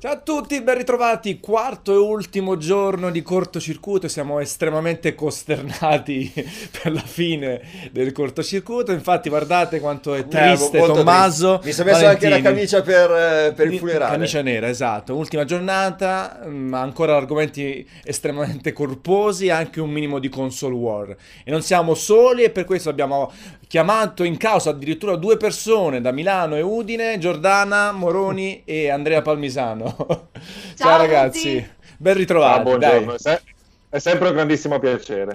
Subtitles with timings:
[0.00, 1.40] Ciao a tutti, ben ritrovati.
[1.40, 4.06] Quarto e ultimo giorno di cortocircuito.
[4.06, 6.32] Siamo estremamente costernati
[6.70, 7.60] per la fine
[7.90, 8.92] del cortocircuito.
[8.92, 11.58] Infatti, guardate quanto è triste molto Tommaso.
[11.58, 11.66] triste.
[11.66, 14.12] Mi sono messo anche la camicia per, eh, per il funerale.
[14.12, 15.16] Camicia nera, esatto.
[15.16, 21.16] Ultima giornata, ma ancora argomenti estremamente corposi, anche un minimo di console war.
[21.42, 23.32] E non siamo soli e per questo abbiamo
[23.66, 29.87] chiamato in causa addirittura due persone da Milano e Udine, Giordana Moroni e Andrea Palmisano.
[30.74, 32.54] Ciao, Ciao ragazzi, ben ritrovati.
[32.54, 33.16] Ciao, buongiorno.
[33.20, 33.56] Dai.
[33.90, 35.34] È sempre un grandissimo piacere.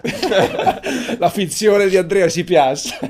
[1.17, 2.95] La finzione di Andrea ci piace.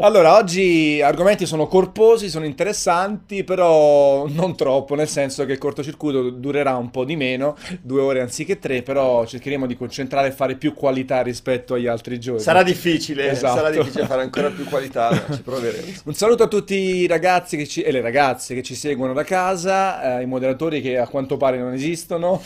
[0.00, 6.28] allora, oggi argomenti sono corposi, sono interessanti, però non troppo, nel senso che il cortocircuito
[6.28, 10.56] durerà un po' di meno, due ore anziché tre, però cercheremo di concentrare e fare
[10.56, 12.42] più qualità rispetto agli altri giorni.
[12.42, 13.56] Sarà difficile, esatto.
[13.56, 15.86] sarà difficile fare ancora più qualità, ci proveremo.
[16.04, 20.18] Un saluto a tutti i ragazzi ci, e le ragazze che ci seguono da casa,
[20.18, 22.42] eh, i moderatori che a quanto pare non esistono.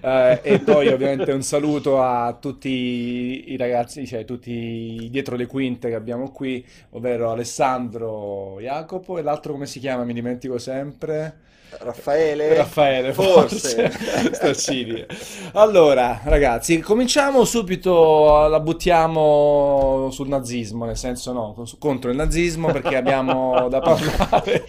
[0.00, 5.88] Eh, e poi ovviamente un saluto a tutti i ragazzi, cioè tutti dietro le quinte
[5.88, 10.04] che abbiamo qui, ovvero Alessandro, Jacopo e l'altro come si chiama?
[10.04, 11.43] Mi dimentico sempre.
[11.80, 12.54] Raffaele?
[12.54, 13.90] Raffaele, forse.
[13.90, 15.06] forse.
[15.52, 22.96] allora, ragazzi, cominciamo subito, la buttiamo sul nazismo, nel senso no, contro il nazismo perché
[22.96, 24.64] abbiamo da parlare,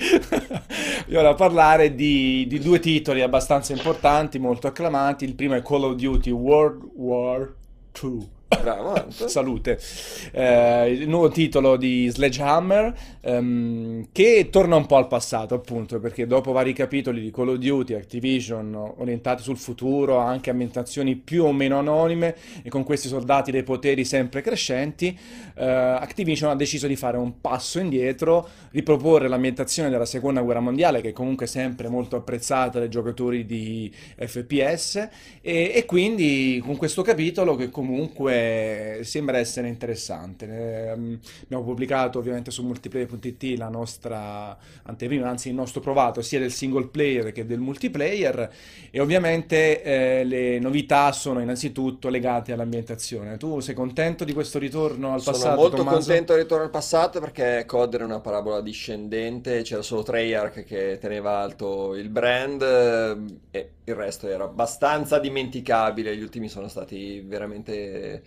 [1.02, 5.26] abbiamo da parlare di, di due titoli abbastanza importanti, molto acclamati.
[5.26, 7.54] Il primo è Call of Duty World War
[8.02, 9.80] II Bravo, salute.
[10.32, 16.28] Eh, il nuovo titolo di Sledgehammer ehm, che torna un po' al passato, appunto, perché
[16.28, 21.52] dopo vari capitoli di Call of Duty, Activision orientati sul futuro, anche ambientazioni più o
[21.52, 25.18] meno anonime e con questi soldati dei poteri sempre crescenti,
[25.56, 31.02] eh, Activision ha deciso di fare un passo indietro, riproporre l'ambientazione della Seconda Guerra Mondiale,
[31.02, 35.08] che è comunque sempre molto apprezzata dai giocatori di FPS,
[35.42, 38.35] e, e quindi con questo capitolo che comunque
[39.04, 40.46] sembra essere interessante.
[40.46, 40.90] Eh,
[41.44, 46.88] abbiamo pubblicato ovviamente su multiplayer.it la nostra anteprima, anzi il nostro provato sia del single
[46.88, 48.52] player che del multiplayer
[48.92, 53.38] e ovviamente eh, le novità sono innanzitutto legate all'ambientazione.
[53.38, 55.50] Tu sei contento di questo ritorno al sono passato?
[55.50, 55.98] Sono molto Tommaso?
[55.98, 60.98] contento del ritorno al passato perché COD era una parabola discendente, c'era solo Treyarch che
[61.00, 63.18] teneva alto il brand eh,
[63.52, 68.24] e il resto era abbastanza dimenticabile, gli ultimi sono stati veramente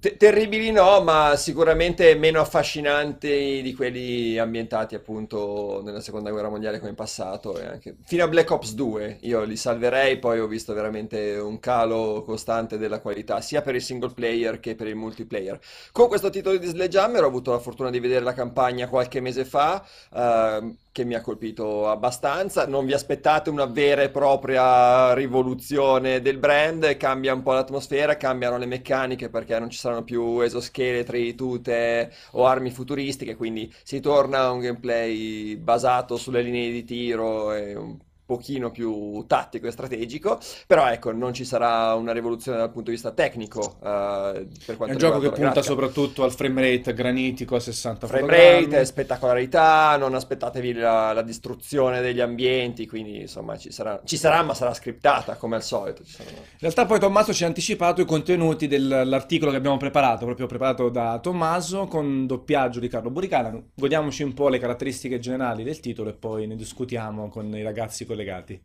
[0.00, 6.78] Te- terribili no, ma sicuramente meno affascinanti di quelli ambientati appunto nella seconda guerra mondiale
[6.78, 10.46] come in passato e anche fino a Black Ops 2 io li salverei, poi ho
[10.46, 14.94] visto veramente un calo costante della qualità sia per il single player che per il
[14.94, 15.58] multiplayer.
[15.90, 19.44] Con questo titolo di Sledgehammer ho avuto la fortuna di vedere la campagna qualche mese
[19.44, 22.66] fa, uh, che mi ha colpito abbastanza.
[22.66, 28.58] Non vi aspettate una vera e propria rivoluzione del brand, cambia un po' l'atmosfera, cambiano
[28.58, 34.40] le meccaniche perché non ci saranno più esoscheletri, tute o armi futuristiche, quindi si torna
[34.40, 37.96] a un gameplay basato sulle linee di tiro e un
[38.28, 42.96] pochino più tattico e strategico, però ecco, non ci sarà una rivoluzione dal punto di
[42.96, 43.76] vista tecnico.
[43.78, 45.62] Uh, per quanto è un gioco che punta grafica.
[45.62, 52.02] soprattutto al frame rate granitico a 60 frame rate, spettacolarità, non aspettatevi la, la, distruzione
[52.02, 56.02] degli ambienti, quindi insomma ci sarà, ci sarà, ma sarà scriptata come al solito.
[56.18, 60.90] In realtà poi Tommaso ci ha anticipato i contenuti dell'articolo che abbiamo preparato, proprio preparato
[60.90, 63.58] da Tommaso con doppiaggio di Carlo Buricana.
[63.74, 68.04] Godiamoci un po' le caratteristiche generali del titolo e poi ne discutiamo con i ragazzi
[68.04, 68.60] con collegati.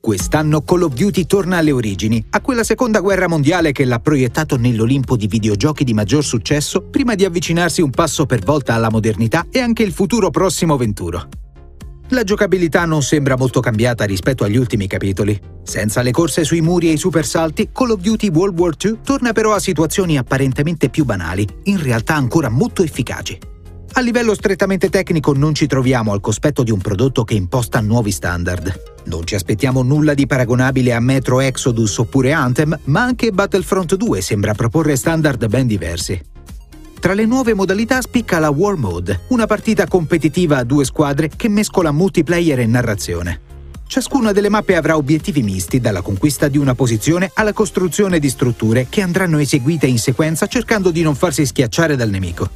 [0.00, 4.58] Quest'anno Call of Duty torna alle origini, a quella seconda guerra mondiale che l'ha proiettato
[4.58, 9.46] nell'Olimpo di videogiochi di maggior successo prima di avvicinarsi un passo per volta alla modernità
[9.50, 11.43] e anche il futuro prossimo venturo.
[12.10, 15.40] La giocabilità non sembra molto cambiata rispetto agli ultimi capitoli.
[15.62, 19.32] Senza le corse sui muri e i supersalti, Call of Duty World War II torna
[19.32, 23.38] però a situazioni apparentemente più banali, in realtà ancora molto efficaci.
[23.96, 28.10] A livello strettamente tecnico non ci troviamo al cospetto di un prodotto che imposta nuovi
[28.10, 29.02] standard.
[29.04, 34.20] Non ci aspettiamo nulla di paragonabile a Metro Exodus oppure Anthem, ma anche Battlefront 2
[34.20, 36.20] sembra proporre standard ben diversi.
[37.04, 41.50] Tra le nuove modalità spicca la War Mode, una partita competitiva a due squadre che
[41.50, 43.40] mescola multiplayer e narrazione.
[43.86, 48.86] Ciascuna delle mappe avrà obiettivi misti, dalla conquista di una posizione alla costruzione di strutture
[48.88, 52.48] che andranno eseguite in sequenza cercando di non farsi schiacciare dal nemico.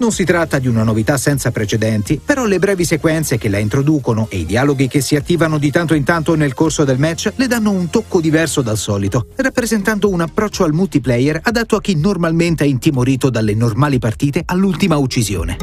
[0.00, 4.28] Non si tratta di una novità senza precedenti, però le brevi sequenze che la introducono
[4.30, 7.48] e i dialoghi che si attivano di tanto in tanto nel corso del match le
[7.48, 12.62] danno un tocco diverso dal solito, rappresentando un approccio al multiplayer adatto a chi normalmente
[12.62, 15.56] è intimorito dalle normali partite all'ultima uccisione.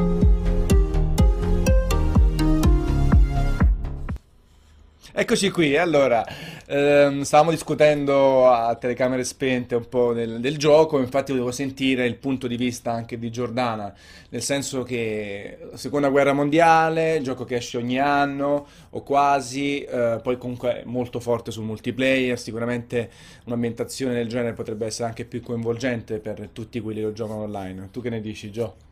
[5.17, 6.25] Eccoci qui, allora,
[6.67, 12.17] ehm, stavamo discutendo a telecamere spente un po' del, del gioco, infatti volevo sentire il
[12.17, 13.93] punto di vista anche di Giordana,
[14.27, 20.37] nel senso che seconda guerra mondiale, gioco che esce ogni anno o quasi, eh, poi
[20.37, 23.09] comunque è molto forte sul multiplayer, sicuramente
[23.45, 27.87] un'ambientazione del genere potrebbe essere anche più coinvolgente per tutti quelli che lo giocano online.
[27.89, 28.84] Tu che ne dici, Gio?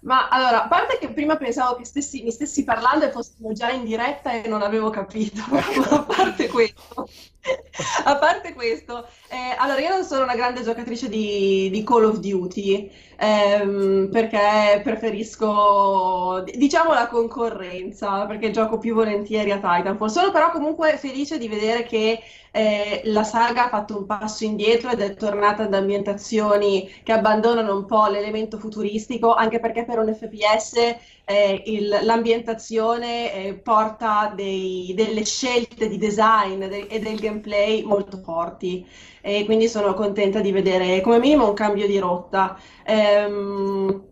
[0.00, 3.70] Ma allora, a parte che prima pensavo che stessi, mi stessi parlando e fossimo già
[3.70, 7.08] in diretta e non avevo capito, ma a parte questo,
[8.04, 12.18] a parte questo eh, allora io non sono una grande giocatrice di, di Call of
[12.18, 20.08] Duty ehm, perché preferisco, diciamo, la concorrenza, perché gioco più volentieri a Titanfall.
[20.08, 24.90] Sono però comunque felice di vedere che eh, la saga ha fatto un passo indietro
[24.90, 30.14] ed è tornata ad ambientazioni che abbandonano un po' l'elemento futuristico, anche perché per un
[30.14, 30.96] FPS
[31.28, 38.18] eh, il, l'ambientazione eh, porta dei, delle scelte di design de- e del gameplay molto
[38.18, 38.86] forti
[39.20, 42.58] e quindi sono contenta di vedere come minimo un cambio di rotta.
[42.84, 44.06] Ehm,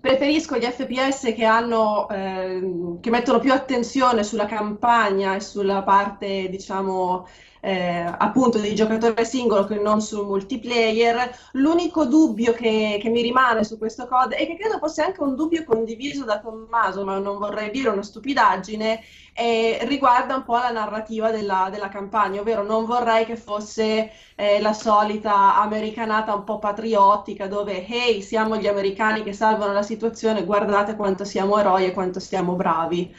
[0.00, 6.48] preferisco gli FPS che, hanno, ehm, che mettono più attenzione sulla campagna e sulla parte,
[6.48, 7.26] diciamo,
[7.64, 11.50] eh, appunto di giocatore singolo che non sul multiplayer.
[11.52, 15.36] L'unico dubbio che, che, mi rimane su questo code e che credo fosse anche un
[15.36, 19.00] dubbio condiviso da Tommaso, ma non vorrei dire una stupidaggine,
[19.32, 24.60] eh, riguarda un po' la narrativa della, della, campagna, ovvero non vorrei che fosse eh,
[24.60, 30.44] la solita americanata un po' patriottica dove hey, siamo gli americani che salvano la situazione,
[30.44, 33.14] guardate quanto siamo eroi e quanto siamo bravi.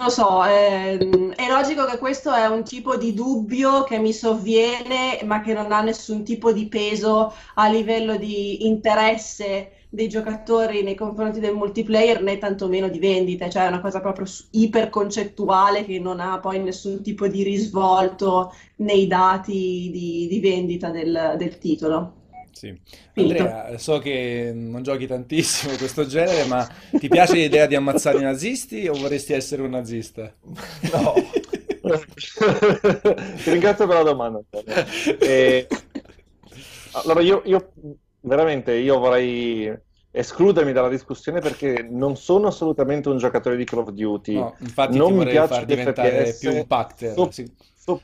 [0.00, 5.20] Lo so, è, è, logico che questo è un tipo di dubbio che mi sovviene,
[5.24, 10.94] ma che non ha nessun tipo di peso a livello di interesse dei giocatori nei
[10.94, 16.20] confronti del multiplayer né tantomeno di vendite, cioè è una cosa proprio iperconcettuale che non
[16.20, 22.17] ha poi nessun tipo di risvolto nei dati di, di vendita del, del titolo.
[22.58, 22.76] Sì.
[23.14, 26.68] Andrea, so che non giochi tantissimo questo genere, ma
[26.98, 30.34] ti piace l'idea di ammazzare i nazisti o vorresti essere un nazista?
[30.92, 31.14] No.
[33.44, 34.40] Ti ringrazio per la domanda.
[35.20, 35.68] E...
[36.94, 37.72] Allora, io, io,
[38.22, 39.72] veramente io vorrei
[40.10, 44.34] escludermi dalla discussione perché non sono assolutamente un giocatore di Call of Duty.
[44.34, 47.12] No, infatti non mi piace far diventare FPS, più un pacter.
[47.12, 47.48] So, sì.
[47.76, 48.02] so,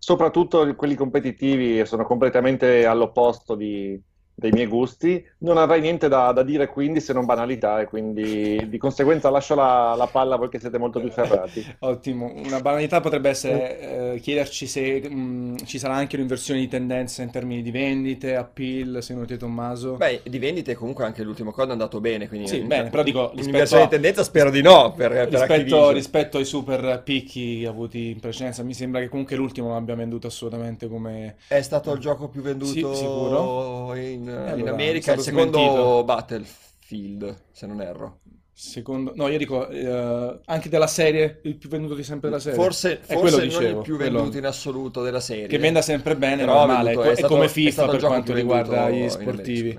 [0.00, 4.00] soprattutto quelli competitivi sono completamente all'opposto di,
[4.40, 8.68] dei miei gusti, non avrei niente da, da, dire quindi se non banalità e quindi
[8.68, 11.62] di conseguenza lascio la, la palla a voi che siete molto più ferrati.
[11.80, 17.22] Ottimo, una banalità potrebbe essere eh, chiederci se mh, ci sarà anche un'inversione di tendenza
[17.22, 19.96] in termini di vendite, appeal, secondo te Tommaso?
[19.96, 22.48] Beh, di vendite comunque anche l'ultimo code è andato bene, quindi...
[22.48, 23.32] Sì, bene, però dico...
[23.34, 28.20] Un'inversione di tendenza spero di no per, per rispetto, rispetto, ai super picchi avuti in
[28.20, 31.36] precedenza, mi sembra che comunque l'ultimo non abbia venduto assolutamente come...
[31.46, 33.94] È stato il gioco più venduto sì, sicuro?
[33.94, 36.04] in allora, in America è il secondo smentito.
[36.04, 38.20] Battlefield, se non erro.
[38.52, 42.58] Secondo, no, io dico eh, anche della serie, il più venduto di sempre della serie.
[42.58, 44.38] Forse, forse non il più venduto quello...
[44.38, 45.46] in assoluto della serie.
[45.46, 49.78] Che venda sempre bene, Però normale, è, è, come FIFA per quanto riguarda gli sportivi.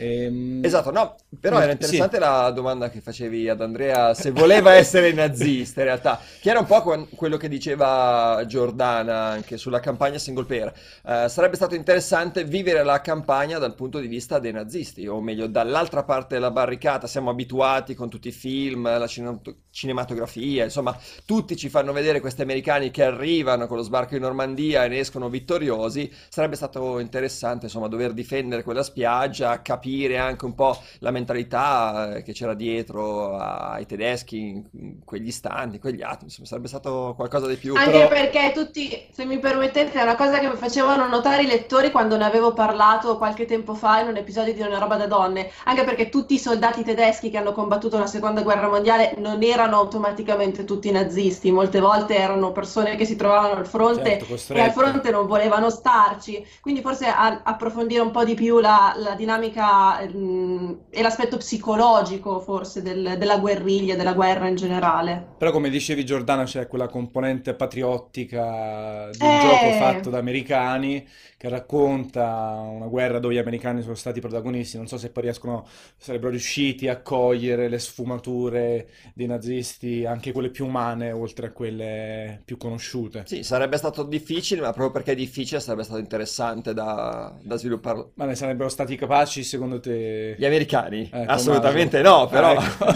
[0.00, 0.64] Ehm...
[0.64, 2.22] Esatto, no, però era interessante sì.
[2.22, 6.64] la domanda che facevi ad Andrea se voleva essere nazista in realtà, che era un
[6.64, 10.72] po' quello che diceva Giordana anche sulla campagna single player.
[11.02, 15.46] Uh, sarebbe stato interessante vivere la campagna dal punto di vista dei nazisti, o meglio
[15.46, 19.38] dall'altra parte della barricata, siamo abituati con tutti i film, la cin-
[19.70, 24.84] cinematografia, insomma tutti ci fanno vedere questi americani che arrivano con lo sbarco in Normandia
[24.84, 30.44] e ne escono vittoriosi, sarebbe stato interessante insomma dover difendere quella spiaggia, capire capire anche
[30.44, 36.02] un po' la mentalità eh, che c'era dietro ai tedeschi in quegli istanti, in quegli
[36.02, 37.74] attimi, insomma sarebbe stato qualcosa di più.
[37.74, 38.08] Anche però...
[38.08, 42.16] perché tutti, se mi permettete, è una cosa che mi facevano notare i lettori quando
[42.16, 45.84] ne avevo parlato qualche tempo fa in un episodio di Una roba da donne, anche
[45.84, 50.64] perché tutti i soldati tedeschi che hanno combattuto la seconda guerra mondiale non erano automaticamente
[50.64, 55.10] tutti nazisti, molte volte erano persone che si trovavano al fronte certo, e al fronte
[55.10, 60.06] non volevano starci, quindi forse a- approfondire un po' di più la, la dinamica la,
[60.08, 65.38] mh, è l'aspetto psicologico forse del- della guerriglia, della guerra in generale.
[65.40, 71.06] Però come dicevi Giordana c'è quella componente patriottica di un gioco Eh, fatto da americani
[71.38, 74.76] che racconta una guerra dove gli americani sono stati protagonisti.
[74.76, 80.50] Non so se poi riescono, sarebbero riusciti a cogliere le sfumature dei nazisti, anche quelle
[80.50, 83.22] più umane, oltre a quelle più conosciute.
[83.26, 88.10] Sì, sarebbe stato difficile, ma proprio perché è difficile sarebbe stato interessante da, da svilupparlo.
[88.16, 90.34] Ma ne sarebbero stati capaci secondo te?
[90.38, 91.08] Gli americani?
[91.12, 92.56] Ecco, Assolutamente no, però...
[92.56, 92.86] Ah, ecco.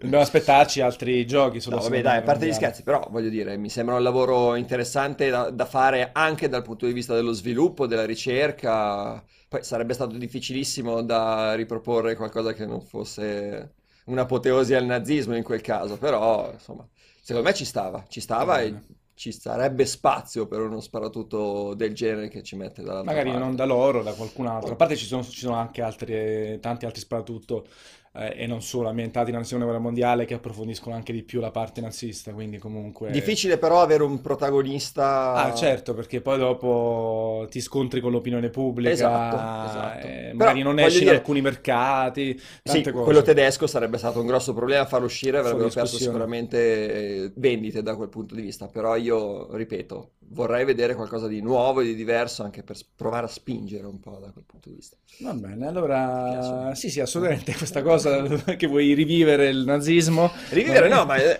[0.00, 3.56] Dobbiamo aspettarci altri giochi sulla No, vabbè, dai, a parte gli scherzi, però voglio dire,
[3.56, 7.86] mi sembra un lavoro interessante da, da fare anche dal punto di vista dello sviluppo,
[7.86, 9.22] della ricerca.
[9.48, 13.74] Poi sarebbe stato difficilissimo da riproporre qualcosa che non fosse
[14.06, 16.86] un'apoteosi al nazismo in quel caso, però insomma,
[17.22, 18.74] secondo me ci stava, ci Va stava e.
[19.14, 23.56] ci sarebbe spazio per uno sparatutto del genere che ci mette dall'altra Magari non parte.
[23.56, 24.72] da loro, da qualcun altro.
[24.72, 27.66] A parte ci sono, ci sono anche altri, tanti altri sparatutto,
[28.14, 31.50] eh, e non solo, ambientati nella seconda guerra mondiale che approfondiscono anche di più la
[31.50, 33.10] parte nazista, quindi comunque...
[33.10, 35.32] Difficile però avere un protagonista...
[35.34, 39.36] Ah, certo, perché poi dopo ti scontri con l'opinione pubblica, Esatto,
[39.70, 40.06] esatto.
[40.06, 42.92] eh, magari non esci in dire, alcuni mercati, Sì, cose.
[42.92, 47.82] quello tedesco sarebbe stato un grosso problema farlo uscire, Fuori avrebbero perso sicuramente eh, vendite
[47.82, 51.94] da quel punto di vista, però io, ripeto, vorrei vedere qualcosa di nuovo e di
[51.94, 54.96] diverso anche per provare a spingere un po' da quel punto di vista.
[55.20, 58.22] Va bene, allora sì, sì, assolutamente questa cosa
[58.56, 61.38] che vuoi rivivere il nazismo Rivivere no, ma eh,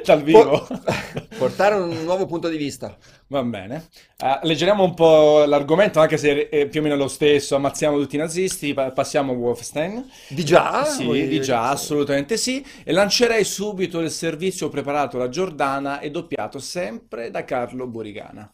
[0.04, 0.66] dal vivo.
[0.66, 0.80] po-
[1.38, 2.96] portare un nuovo punto di vista.
[3.28, 3.88] Va bene.
[4.16, 8.16] Eh, leggeriamo un po' l'argomento, anche se è più o meno lo stesso, ammazziamo tutti
[8.16, 10.10] i nazisti, pa- passiamo a Wolfenstein.
[10.28, 10.84] Di già?
[10.84, 12.64] Sì, di già, assolutamente sì.
[12.84, 18.52] E lancerei subito il servizio preparato da Giordana e doppiato sempre da Carlo Borigana.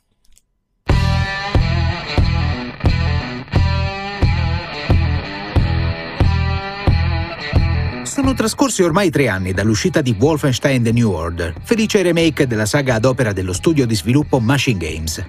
[8.16, 12.94] Sono trascorsi ormai tre anni dall'uscita di Wolfenstein The New Order, felice remake della saga
[12.94, 15.22] ad opera dello studio di sviluppo Machine Games.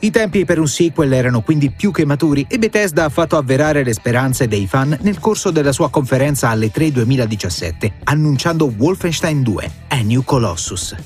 [0.00, 3.84] I tempi per un sequel erano quindi più che maturi e Bethesda ha fatto avverare
[3.84, 9.70] le speranze dei fan nel corso della sua conferenza alle 3 2017, annunciando Wolfenstein 2,
[9.86, 10.96] A New Colossus.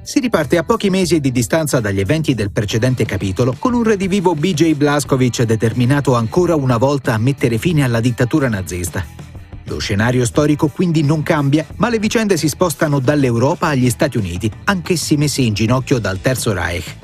[0.00, 4.36] Si riparte a pochi mesi di distanza dagli eventi del precedente capitolo con un redivivo
[4.36, 9.29] BJ Blazkowicz determinato ancora una volta a mettere fine alla dittatura nazista.
[9.64, 14.50] Lo scenario storico quindi non cambia, ma le vicende si spostano dall'Europa agli Stati Uniti,
[14.64, 16.96] anch'essi messi in ginocchio dal Terzo Reich.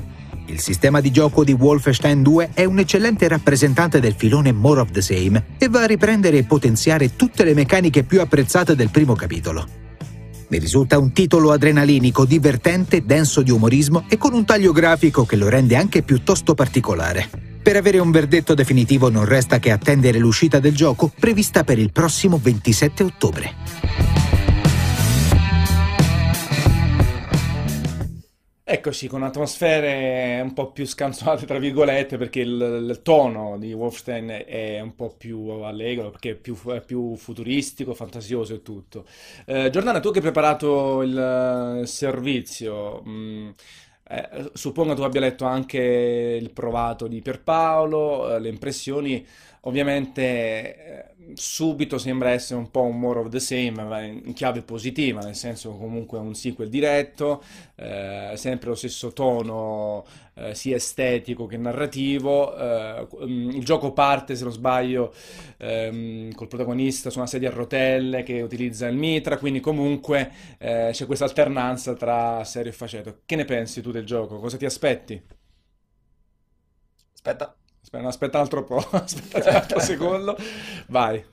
[0.47, 4.91] Il sistema di gioco di Wolfenstein 2 è un eccellente rappresentante del filone More of
[4.93, 9.15] the Same e va a riprendere e potenziare tutte le meccaniche più apprezzate del primo
[9.15, 9.67] capitolo.
[10.49, 15.35] Ne risulta un titolo adrenalinico, divertente, denso di umorismo e con un taglio grafico che
[15.35, 17.56] lo rende anche piuttosto particolare.
[17.67, 21.91] Per avere un verdetto definitivo non resta che attendere l'uscita del gioco prevista per il
[21.91, 23.55] prossimo 27 ottobre.
[28.69, 34.45] Eccoci con atmosfere un po' più scanzonate, tra virgolette, perché il, il tono di Wolfenstein
[34.47, 39.07] è un po' più allegro, perché è più, è più futuristico, fantasioso e tutto.
[39.45, 43.55] Eh, Giordana, tu che hai preparato il eh, servizio, mh,
[44.09, 49.27] eh, suppongo tu abbia letto anche il provato di Pierpaolo, eh, le impressioni,
[49.63, 54.63] ovviamente eh, subito sembra essere un po' un more of the same, ma in chiave
[54.63, 57.43] positiva, nel senso comunque un sequel diretto,
[57.77, 60.05] eh, sempre lo stesso tono
[60.35, 62.57] eh, sia estetico che narrativo.
[62.57, 65.13] eh, mm, il gioco parte, se non sbaglio,
[65.59, 70.91] ehm, col protagonista su una sedia a rotelle che utilizza il mitra, quindi comunque eh,
[70.93, 73.21] c'è questa alternanza tra serio e faceto.
[73.27, 74.39] Che ne pensi tu del gioco?
[74.39, 75.21] Cosa ti aspetti?
[77.15, 77.57] Aspetta.
[77.97, 80.37] Aspetta, aspetta un altro po', aspetta un altro secondo.
[80.89, 81.25] Vai.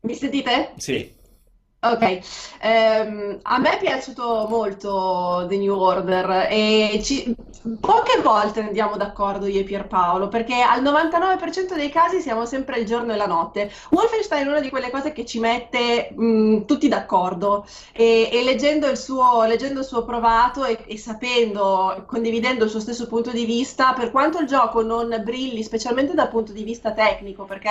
[0.00, 0.72] Mi sentite?
[0.76, 1.15] Sì.
[1.78, 2.20] Ok,
[2.62, 7.32] Ehm, a me è piaciuto molto The New Order e ci-
[7.80, 12.86] poche volte andiamo d'accordo io e Pierpaolo perché al 99% dei casi siamo sempre il
[12.86, 13.70] giorno e la notte.
[13.90, 18.88] Wolfenstein è una di quelle cose che ci mette mh, tutti d'accordo e, e leggendo
[18.88, 23.44] il suo, leggendo il suo provato e, e sapendo, condividendo il suo stesso punto di
[23.44, 27.70] vista, per quanto il gioco non brilli, specialmente dal punto di vista tecnico, perché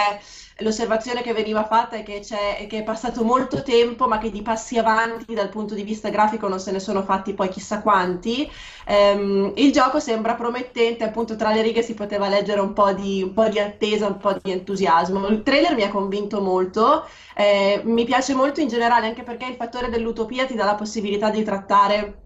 [0.59, 4.41] l'osservazione che veniva fatta è che, è che è passato molto tempo, ma che di
[4.41, 8.50] passi avanti dal punto di vista grafico non se ne sono fatti poi chissà quanti.
[8.85, 13.21] Ehm, il gioco sembra promettente, appunto tra le righe si poteva leggere un po' di,
[13.24, 15.27] un po' di attesa, un po' di entusiasmo.
[15.27, 19.55] Il trailer mi ha convinto molto, eh, mi piace molto in generale anche perché il
[19.55, 22.25] fattore dell'utopia ti dà la possibilità di trattare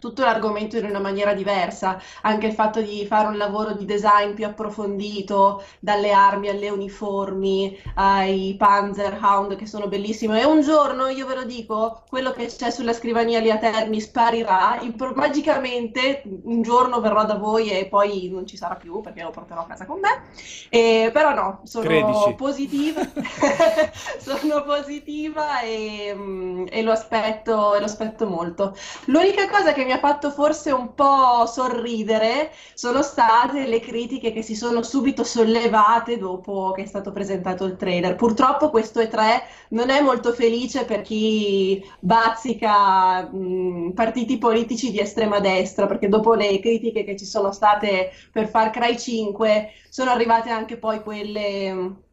[0.00, 4.32] tutto l'argomento in una maniera diversa, anche il fatto di fare un lavoro di design
[4.34, 10.38] più approfondito, dalle armi alle uniformi, ai Panzerhound che sono bellissimi.
[10.38, 14.00] E un giorno, io ve lo dico, quello che c'è sulla scrivania lì a Terni
[14.00, 19.22] sparirà, impro- magicamente un giorno verrò da voi e poi non ci sarà più perché
[19.22, 20.22] lo porterò a casa con me.
[20.70, 22.34] E, però no, sono Credici.
[22.34, 23.00] positiva,
[24.18, 28.74] sono positiva e, mm, e lo aspetto, e lo aspetto molto.
[29.06, 34.42] L'unica cosa che mi ha fatto forse un po' sorridere sono state le critiche che
[34.42, 38.14] si sono subito sollevate dopo che è stato presentato il trailer.
[38.14, 45.40] Purtroppo questo E3 non è molto felice per chi bazzica mh, partiti politici di estrema
[45.40, 50.50] destra, perché dopo le critiche che ci sono state per Far Cry 5 sono arrivate
[50.50, 52.03] anche poi quelle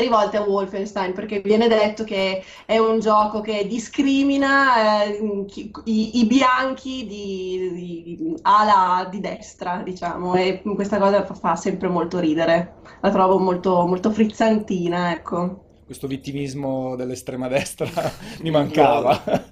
[0.00, 6.18] rivolte a Wolfenstein, perché viene detto che è un gioco che discrimina eh, chi- i,
[6.20, 7.72] i bianchi di,
[8.16, 12.78] di- ala di destra, diciamo, e questa cosa fa, fa sempre molto ridere.
[13.00, 15.67] La trovo molto, molto frizzantina, ecco.
[15.88, 17.88] Questo vittimismo dell'estrema destra
[18.44, 19.22] mi mancava.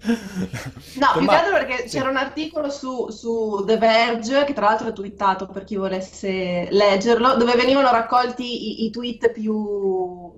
[0.96, 1.96] No, più Tomma- che altro perché sì.
[1.96, 6.68] c'era un articolo su, su The Verge, che tra l'altro è twittato per chi volesse
[6.70, 9.54] leggerlo, dove venivano raccolti i, i tweet più,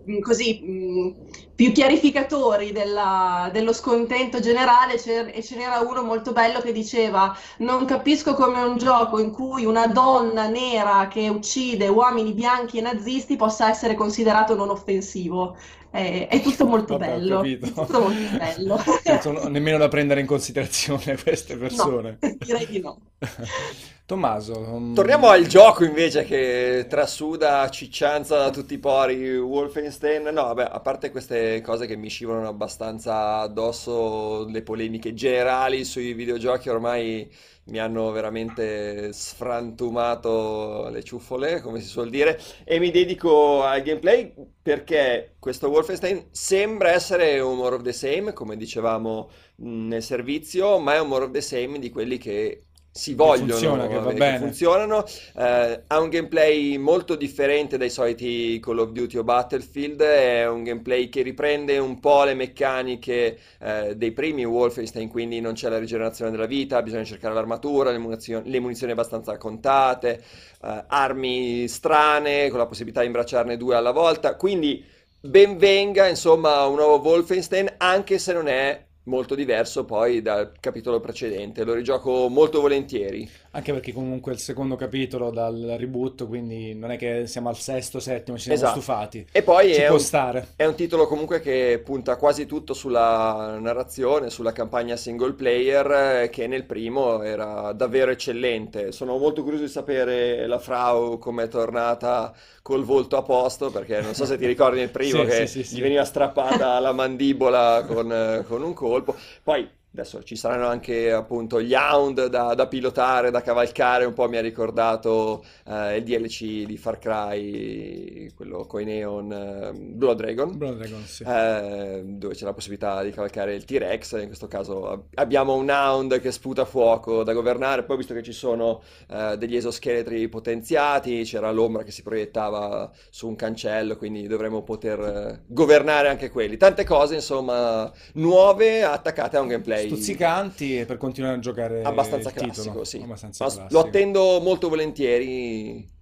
[0.04, 1.14] mh, così, mh,
[1.58, 7.84] più chiarificatori della- dello scontento generale e ce n'era uno molto bello che diceva non
[7.84, 13.34] capisco come un gioco in cui una donna nera che uccide uomini bianchi e nazisti
[13.34, 15.56] possa essere considerato non offensivo.
[15.90, 18.80] È, è tutto molto Vabbè, bello, tutto molto bello.
[19.04, 22.18] Non sono nemmeno da prendere in considerazione queste persone.
[22.20, 23.00] No, direi di no.
[24.08, 30.22] Tommaso, um, Torniamo al gioco invece che trasuda ciccianza da tutti i pori Wolfenstein.
[30.32, 36.14] No, vabbè, a parte queste cose che mi scivolano abbastanza addosso, le polemiche generali sui
[36.14, 37.30] videogiochi ormai
[37.64, 44.32] mi hanno veramente sfrantumato le ciuffole, come si suol dire, e mi dedico al gameplay
[44.62, 50.78] perché questo Wolfenstein sembra essere un more of the same, come dicevamo mh, nel servizio,
[50.78, 52.67] ma è un more of the same di quelli che
[52.98, 54.38] si vogliono, funziona, che va bene.
[54.38, 55.04] funzionano.
[55.36, 60.64] Eh, ha un gameplay molto differente dai soliti Call of Duty o Battlefield, è un
[60.64, 65.78] gameplay che riprende un po' le meccaniche eh, dei primi Wolfenstein, quindi non c'è la
[65.78, 70.20] rigenerazione della vita, bisogna cercare l'armatura, le munizioni, le munizioni abbastanza contate,
[70.60, 74.84] eh, armi strane con la possibilità di imbracciarne due alla volta, quindi
[75.20, 81.00] ben venga insomma un nuovo Wolfenstein, anche se non è molto diverso poi dal capitolo
[81.00, 83.28] precedente, lo rigioco molto volentieri.
[83.52, 87.56] Anche perché comunque è il secondo capitolo dal reboot, quindi non è che siamo al
[87.58, 88.80] sesto, settimo, ci siamo Esatto.
[88.80, 89.26] stufati.
[89.30, 90.46] E poi Ci è può un, stare.
[90.56, 96.30] è un titolo comunque che punta quasi tutto sulla narrazione, sulla campagna single player, eh,
[96.30, 98.92] che nel primo era davvero eccellente.
[98.92, 104.14] Sono molto curioso di sapere la Frau com'è tornata col volto a posto, perché non
[104.14, 107.84] so se ti ricordi nel primo Sì, che sì, sì, gli veniva strappata la mandibola
[107.86, 109.14] con, eh, con un colpo.
[109.42, 109.68] Poi
[110.00, 114.36] adesso ci saranno anche appunto gli Hound da, da pilotare, da cavalcare, un po' mi
[114.36, 120.56] ha ricordato eh, il DLC di Far Cry, quello coi Neon, eh, Blood Dragon.
[120.56, 121.24] Blood Dragon, sì.
[121.24, 125.68] eh, dove c'è la possibilità di cavalcare il T-Rex, in questo caso ab- abbiamo un
[125.68, 131.22] Hound che sputa fuoco da governare, poi visto che ci sono eh, degli esoscheletri potenziati,
[131.24, 136.56] c'era l'ombra che si proiettava su un cancello, quindi dovremo poter eh, governare anche quelli.
[136.56, 142.34] Tante cose, insomma, nuove attaccate a un gameplay Stuzzicanti per continuare a giocare abbastanza il
[142.34, 142.52] titolo.
[142.52, 143.00] classico, sì.
[143.02, 143.66] Abbastanza classico.
[143.70, 145.96] lo attendo molto volentieri.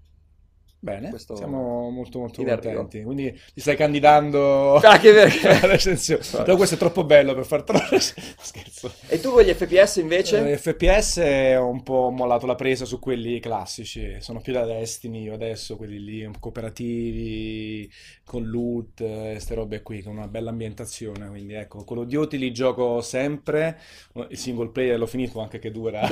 [0.86, 2.76] Bene, questo siamo molto molto in arrivo.
[2.76, 3.02] contenti.
[3.04, 6.22] Quindi ti stai candidando Anche perché- alla recensione.
[6.44, 8.92] Però questo è troppo bello per far troppo scherzo.
[9.08, 10.52] E tu con gli FPS invece?
[10.52, 11.16] Eh, FPS
[11.58, 15.76] ho un po' mollato la presa su quelli classici, sono più da Destiny io adesso,
[15.76, 17.90] quelli lì cooperativi,
[18.24, 22.38] con loot, e ste robe qui, con una bella ambientazione, quindi ecco, Call of Duty
[22.38, 23.78] li gioco sempre,
[24.28, 26.06] il single player l'ho finito anche che dura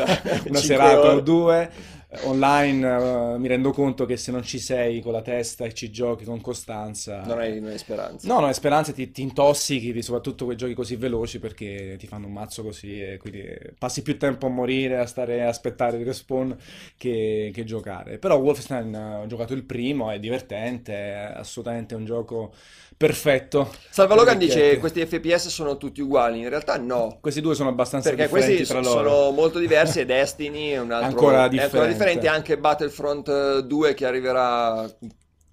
[0.48, 1.08] una serata ore.
[1.16, 1.70] o due,
[2.08, 5.74] Eh, online eh, mi rendo conto che se non ci sei con la testa e
[5.74, 7.20] ci giochi con costanza...
[7.20, 8.26] Non hai, non hai speranza.
[8.26, 12.26] No, no, è speranza, ti, ti intossichi, soprattutto quei giochi così veloci perché ti fanno
[12.26, 13.44] un mazzo così e quindi
[13.78, 16.56] passi più tempo a morire, a stare a aspettare il respawn
[16.96, 18.18] che, che giocare.
[18.18, 22.54] Però Wolfenstein eh, ho giocato il primo, è divertente, è assolutamente un gioco
[22.96, 23.72] perfetto.
[23.90, 24.78] Salva Logan dice vecchietti.
[24.78, 27.18] questi FPS sono tutti uguali, in realtà no.
[27.20, 29.08] Questi due sono abbastanza Perché differenti questi tra so- loro.
[29.10, 31.92] sono molto diversi e Destiny è un altro, Ancora è ancora differente.
[31.92, 34.88] differente, anche Battlefront eh, 2 che arriverà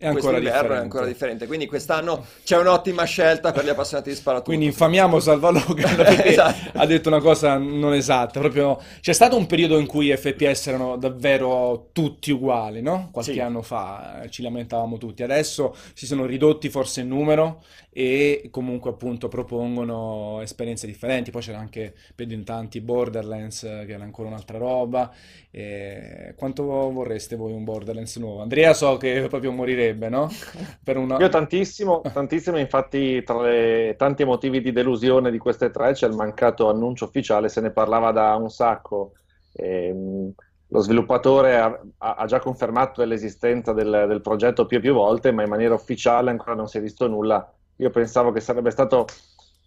[0.02, 0.82] è ancora Quest'inverno è differente.
[0.82, 1.46] ancora differente.
[1.48, 4.48] Quindi quest'anno c'è un'ottima scelta per gli appassionati di sparatutto.
[4.50, 6.72] Quindi infamiamo Salva Logan perché Esatto.
[6.78, 8.40] ha detto una cosa non esatta.
[8.40, 13.10] Proprio c'è stato un periodo in cui i FPS erano davvero tutti uguali, no?
[13.12, 13.40] Qualche Sì.
[13.40, 15.22] anno fa eh, ci lamentavamo tutti.
[15.22, 21.30] Adesso si sono ridotti forse in numero e comunque appunto propongono esperienze differenti.
[21.30, 25.12] Poi c'era anche per in tanti Borderlands eh, che era ancora un'altra roba.
[25.51, 28.41] E Quanto vorreste voi un Borderlands nuovo?
[28.41, 30.30] Andrea so che proprio morirebbe, no?
[30.84, 31.17] Per una...
[31.19, 36.15] Io tantissimo, tantissimo, infatti tra i tanti motivi di delusione di queste tre c'è il
[36.15, 39.13] mancato annuncio ufficiale, se ne parlava da un sacco.
[39.54, 40.34] Ehm,
[40.73, 45.32] lo sviluppatore ha, ha- ha già confermato l'esistenza del, del progetto più e più volte,
[45.32, 47.54] ma in maniera ufficiale ancora non si è visto nulla.
[47.82, 49.06] Io pensavo che sarebbe stato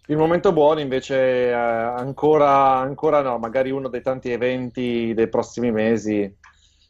[0.07, 5.71] il momento buono, invece eh, ancora, ancora no, magari uno dei tanti eventi dei prossimi
[5.71, 6.33] mesi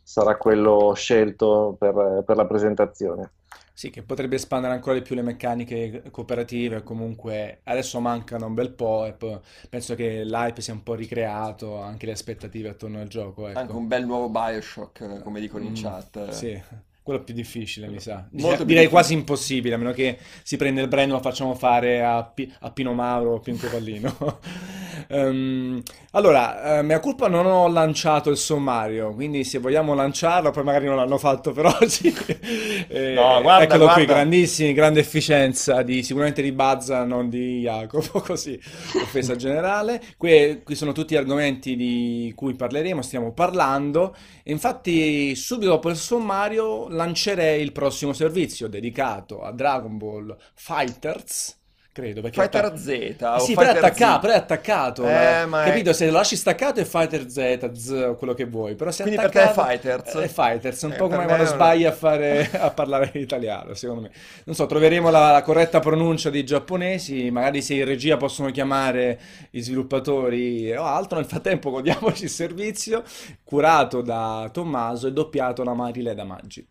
[0.04, 3.34] sarà quello scelto per per la presentazione.
[3.74, 8.72] Sì, che potrebbe espandere ancora di più le meccaniche cooperative, comunque adesso mancano un bel
[8.74, 13.08] po' e poi penso che l'hype sia un po' ricreato, anche le aspettative attorno al
[13.08, 13.76] gioco, Anche ecco.
[13.76, 16.20] un bel nuovo Bioshock, eh, come dicono in Mm, chat.
[16.28, 16.62] sì,
[17.06, 18.28] quello più difficile, mi sa.
[18.32, 22.04] Molto Direi quasi impossibile, a meno che si prende il brand e lo facciamo fare
[22.04, 24.40] a, Pi- a Pino Mauro o Pinco Pallino.
[25.08, 30.64] Ehm, allora, eh, mea culpa non ho lanciato il sommario, quindi se vogliamo lanciarlo, poi
[30.64, 32.12] magari non l'hanno fatto per oggi.
[32.88, 34.14] Eh, No, guarda, eccolo qui, guarda.
[34.14, 38.60] grandissimi, grande efficienza di, sicuramente di Bazza, non di Jacopo, così,
[39.02, 40.02] offesa generale.
[40.18, 44.16] Qui, qui sono tutti gli argomenti di cui parleremo, stiamo parlando.
[44.48, 51.60] Infatti, subito dopo il sommario, lancerei il prossimo servizio dedicato a Dragon Ball Fighters.
[51.96, 54.20] Credo, perché Fighter Z o sì, però è attaccato, Z.
[54.20, 55.94] però è attaccato, Eh, ma- è- capito?
[55.94, 59.06] Se lo lasci staccato è Fighter Z, Z o quello che vuoi, però se è
[59.06, 60.14] Quindi per te è attaccato Fighters?
[60.16, 63.74] È Fighters, un Eh, po' come me quando è sbagli a fare, a parlare italiano,
[63.76, 64.12] secondo me.
[64.44, 69.18] Non so, troveremo la, la corretta pronuncia dei giapponesi, magari se in regia possono chiamare
[69.50, 73.04] gli sviluppatori o altro, nel frattempo godiamoci il servizio,
[73.42, 76.68] curato da Tommaso e doppiato da Marile da Maggi.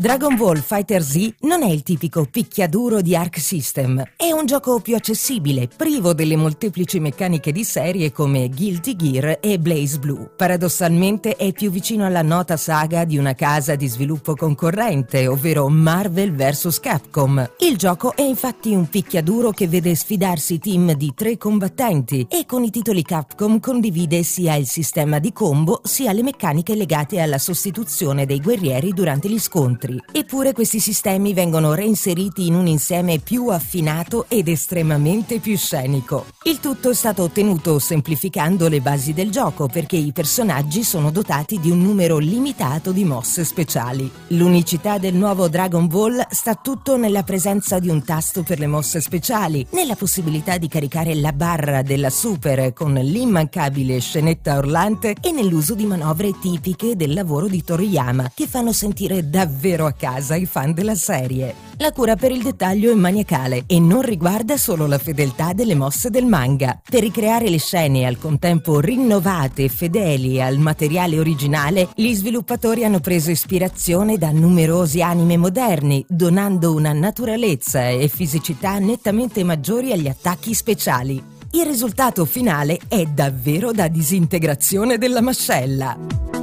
[0.00, 4.80] Dragon Ball Fighter Z non è il tipico picchiaduro di Arc System, è un gioco
[4.80, 10.30] più accessibile, privo delle molteplici meccaniche di serie come Guilty Gear e Blaze Blue.
[10.34, 16.32] Paradossalmente è più vicino alla nota saga di una casa di sviluppo concorrente, ovvero Marvel
[16.32, 17.50] vs Capcom.
[17.58, 22.64] Il gioco è infatti un picchiaduro che vede sfidarsi team di tre combattenti e con
[22.64, 28.24] i titoli Capcom condivide sia il sistema di combo sia le meccaniche legate alla sostituzione
[28.24, 29.88] dei guerrieri durante gli scontri.
[30.12, 36.26] Eppure questi sistemi vengono reinseriti in un insieme più affinato ed estremamente più scenico.
[36.44, 41.58] Il tutto è stato ottenuto semplificando le basi del gioco perché i personaggi sono dotati
[41.58, 44.10] di un numero limitato di mosse speciali.
[44.28, 49.00] L'unicità del nuovo Dragon Ball sta tutto nella presenza di un tasto per le mosse
[49.00, 55.74] speciali, nella possibilità di caricare la barra della Super con l'immancabile scenetta orlante e nell'uso
[55.74, 60.72] di manovre tipiche del lavoro di Toriyama che fanno sentire davvero a casa i fan
[60.72, 61.68] della serie.
[61.78, 66.10] La cura per il dettaglio è maniacale e non riguarda solo la fedeltà delle mosse
[66.10, 66.78] del manga.
[66.88, 73.00] Per ricreare le scene al contempo rinnovate e fedeli al materiale originale, gli sviluppatori hanno
[73.00, 80.52] preso ispirazione da numerosi anime moderni, donando una naturalezza e fisicità nettamente maggiori agli attacchi
[80.52, 81.38] speciali.
[81.52, 86.39] Il risultato finale è davvero da disintegrazione della mascella.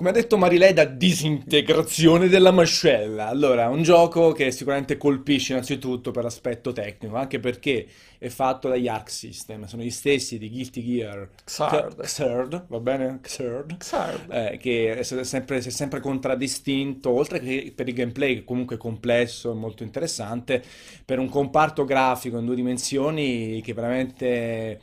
[0.00, 3.28] Come ha detto Marilei, da disintegrazione della mascella.
[3.28, 7.86] Allora, un gioco che sicuramente colpisce innanzitutto per l'aspetto tecnico, anche perché
[8.16, 12.00] è fatto dagli Arc System, sono gli stessi di Guilty Gear Xrd.
[12.00, 13.18] Xrd, va bene?
[13.20, 13.76] Xrd.
[13.76, 14.32] Xrd.
[14.32, 18.76] Eh, che è sempre, si è sempre contraddistinto, oltre che per il gameplay, che comunque
[18.76, 20.62] è complesso e molto interessante,
[21.04, 24.80] per un comparto grafico in due dimensioni che veramente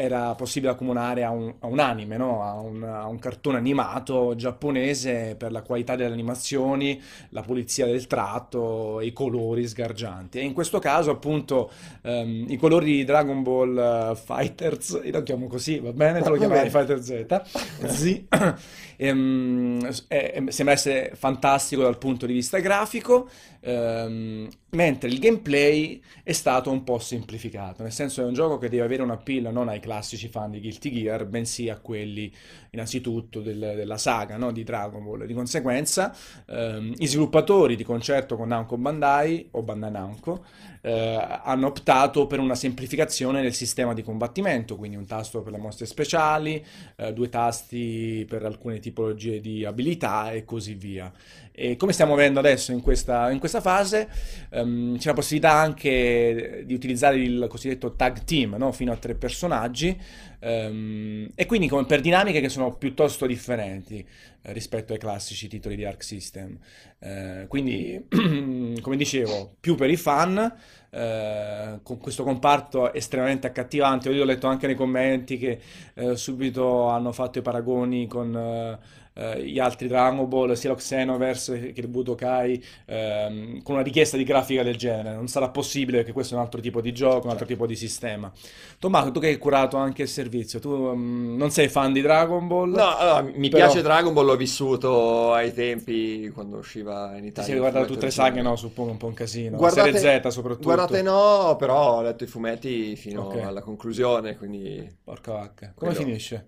[0.00, 2.42] era possibile accomunare a un, a un anime, no?
[2.42, 8.06] A un, a un cartone animato giapponese per la qualità delle animazioni, la pulizia del
[8.06, 10.38] tratto i colori sgargianti.
[10.38, 11.70] E in questo caso, appunto,
[12.02, 16.22] ehm, i colori di Dragon Ball eh, Fighters, io lo chiamo così, va bene?
[16.22, 16.70] Te lo chiamerai.
[16.70, 17.42] Fighter Z.
[17.86, 18.22] Z.
[19.02, 23.28] Ehm, è- è- sembra essere fantastico dal punto di vista grafico,
[23.60, 28.68] ehm, mentre il gameplay è stato un po' semplificato, nel senso è un gioco che
[28.68, 32.30] deve avere un appeal non ai classici fan di Guilty Gear, bensì a quelli
[32.70, 35.24] innanzitutto del- della saga, no, di Dragon Ball.
[35.24, 36.14] Di conseguenza,
[36.46, 40.44] ehm, i sviluppatori di concerto con Namco Bandai o Bandai Namco
[40.82, 45.58] eh, hanno optato per una semplificazione del sistema di combattimento, quindi un tasto per le
[45.58, 46.64] mosse speciali,
[46.96, 51.12] eh, due tasti per alcune tipologie di abilità e così via.
[51.52, 54.08] E come stiamo vedendo adesso in questa, in questa fase,
[54.50, 58.72] ehm, c'è la possibilità anche di utilizzare il cosiddetto tag team, no?
[58.72, 59.98] Fino a tre personaggi,
[60.38, 64.06] ehm, e quindi con- per dinamiche che sono piuttosto differenti
[64.42, 66.58] eh, rispetto ai classici titoli di Arc System.
[66.98, 68.06] Eh, quindi,
[68.80, 70.52] come dicevo, più per i fan,
[70.90, 74.10] eh, con questo comparto estremamente accattivante.
[74.10, 75.60] Io ho letto anche nei commenti che
[75.94, 78.78] eh, subito hanno fatto i paragoni con
[79.20, 84.16] eh, gli altri Dragon Ball, sia lo Xenoverse che il Budokai, ehm, con una richiesta
[84.16, 85.14] di grafica del genere.
[85.14, 87.76] Non sarà possibile perché questo è un altro tipo di gioco, un altro tipo di
[87.76, 88.32] sistema.
[88.78, 92.46] Tommaso, tu che hai curato anche il servizio, tu mm, non sei fan di Dragon
[92.46, 97.24] Ball, No, allora, mi però piace Dragon Ball, l'ho vissuto ai tempi quando usciva in
[97.26, 98.56] Italia sei il guardato tutte le saghe, no?
[98.56, 99.56] Suppongo un po' un casino.
[99.56, 100.64] Guardate, Serie Z soprattutto.
[100.64, 103.36] guardate no, però ho letto i fumetti fino Ok.
[103.36, 105.72] alla conclusione, quindi Porca vacca.
[105.74, 106.06] Come quello.
[106.06, 106.46] finisce?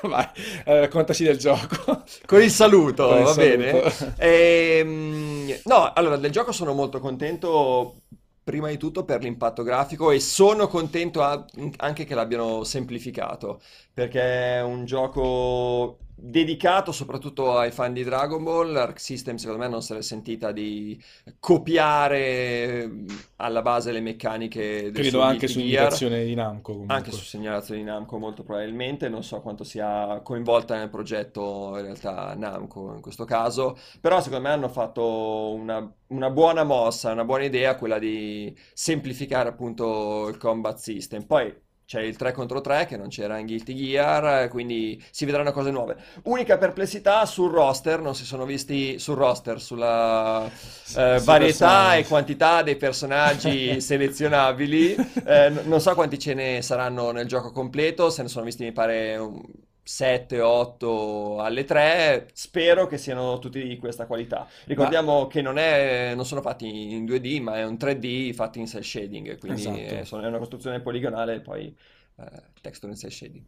[0.02, 0.26] Vai,
[0.64, 2.02] eh, raccontaci del gioco.
[2.26, 3.70] Con il saluto, Con il va bene?
[3.70, 4.14] saluto.
[4.18, 8.02] Ehm, no, allora del gioco sono molto contento,
[8.42, 13.60] prima di tutto per l'impatto grafico e sono contento anche che l'abbiano semplificato,
[13.92, 18.74] perché è un gioco dedicato soprattutto ai fan di Dragon Ball.
[18.76, 21.00] Arc System secondo me non se l'è sentita di
[21.38, 25.60] copiare mm, alla base le meccaniche del Credo anche su Gear.
[25.60, 27.12] indicazione di Namco Anche comunque.
[27.12, 32.34] su segnalazioni di Namco molto probabilmente, non so quanto sia coinvolta nel progetto in realtà
[32.34, 37.44] Namco in questo caso, però secondo me hanno fatto una, una buona mossa, una buona
[37.44, 41.26] idea quella di semplificare appunto il combat system.
[41.26, 41.52] Poi
[41.86, 45.70] c'è il 3 contro 3 che non c'era in Guilty Gear, quindi si vedranno cose
[45.70, 45.96] nuove.
[46.24, 50.50] Unica perplessità sul roster, non si sono visti sul roster, sulla
[50.82, 54.94] Sì, eh, varietà e quantità dei personaggi selezionabili.
[55.24, 58.72] Eh, non so quanti ce ne saranno nel gioco completo, se ne sono visti mi
[58.72, 59.16] pare
[59.86, 62.30] 7, 8 alle 3.
[62.32, 64.38] Spero che siano tutti di questa qualità.
[64.40, 68.58] Ma Ricordiamo che non è, non sono fatti in 2D, ma è un 3D fatti
[68.58, 70.04] in cel shading, quindi è, esatto.
[70.04, 71.76] sono- è una costruzione poligonale e poi
[72.18, 73.44] eh, texture in cel shading.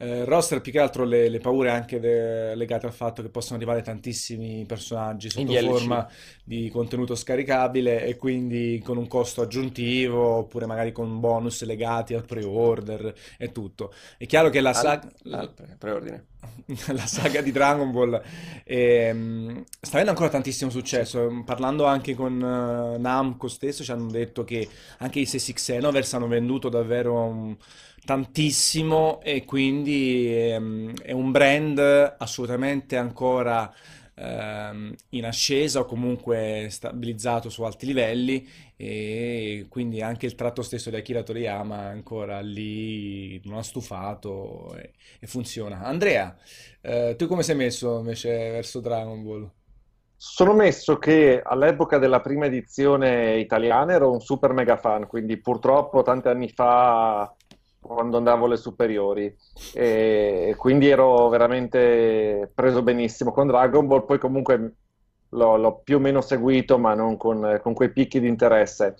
[0.00, 3.56] Eh, roster più che altro le, le paure anche de- legate al fatto che possono
[3.56, 6.08] arrivare tantissimi personaggi sotto forma
[6.44, 12.24] di contenuto scaricabile e quindi con un costo aggiuntivo oppure magari con bonus legati al
[12.24, 13.92] pre-order e tutto.
[14.16, 16.26] È chiaro che la Al, saga, al pre- preordine.
[16.92, 18.20] la saga di Dragon Ball
[18.64, 21.42] ehm, sta avendo ancora tantissimo successo.
[21.44, 26.28] Parlando anche con eh, Namco stesso, ci hanno detto che anche i 6 Xenoverse hanno
[26.28, 27.56] venduto davvero um,
[28.04, 33.72] tantissimo e quindi ehm, è un brand assolutamente ancora
[34.18, 40.90] ehm, in ascesa o comunque stabilizzato su alti livelli e quindi anche il tratto stesso
[40.90, 45.80] di Akira Toriyama ancora lì, non ha stufato e, e funziona.
[45.82, 46.36] Andrea,
[46.80, 49.50] eh, tu come sei messo invece verso Dragon Ball?
[50.20, 56.02] Sono messo che all'epoca della prima edizione italiana ero un super mega fan, quindi purtroppo
[56.02, 57.32] tanti anni fa,
[57.94, 59.34] quando andavo alle superiori,
[59.74, 64.74] e quindi ero veramente preso benissimo con Dragon Ball, poi comunque
[65.30, 68.94] l'ho l'ho più o meno seguito, ma non con, con quei picchi di interesse.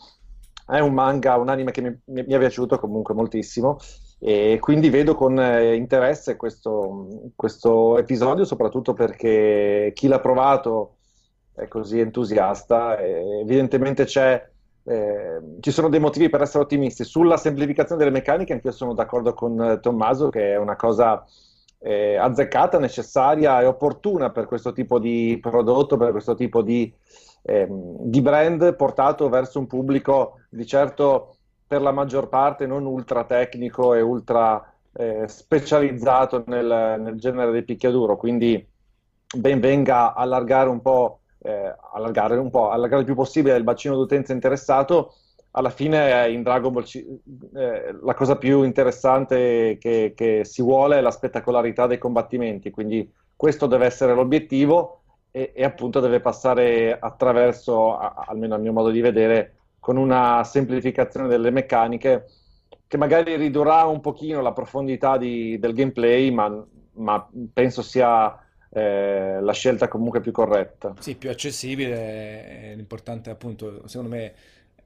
[0.66, 3.79] È un manga, un anime che mi, mi- è piaciuto comunque moltissimo
[4.20, 10.96] e quindi vedo con eh, interesse questo, questo episodio, soprattutto perché chi l'ha provato
[11.55, 12.98] è così entusiasta.
[12.98, 14.51] evidentemente c'è,
[14.85, 17.05] eh, ci sono dei motivi per essere ottimisti.
[17.05, 21.25] Sulla semplificazione delle meccaniche, anche io sono d'accordo con eh, Tommaso che è una cosa
[21.79, 26.93] eh, azzeccata, necessaria e opportuna per questo tipo di prodotto, per questo tipo di,
[27.43, 31.37] ehm, di brand portato verso un pubblico di certo
[31.67, 37.64] per la maggior parte non ultra tecnico e ultra eh, specializzato nel, nel genere del
[37.64, 38.17] picchiaduro.
[38.17, 38.67] Quindi
[39.37, 43.96] ben venga allargare un po', eh, allargare un po', allargare il più possibile il bacino
[43.96, 45.14] d'utenza interessato.
[45.53, 46.85] Alla fine eh, in Dragon Ball
[47.57, 53.11] eh, la cosa più interessante che, che si vuole è la spettacolarità dei combattimenti, quindi
[53.35, 58.90] questo deve essere l'obiettivo e, e appunto deve passare attraverso, a- almeno a mio modo
[58.90, 62.27] di vedere, con una semplificazione delle meccaniche
[62.87, 68.37] che magari ridurrà un pochino la profondità di- del gameplay, ma, ma penso sia
[68.71, 70.95] eh, la scelta comunque più corretta.
[70.99, 74.35] Sì, più accessibile, eh, l'importante appunto, secondo me,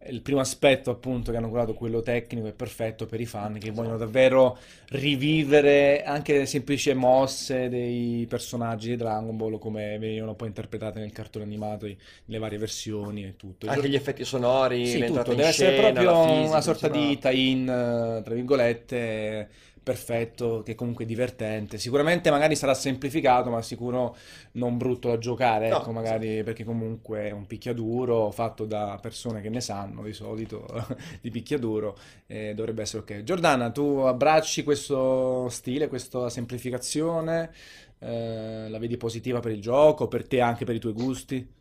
[0.07, 3.71] il primo aspetto appunto che hanno curato quello tecnico è perfetto per i fan che
[3.71, 10.49] vogliono davvero rivivere anche le semplici mosse dei personaggi di Dragon Ball come venivano poi
[10.49, 13.68] interpretate nel cartone animato nelle varie versioni e tutto.
[13.68, 15.33] Anche gli effetti sonori, sì, l'entrata tutto.
[15.33, 19.49] in Deve scena, essere proprio fisica, una sorta di tie-in, tra virgolette,
[19.83, 21.79] perfetto, che comunque è divertente.
[21.79, 24.16] Sicuramente magari sarà semplificato, ma sicuro
[24.53, 29.40] non brutto da giocare, No, ecco, magari perché comunque è un picchiaduro fatto da persone
[29.40, 30.66] che ne sanno di solito
[31.21, 33.23] di picchiaduro, e dovrebbe essere ok.
[33.23, 37.51] Giordana, tu abbracci questo stile, questa semplificazione,
[37.99, 41.61] eh, la vedi positiva per il gioco, per te anche per i tuoi gusti?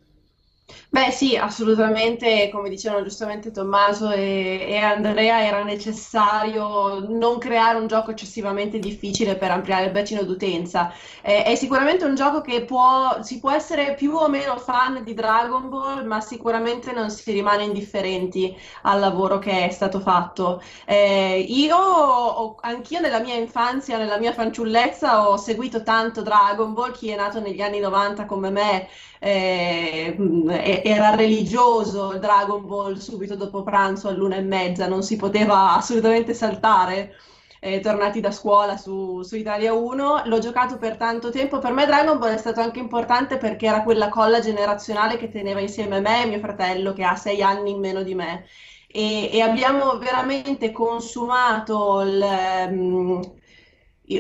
[0.90, 7.88] Beh, sì, assolutamente, come dicevano giustamente Tommaso e, e Andrea, era necessario non creare un
[7.88, 10.94] gioco eccessivamente difficile per ampliare il bacino d'utenza.
[11.22, 15.14] Eh, è sicuramente un gioco che può, si può essere più o meno fan di
[15.14, 20.62] Dragon Ball, ma sicuramente non si rimane indifferenti al lavoro che è stato fatto.
[20.86, 27.10] Eh, io, anch'io nella mia infanzia, nella mia fanciullezza, ho seguito tanto Dragon Ball, chi
[27.10, 28.88] è nato negli anni 90 come me
[29.24, 30.16] eh,
[30.50, 35.74] e- era religioso il Dragon Ball subito dopo pranzo all'una e mezza, non si poteva
[35.76, 37.16] assolutamente saltare.
[37.64, 41.60] eh, tornati da scuola su, su Italia 1, l'ho giocato per tanto tempo.
[41.60, 45.60] Per me Dragon Ball è stato anche importante perché era quella colla generazionale che teneva
[45.60, 48.46] insieme me e mio fratello, che ha sei anni in meno di me.
[48.88, 53.22] E, e abbiamo veramente consumato il, ehm,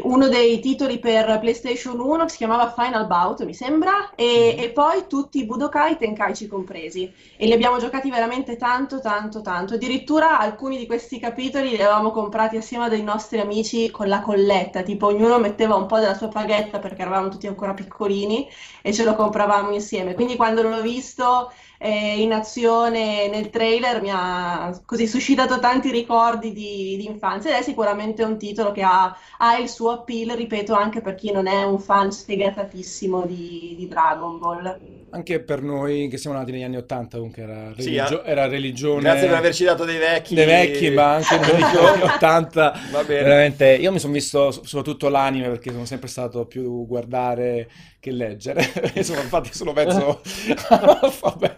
[0.03, 4.69] uno dei titoli per PlayStation 1 che si chiamava Final Bout, mi sembra, e, e
[4.69, 7.11] poi tutti i Budokai Tenkaichi compresi.
[7.35, 9.73] E li abbiamo giocati veramente tanto, tanto, tanto.
[9.73, 14.21] Addirittura alcuni di questi capitoli li avevamo comprati assieme a dei nostri amici con la
[14.21, 18.47] colletta, tipo ognuno metteva un po' della sua paghetta perché eravamo tutti ancora piccolini
[18.81, 20.13] e ce lo compravamo insieme.
[20.13, 21.51] Quindi quando l'ho visto
[21.83, 27.57] eh, in azione nel trailer mi ha così suscitato tanti ricordi di, di infanzia ed
[27.57, 31.47] è sicuramente un titolo che ha, ha il suo appeal, ripeto, anche per chi non
[31.47, 34.81] è un fan sfegatatissimo di, di Dragon Ball.
[35.13, 38.29] Anche per noi che siamo nati negli anni 80, comunque era, Sì, religio- eh.
[38.31, 40.33] era religione Grazie per averci dato dei vecchi.
[40.35, 42.79] dei vecchi, ma anche negli anni 80.
[42.91, 43.23] Va bene.
[43.23, 47.69] Veramente, io mi sono visto so- soprattutto l'anime perché sono sempre stato più guardare
[47.99, 48.63] che leggere.
[49.03, 50.21] sono infatti sono mezzo
[51.21, 51.55] Vabbè.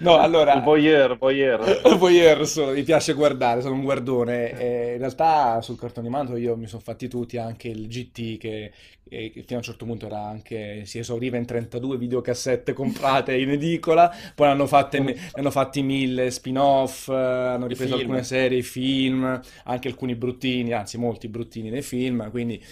[0.00, 1.96] No, allora Il voyeur, voyeur.
[1.96, 4.58] Voyeur sono, mi piace guardare, sono un guardone.
[4.58, 8.72] E in realtà sul cartone animato io mi sono fatti tutti, anche il GT che,
[9.08, 13.50] che fino a un certo punto era anche, si esauriva in 32 videocassette comprate in
[13.50, 18.00] edicola, poi ne hanno, fatte, ne hanno fatti mille spin-off, eh, hanno ripreso film.
[18.00, 22.62] alcune serie, film, anche alcuni bruttini, anzi molti bruttini nei film, quindi...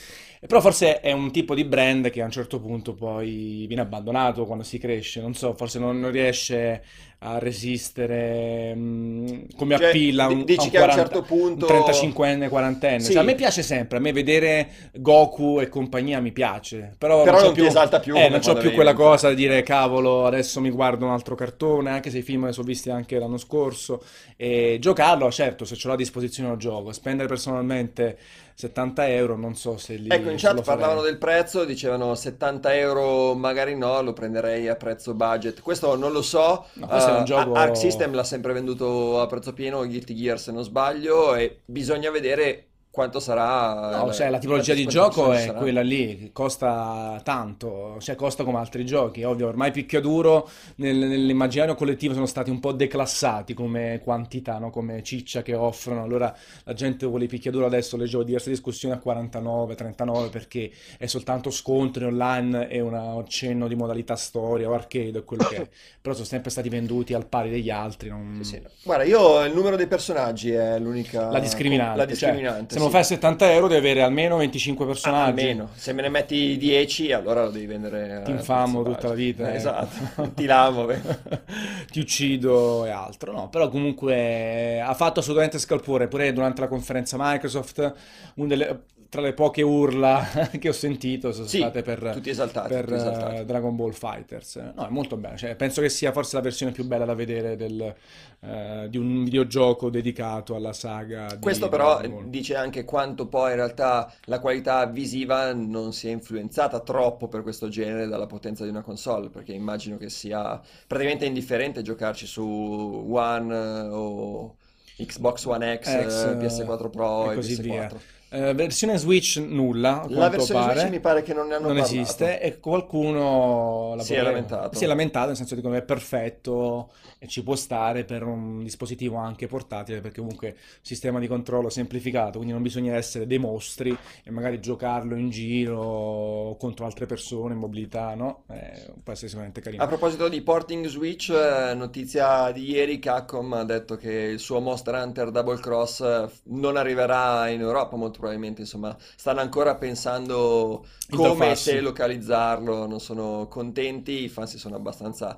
[0.46, 4.44] Però forse è un tipo di brand che a un certo punto poi viene abbandonato
[4.46, 6.82] quando si cresce, non so, forse non, non riesce
[7.20, 11.66] a resistere mh, come Cioè, appilla un, dici un che a un 40 certo punto-
[11.66, 12.98] un 35enne, 40enne.
[12.98, 13.12] Sì.
[13.12, 17.38] Cioè, a me piace sempre, a me vedere Goku e compagnia mi piace, però, Però
[17.38, 20.26] c'ho non ti esalta più eh, non c'ho quando più quella cosa di dire cavolo,
[20.26, 23.38] adesso mi guardo un altro cartone, anche se i film li sono visti anche l'anno
[23.38, 24.04] scorso,
[24.36, 28.18] e giocarlo, certo, se ce l'ho a disposizione lo gioco, spendere personalmente
[28.58, 33.34] 70 euro, non so se li Ecco, in chat parlavano del prezzo, dicevano 70 euro,
[33.34, 35.60] magari no, lo prenderei a prezzo budget.
[35.60, 36.64] Questo non lo so.
[36.72, 40.14] No, questo è un Eh, gioco- Arc System l'ha sempre venduto a prezzo pieno, Guilty
[40.14, 43.90] Gear se non sbaglio, e bisogna vedere quanto sarà...
[43.94, 45.58] No, la- cioè la tipologia di gioco è saranno.
[45.58, 52.14] quella lì, costa tanto, cioè costa come altri giochi, ovvio, ormai picchiaduro nel- nell'immaginario collettivo
[52.14, 54.70] sono stati un po' declassati come quantità, no?
[54.70, 59.74] Come ciccia che offrono, allora la gente vuole picchiaduro adesso, leggevo diverse discussioni a 49,
[59.74, 65.44] 39 perché è soltanto scontri online e un accenno di modalità storia o arcade, quello
[65.44, 65.68] che è,
[66.00, 68.38] però sono sempre stati venduti al pari degli altri, non...
[68.40, 68.62] Sì, sì.
[68.82, 71.28] Guarda, io il numero dei personaggi è l'unica...
[71.28, 72.92] La discriminante, La cioè, discriminante, se sì.
[72.92, 75.40] fai 70 euro devi avere almeno 25 Ah, personaggi.
[75.40, 75.68] almeno.
[75.74, 79.50] Se me ne metti 10, allora lo devi vendere Ti infamo tutta la vita.
[79.52, 79.56] Eh.
[79.56, 80.46] Esatto, ti
[80.86, 81.00] beh.
[81.90, 83.48] Ti uccido e altro, no?
[83.48, 87.92] Però comunque eh, ha fatto assolutamente scalpore, pure durante la conferenza Microsoft,
[88.36, 90.24] una delle- tra le poche urla
[90.58, 93.40] che ho sentito sono Sì, state per, tutti esaltati, per, tutti esaltati.
[93.40, 94.56] eh, Dragon Ball Fighters.
[94.74, 97.56] No, è molto bello, cioè, penso che sia forse la versione più bella da vedere
[97.56, 97.94] del,
[98.40, 103.56] eh, di un videogioco dedicato alla saga di Questo però dice anche quanto poi in
[103.56, 108.82] realtà la qualità visiva non sia influenzata troppo per questo genere dalla potenza di una
[108.82, 114.56] console, perché immagino che sia praticamente indifferente giocarci su One eh, o
[114.96, 117.60] Xbox One X, X, eh, PS4 Pro e e così PS4.
[117.60, 117.90] via.
[118.28, 120.80] Eh, versione Switch nulla, La versione pare.
[120.80, 121.94] Switch mi pare che non ne hanno non parlato.
[121.94, 127.28] esiste e qualcuno Si è si è lamentato nel senso di come è perfetto e
[127.28, 132.52] ci può stare per un dispositivo anche portatile perché comunque sistema di controllo semplificato quindi
[132.52, 138.14] non bisogna essere dei mostri e magari giocarlo in giro contro altre persone in mobilità
[138.14, 138.42] no?
[138.50, 143.52] Eh, può essere sicuramente carino A proposito di porting Switch, eh, notizia di ieri, Capcom
[143.54, 148.62] ha detto che il suo Monster Hunter Double Cross non arriverà in Europa molto probabilmente,
[148.62, 154.76] insomma, stanno ancora pensando come e se localizzarlo, non sono contenti, i fan si sono
[154.76, 155.36] abbastanza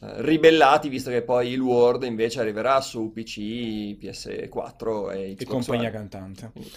[0.00, 3.38] eh, ribellati, visto che poi il World invece arriverà su PC,
[4.00, 5.96] PS4 e e Xbox compagnia One.
[5.98, 6.70] cantante Quindi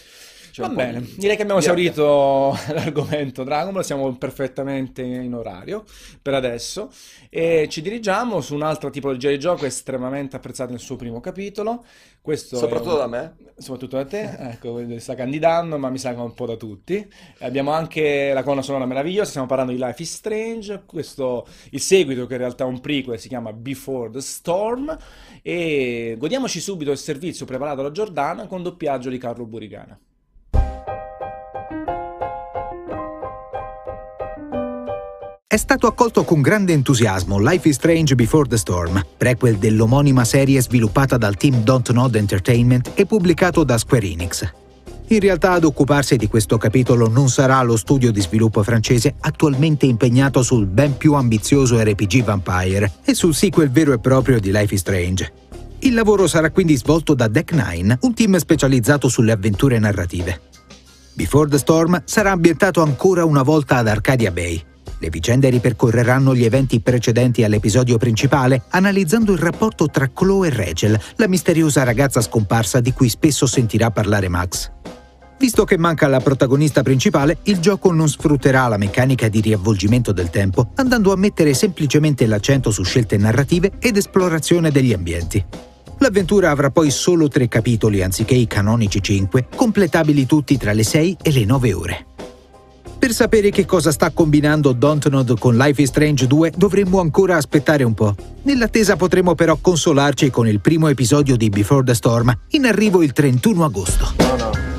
[0.61, 5.83] Va bene, di- direi che abbiamo esaurito l'argomento Dragon Ball, siamo perfettamente in orario
[6.21, 6.89] per adesso
[7.29, 11.83] e ci dirigiamo su un'altra tipologia di gioco estremamente apprezzata nel suo primo capitolo.
[12.21, 13.35] Questo Soprattutto un- da me.
[13.57, 17.07] Soprattutto da te, ecco, sta candidando, ma mi sa che un po' da tutti.
[17.39, 22.25] Abbiamo anche la colonna sonora meravigliosa, stiamo parlando di Life is Strange, questo, il seguito
[22.25, 24.97] che in realtà è un prequel, si chiama Before the Storm
[25.43, 29.97] e godiamoci subito il servizio preparato da Giordana con doppiaggio di Carlo Burigana.
[35.55, 40.61] È stato accolto con grande entusiasmo Life is Strange Before the Storm, prequel dell'omonima serie
[40.61, 44.51] sviluppata dal team Dontnod Entertainment e pubblicato da Square Enix.
[45.07, 49.85] In realtà ad occuparsi di questo capitolo non sarà lo studio di sviluppo francese attualmente
[49.85, 54.73] impegnato sul ben più ambizioso RPG Vampire e sul sequel vero e proprio di Life
[54.73, 55.33] is Strange.
[55.79, 60.37] Il lavoro sarà quindi svolto da Deck Nine, un team specializzato sulle avventure narrative.
[61.13, 64.73] Before the Storm sarà ambientato ancora una volta ad Arcadia Bay.
[64.99, 70.99] Le vicende ripercorreranno gli eventi precedenti all'episodio principale, analizzando il rapporto tra Chloe e Rachel,
[71.15, 74.71] la misteriosa ragazza scomparsa di cui spesso sentirà parlare Max.
[75.37, 80.29] Visto che manca la protagonista principale, il gioco non sfrutterà la meccanica di riavvolgimento del
[80.29, 85.43] tempo, andando a mettere semplicemente l'accento su scelte narrative ed esplorazione degli ambienti.
[85.99, 91.17] L'avventura avrà poi solo tre capitoli anziché i canonici cinque, completabili tutti tra le 6
[91.21, 92.05] e le 9 ore.
[92.97, 97.83] Per sapere che cosa sta combinando Dontnod con Life is Strange 2 dovremmo ancora aspettare
[97.83, 98.15] un po'.
[98.43, 103.11] Nell'attesa potremo però consolarci con il primo episodio di Before the Storm, in arrivo il
[103.11, 104.13] 31 agosto.
[104.17, 104.74] No, no.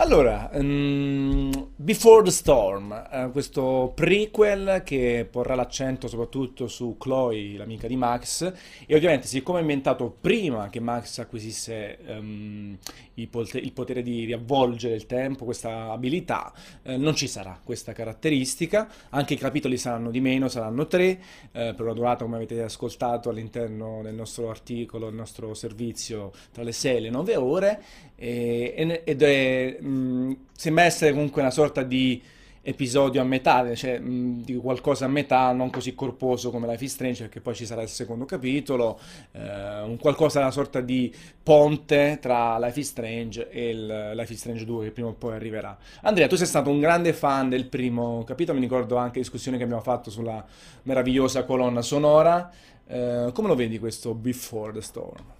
[0.00, 7.88] Allora, mm, Before the Storm, eh, questo prequel che porrà l'accento soprattutto su Chloe, l'amica
[7.88, 8.52] di Max,
[8.86, 12.78] e ovviamente siccome è ambientato prima che Max acquisisse ehm,
[13.14, 16.52] il, pote- il potere di riavvolgere il tempo, questa abilità,
[16.84, 21.20] eh, non ci sarà questa caratteristica, anche i capitoli saranno di meno, saranno tre,
[21.50, 26.62] eh, per una durata come avete ascoltato all'interno del nostro articolo, del nostro servizio, tra
[26.62, 27.82] le 6 e le 9 ore,
[28.18, 32.20] ed è, mh, sembra essere comunque una sorta di
[32.62, 36.92] episodio a metà, cioè mh, di qualcosa a metà, non così corposo come Life is
[36.92, 38.98] Strange, perché poi ci sarà il secondo capitolo,
[39.32, 44.38] eh, un qualcosa, una sorta di ponte tra Life is Strange e il Life is
[44.40, 45.78] Strange 2 che prima o poi arriverà.
[46.02, 49.62] Andrea, tu sei stato un grande fan del primo capitolo, mi ricordo anche discussioni che
[49.64, 50.44] abbiamo fatto sulla
[50.82, 52.50] meravigliosa colonna sonora.
[52.86, 55.37] Eh, come lo vedi questo Before the Storm?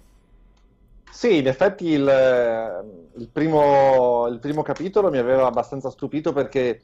[1.11, 6.81] Sì, in effetti il, il primo, il primo capitolo mi aveva abbastanza stupito perché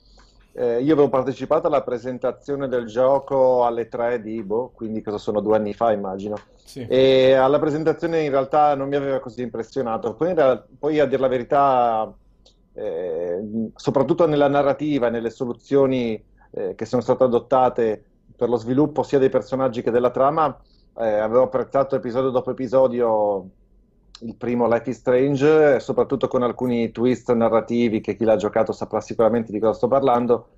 [0.54, 5.42] eh, io avevo partecipato alla presentazione del gioco alle 3 di Ibo, quindi cosa sono
[5.42, 6.86] due anni fa immagino, Sì.
[6.88, 10.16] e alla presentazione in realtà non mi aveva così impressionato.
[10.16, 12.14] Poi, in real- poi, a dire la verità,
[12.74, 16.22] eh, soprattutto nella narrativa nelle soluzioni
[16.52, 18.06] eh, che sono state adottate
[18.36, 20.58] per lo sviluppo sia dei personaggi che della trama,
[20.98, 23.50] eh, avevo apprezzato episodio dopo episodio
[24.22, 29.02] il primo Life is Strange, soprattutto con alcuni twist narrativi che chi l'ha giocato saprà
[29.02, 30.50] sicuramente di cosa sto parlando,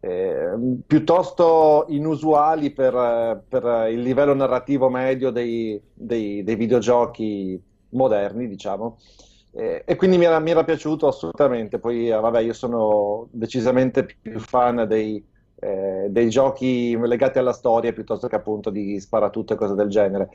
[0.00, 0.52] eh,
[0.86, 8.98] piuttosto inusuali per, per il livello narrativo medio dei, dei- dei videogiochi moderni, diciamo.
[9.52, 11.78] Eh, e quindi mi era, mi era piaciuto assolutamente.
[11.78, 15.24] Poi, eh, vabbè, io sono decisamente più fan dei,
[15.56, 20.28] eh, dei giochi legati alla storia piuttosto che appunto di sparatutto e cose del genere.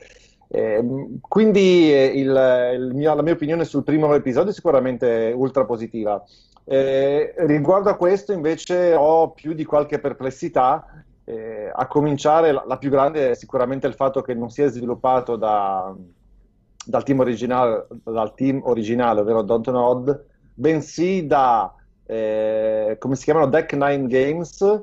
[0.52, 5.64] Ehm, quindi eh, il- il mio- la mia opinione sul primo episodio è sicuramente ultra
[5.64, 6.22] positiva.
[6.64, 10.84] Eh, riguardo a questo invece ho più di qualche perplessità,
[11.24, 15.36] eh, a cominciare la, la più grande è sicuramente il fatto che non sia sviluppato
[15.36, 15.94] da-
[16.84, 21.72] dal team originale, dal team originale, ovvero Dontnod, bensì da,
[22.06, 24.82] eh, come si chiamano, Deck Nine Games,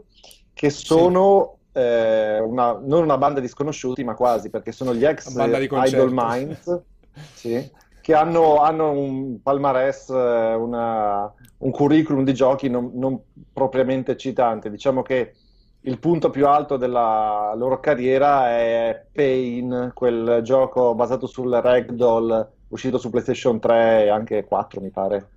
[0.54, 5.32] che sono eh, una- non una banda di sconosciuti, ma quasi, perché sono gli ex
[5.68, 6.10] concerto.
[6.12, 6.82] Minds,
[7.36, 7.72] sì,
[8.02, 13.20] che hanno, hanno un palmarès, eh, una, un curriculum di giochi non, non
[13.54, 14.72] propriamente eccitante.
[14.72, 15.34] Diciamo che
[15.82, 22.98] il punto più alto della loro carriera è Pain, quel gioco basato sul Ragdoll uscito
[22.98, 25.30] su PlayStation 3 e anche 4, mi pare,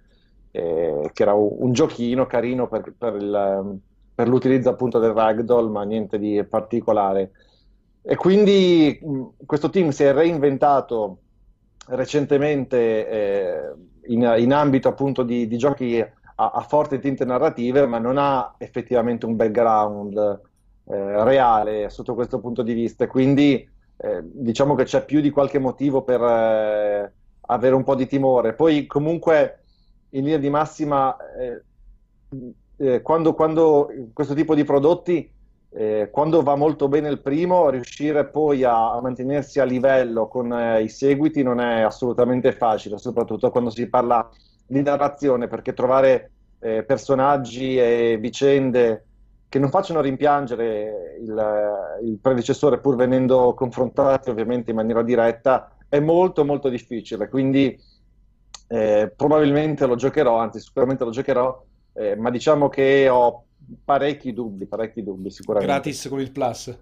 [0.53, 3.78] eh, che era un, un, giochino carino per, per, il,
[4.21, 7.31] per, l'utilizzo appunto del Ragdoll, ma niente di particolare.
[8.03, 8.99] E quindi
[9.47, 11.18] questo team si è reinventato
[11.89, 13.73] recentemente eh,
[14.09, 18.55] in, in, ambito appunto di, di giochi a, a forti tinte narrative, ma non ha
[18.59, 23.07] effettivamente un background eh, reale sotto questo punto di vista.
[23.07, 28.07] Quindi eh, diciamo che c'è più di qualche motivo per eh, avere un po' di
[28.07, 28.55] timore.
[28.55, 29.61] Poi comunque
[30.11, 31.16] in linea di massima,
[32.81, 35.31] eh, eh, quando, quando, questo tipo di prodotti,
[35.72, 40.53] eh, quando va molto bene il primo, riuscire poi a, a mantenersi a livello con
[40.81, 44.28] i seguiti non è assolutamente facile, soprattutto quando si parla
[44.66, 49.05] di narrazione, perché trovare eh, personaggi e vicende
[49.49, 55.99] che non facciano rimpiangere il, il, predecessore pur venendo confrontati ovviamente in maniera diretta è
[55.99, 57.76] molto molto difficile, quindi
[58.68, 63.45] eh, probabilmente lo giocherò, anzi sicuramente lo giocherò, eh, ma diciamo che ho
[63.84, 65.72] parecchi dubbi, parecchi dubbi sicuramente.
[65.72, 66.76] Gratis con il plus.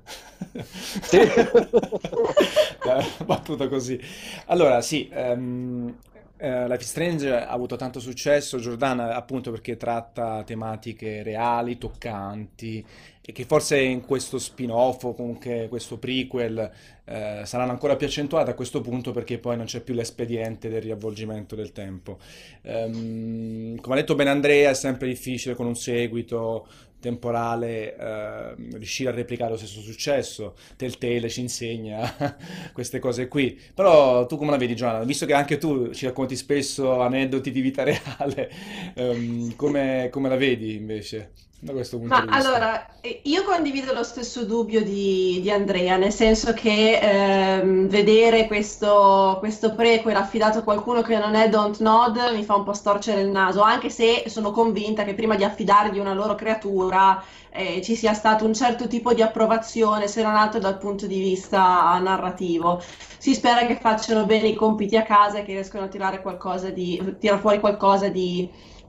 [1.03, 1.19] sì.
[3.25, 4.01] Battuta così.
[4.47, 5.95] Allora, sì, um,
[6.41, 12.85] Uh, Life is Strange ha avuto tanto successo, Giordana appunto perché tratta tematiche reali, toccanti
[13.21, 16.71] e che forse in questo spin-off o comunque questo prequel
[17.05, 20.81] uh, saranno ancora più accentuate a questo punto perché poi non c'è più l'espediente del
[20.81, 22.19] riavvolgimento del tempo.
[22.63, 26.69] Um, come ha detto Ben Andrea è sempre difficile con un seguito
[27.01, 30.55] temporale eh, riuscire a replicare lo stesso successo.
[30.77, 32.37] Telltale ci insegna
[32.73, 33.59] queste cose qui.
[33.75, 35.05] Però tu come la vedi, Giovanna?
[35.05, 38.51] Visto che anche tu ci racconti spesso aneddoti di vita reale,
[38.95, 41.33] ehm, come, come la vedi invece?
[41.61, 42.49] Da questo punto Ma di vista.
[42.49, 48.47] allora, eh, io condivido lo stesso dubbio di, di Andrea, nel senso che ehm, vedere
[48.47, 52.75] questo, questo prequel affidato a qualcuno che non è Don't Nod mi fa un po'
[52.75, 57.83] storcere il naso, anche se sono convinta che prima di affidargli una loro creatura eh,
[57.83, 61.99] ci sia stato un certo tipo di approvazione, se non altro dal punto di vista
[61.99, 62.81] narrativo.
[63.19, 66.71] Si spera che facciano bene i compiti a casa e che riescano a tirare, qualcosa
[66.71, 68.49] di, tirare fuori qualcosa di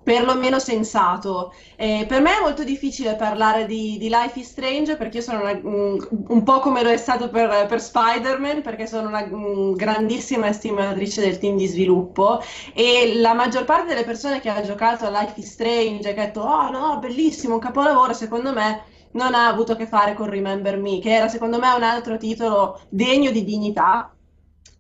[0.09, 1.53] perlomeno sensato.
[1.75, 5.41] Eh, per me è molto difficile parlare di, di Life is Strange perché io sono
[5.41, 9.73] una, un, un, po' come lo è stato per, per Spider-Man, perché sono una un,
[9.73, 12.41] grandissima estimatrice del team di sviluppo
[12.73, 16.25] e la maggior parte delle persone che ha giocato a Life is Strange che ha
[16.25, 20.27] detto oh no, bellissimo, un capolavoro, secondo me non ha avuto a che fare con
[20.27, 24.11] Remember Me, che era secondo me un altro titolo degno di dignità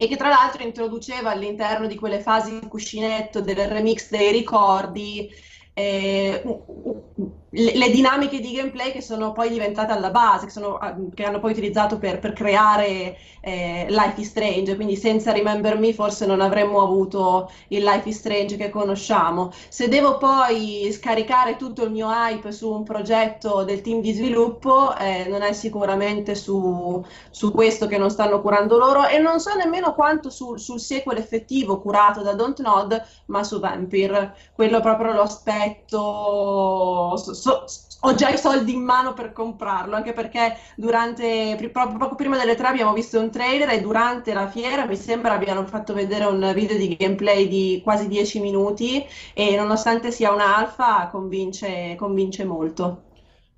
[0.01, 5.29] e che tra l'altro introduceva all'interno di quelle fasi di cuscinetto del remix dei ricordi
[5.73, 6.41] eh,
[7.51, 11.39] le, dinamiche di gameplay che sono poi diventate alla base, che, sono, ah, che hanno
[11.39, 16.41] poi utilizzato per, per creare eh, Life is Strange, quindi senza Remember Me forse non
[16.41, 19.51] avremmo avuto il Life is Strange che conosciamo.
[19.69, 24.95] Se devo poi scaricare tutto il mio hype su un progetto del team di sviluppo,
[24.97, 29.55] eh, non è sicuramente su, su, questo che non stanno curando loro e non so
[29.55, 34.35] nemmeno quanto su, sul sequel effettivo curato da Don't Nod, ma su Vampire.
[34.53, 37.65] Quello proprio lo aspetto so,
[38.01, 42.55] ho già i soldi in mano per comprarlo, anche perché durante, proprio poco prima delle
[42.55, 46.51] tre abbiamo visto un trailer e durante la fiera mi sembra abbiano fatto vedere un
[46.53, 53.03] video di gameplay di quasi 10 minuti e nonostante sia un'alfa convince, convince molto.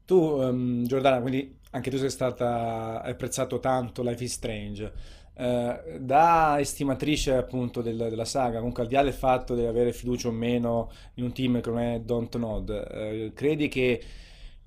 [0.06, 4.92] Tu, um, Giordana, quindi anche tu sei stata apprezzato tanto Life is Strange.
[5.34, 9.94] Uh, da estimatrice appunto del, della saga, comunque al di là del fatto di avere
[9.94, 14.04] fiducia o meno in un team che non è Don't Nod, uh, credi che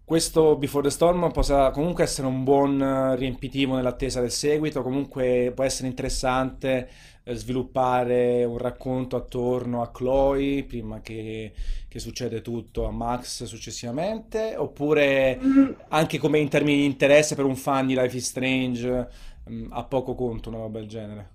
[0.05, 5.65] questo Before the Storm possa comunque essere un buon riempitivo nell'attesa del seguito, comunque può
[5.65, 6.89] essere interessante
[7.25, 11.53] eh, sviluppare un racconto attorno a Chloe prima che,
[11.89, 15.71] che succede tutto a Max successivamente, oppure mm.
[15.89, 19.09] anche come in termini di interesse per un fan di Life is Strange
[19.51, 21.33] Mm, ha poco conto una roba del genere.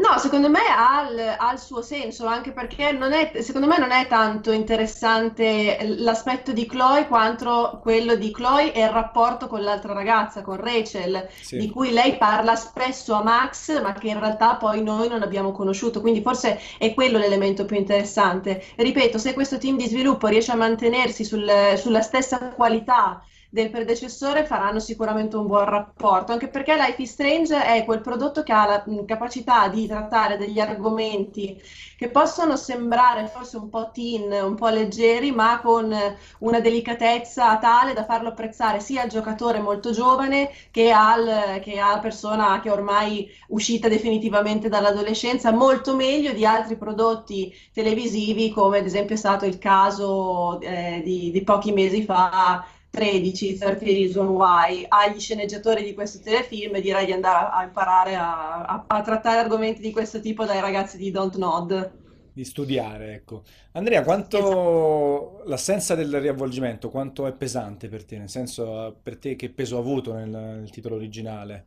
[0.00, 3.76] No, secondo me ha il, ha il suo senso, anche perché non è, secondo me
[3.76, 9.62] non è tanto interessante l'aspetto di Chloe quanto quello di Chloe e il rapporto con
[9.62, 11.58] l'altra ragazza, con Rachel, sì.
[11.58, 15.52] di cui lei parla spesso a Max, ma che in realtà poi noi non abbiamo
[15.52, 16.00] conosciuto.
[16.00, 18.64] Quindi forse è quello l'elemento più interessante.
[18.76, 24.44] Ripeto, se questo team di sviluppo riesce a mantenersi sul, sulla stessa qualità del predecessore
[24.44, 28.66] faranno sicuramente un buon rapporto, anche perché Life is Strange è quel prodotto che ha
[28.66, 31.60] la capacità di trattare degli argomenti
[31.96, 35.94] che possono sembrare forse un po' teen, un po' leggeri, ma con
[36.38, 41.98] una delicatezza tale da farlo apprezzare sia al giocatore molto giovane che, al, che alla
[41.98, 48.86] persona che è ormai uscita definitivamente dall'adolescenza, molto meglio di altri prodotti televisivi come ad
[48.86, 54.84] esempio è stato il caso eh, di, di pochi mesi fa 13, 30 Reason Why,
[54.88, 59.02] agli sceneggiatori di questi telefilm e direi di andare a, a imparare a, a, a,
[59.02, 61.98] trattare argomenti di questo tipo dai ragazzi di Don't Nod.
[62.32, 63.42] Di studiare, ecco.
[63.72, 65.42] Andrea, quanto esatto.
[65.46, 68.18] l'assenza del riavvolgimento, quanto è pesante per te?
[68.18, 71.66] Nel senso, per te che peso ha avuto nel, nel titolo originale?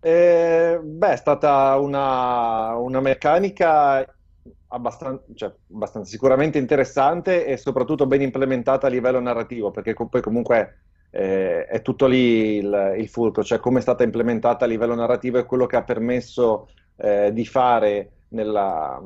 [0.00, 4.06] Eh, beh, è stata una, una meccanica
[4.74, 10.78] abbastanza, cioè, abbastanza, sicuramente interessante e soprattutto ben implementata a livello narrativo, perché poi comunque
[11.10, 15.38] eh, è tutto lì il, il, fulcro, cioè come è stata implementata a livello narrativo
[15.38, 19.00] è quello che ha permesso eh, di fare nella,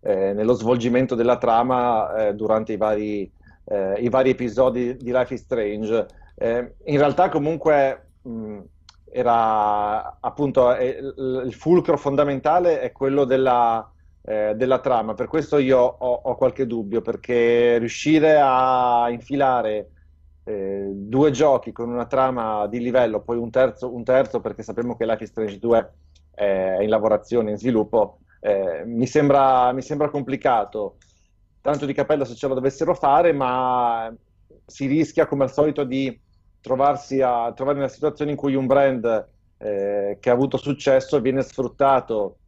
[0.00, 3.30] eh, nello svolgimento della trama eh, durante i vari,
[3.66, 6.06] eh, i vari, episodi di Life is Strange.
[6.34, 8.08] Eh, in realtà comunque...
[8.22, 8.60] Mh,
[9.08, 13.90] era appunto il fulcro fondamentale è quello della,
[14.26, 15.14] eh, della trama.
[15.14, 19.90] Per questo io ho, ho, qualche dubbio, perché riuscire a infilare
[20.42, 24.96] eh, due giochi con una trama di livello, poi un terzo, un terzo perché sappiamo
[24.96, 25.92] che Life is Strange 2
[26.34, 30.96] è in lavorazione, in sviluppo, eh, mi, sembra, mi sembra complicato.
[31.60, 34.12] Tanto di cappello se ce lo dovessero fare, ma
[34.66, 36.20] si rischia come al solito di
[36.60, 41.42] trovarsi a trovare una situazione in cui un brand eh, che ha avuto successo viene
[41.42, 42.38] sfruttato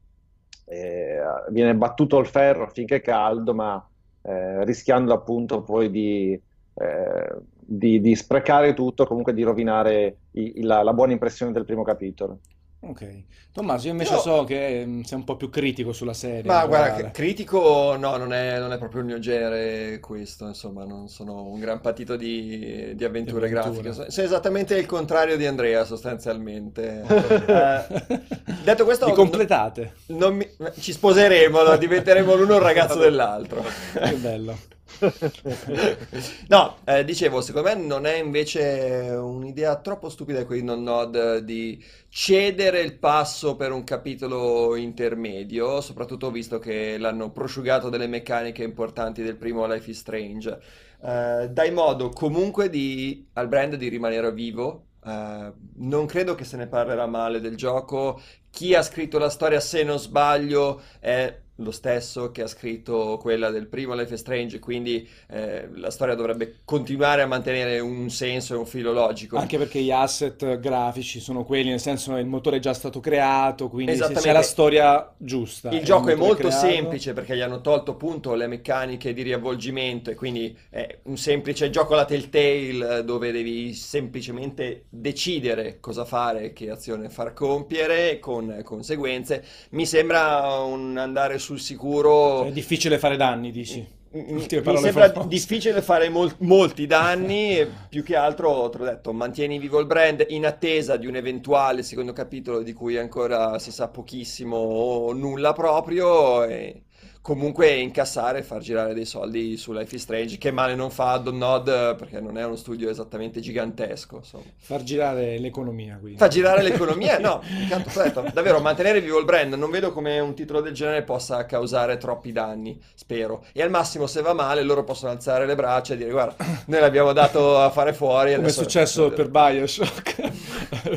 [0.68, 3.84] eh, viene battuto il ferro finché è caldo, ma
[4.22, 6.40] eh, rischiando appunto poi di,
[6.74, 11.82] eh, di, di, sprecare tutto, comunque di rovinare i, la, la buona impressione del primo
[11.82, 12.40] capitolo.
[12.80, 13.22] Ok.
[13.52, 17.10] Tommaso, io invece so che mm, sei un po' più critico sulla serie Ma guarda,
[17.10, 21.58] critico no, non è, non è proprio il mio genere questo, insomma, non sono un
[21.58, 23.92] gran patito di, di avventure grafiche.
[23.92, 27.04] Sono sono esattamente il contrario di Andrea, sostanzialmente.
[27.48, 28.20] Eh,
[28.62, 29.94] detto questo, Li completate.
[30.08, 30.48] non mi-
[30.78, 33.64] ci sposeremo, diventeremo l'uno il ragazzo dell'altro.
[33.92, 34.56] Che bello.
[36.48, 41.82] No, eh, dicevo, secondo me non è invece un'idea troppo stupida quei non nod di
[42.08, 49.22] cedere il passo per un capitolo intermedio, soprattutto visto che l'hanno prosciugato delle meccaniche importanti
[49.22, 50.58] del primo Life is Strange.
[51.00, 54.84] Eh, dai modo comunque di, al brand di rimanere vivo.
[55.04, 58.20] Eh, non credo che se ne parlerà male del gioco.
[58.58, 63.50] Chi ha scritto la storia, se non sbaglio, è lo stesso che ha scritto quella
[63.50, 68.54] del primo Life is Strange, quindi eh, la storia dovrebbe continuare a mantenere un senso
[68.54, 69.36] e un filo logico.
[69.36, 73.68] Anche perché gli asset grafici sono quelli, nel senso il motore è già stato creato,
[73.68, 75.70] quindi c'è la storia giusta.
[75.70, 76.66] Il gioco è molto creato...
[76.66, 81.70] semplice perché gli hanno tolto appunto le meccaniche di riavvolgimento e quindi è un semplice
[81.70, 89.44] gioco alla Telltale dove devi semplicemente decidere cosa fare, che azione far compiere con conseguenze.
[89.70, 92.44] Mi sembra un andare su sul sicuro.
[92.44, 93.96] È difficile fare danni, dici.
[94.10, 95.12] Mi sembra famose.
[95.28, 99.86] difficile fare mol- molti danni e più che altro, te l'ho detto, mantieni vivo il
[99.86, 105.12] brand in attesa di un eventuale secondo capitolo di cui ancora si sa pochissimo o
[105.12, 106.84] nulla proprio e
[107.28, 111.18] comunque incassare e far girare dei soldi su Life is Strange, che male non fa
[111.18, 114.16] Don Nod perché non è uno studio esattamente gigantesco.
[114.16, 114.44] Insomma.
[114.56, 116.16] Far girare l'economia, quindi.
[116.16, 120.34] Far girare l'economia, no, tanto detto, davvero mantenere vivo il brand, non vedo come un
[120.34, 123.44] titolo del genere possa causare troppi danni, spero.
[123.52, 126.80] E al massimo se va male loro possono alzare le braccia e dire guarda, noi
[126.80, 128.36] l'abbiamo dato a fare fuori.
[128.36, 130.30] Come è successo per Bioshock,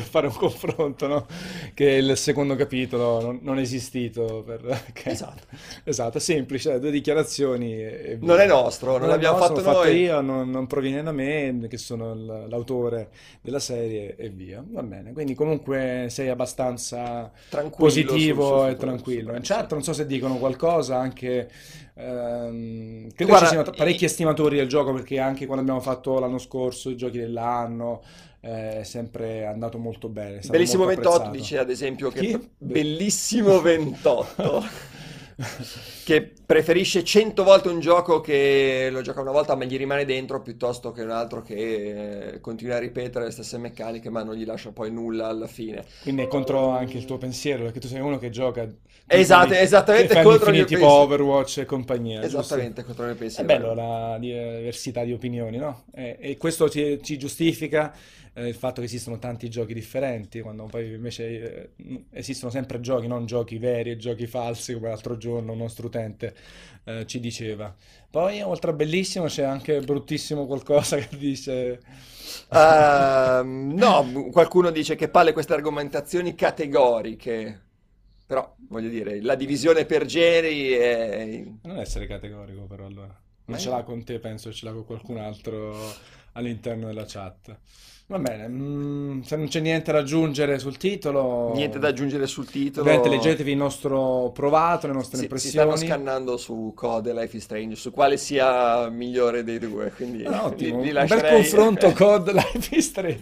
[0.00, 1.26] fare un confronto, no?
[1.74, 4.42] Che il secondo capitolo non, non è esistito.
[4.46, 4.82] Per...
[5.04, 5.42] Esatto.
[5.84, 7.74] Esatto, semplice, due dichiarazioni.
[7.74, 9.82] E non è nostro, non, non l'abbiamo nostro, fatto noi.
[9.84, 13.10] Fatto io, non, non, proviene da me, che sono l'autore
[13.42, 14.64] della serie e via.
[14.66, 19.34] Va bene, quindi comunque sei abbastanza tranquillo positivo e tranquillo.
[19.34, 21.50] In chat non so se dicono qualcosa anche...
[21.94, 26.38] Ehm, credo Guarda, ci siano parecchi estimatori del gioco perché anche quando abbiamo fatto l'anno
[26.38, 28.02] scorso i giochi dell'anno
[28.42, 30.40] è sempre andato molto bene.
[30.48, 32.20] Bellissimo molto 28 dice ad esempio che...
[32.20, 32.50] Chi?
[32.58, 34.90] Bellissimo 28.
[36.04, 40.42] che preferisce cento volte un gioco che lo gioca una volta ma gli rimane dentro
[40.42, 44.44] piuttosto che un altro che eh, continua a ripetere le stesse meccaniche ma non gli
[44.44, 45.84] lascia poi nulla alla fine.
[46.02, 48.68] Quindi è contro anche il tuo pensiero, perché tu sei uno che gioca...
[49.06, 50.86] Esatto, esattamente fai contro mio tipo.
[50.86, 52.20] Overwatch e compagnia.
[52.20, 52.38] giusto?
[52.38, 55.84] Esattamente contro il mio È bello la diversità di opinioni, no?
[55.94, 57.94] E, e questo ci, ci giustifica
[58.34, 63.06] eh, il fatto che esistono tanti giochi differenti, quando poi invece eh, esistono sempre giochi,
[63.06, 66.34] non giochi veri e giochi falsi, come l'altro giorno un nostro utente
[66.84, 67.74] eh, ci diceva.
[68.10, 71.80] Poi, oltre a bellissimo, c'è anche bruttissimo qualcosa che dice...
[72.50, 77.60] Ehm, no, qualcuno dice che palle queste argomentazioni categoriche,
[78.26, 81.44] però voglio dire, la divisione per generi è...
[81.62, 83.14] Non essere categorico, però allora.
[83.44, 83.60] Non Eh?
[83.60, 85.76] ce l'ha con te, penso ce l'ha con qualcun altro
[86.32, 87.58] all'interno della chat.
[88.04, 92.46] Va bene, mm, se non c'è niente da aggiungere sul titolo, Niente da aggiungere sul
[92.46, 92.84] titolo.
[92.84, 95.86] ovviamente leggetevi il nostro provato, le nostre Si, si stanno impressioni.
[96.02, 100.44] scannando su Code e Life is Strange, su quale sia migliore dei due, quindi Ah,
[100.44, 101.32] ottimo, li, li un bel lascerei...
[101.32, 103.20] confronto COD Life is Strange.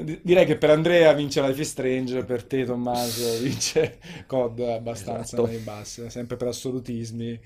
[0.00, 5.36] Di- Direi che per Andrea vince Life is Strange, per te Tommaso vince COD abbastanza
[5.36, 5.46] Esatto.
[5.46, 7.38] nei bassi, sempre per assolutismi.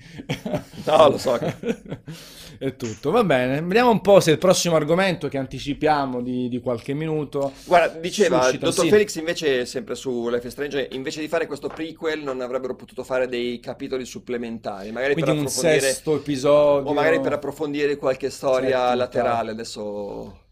[0.85, 1.55] No, lo so che-
[2.57, 3.61] È tutto, va bene.
[3.61, 8.41] Vediamo un po' se il prossimo argomento che anticipiamo di, di qualche minuto Guarda, diceva
[8.43, 8.89] suscita, Dottor sì.
[8.89, 13.03] Felix invece, sempre su Life is Strange, invece di fare questo prequel non avrebbero potuto
[13.03, 15.79] fare dei capitoli supplementari, magari per Quindi un approfondire...
[15.81, 16.89] sesto episodio.
[16.89, 20.43] O magari per approfondire qualche storia Settima, laterale, adesso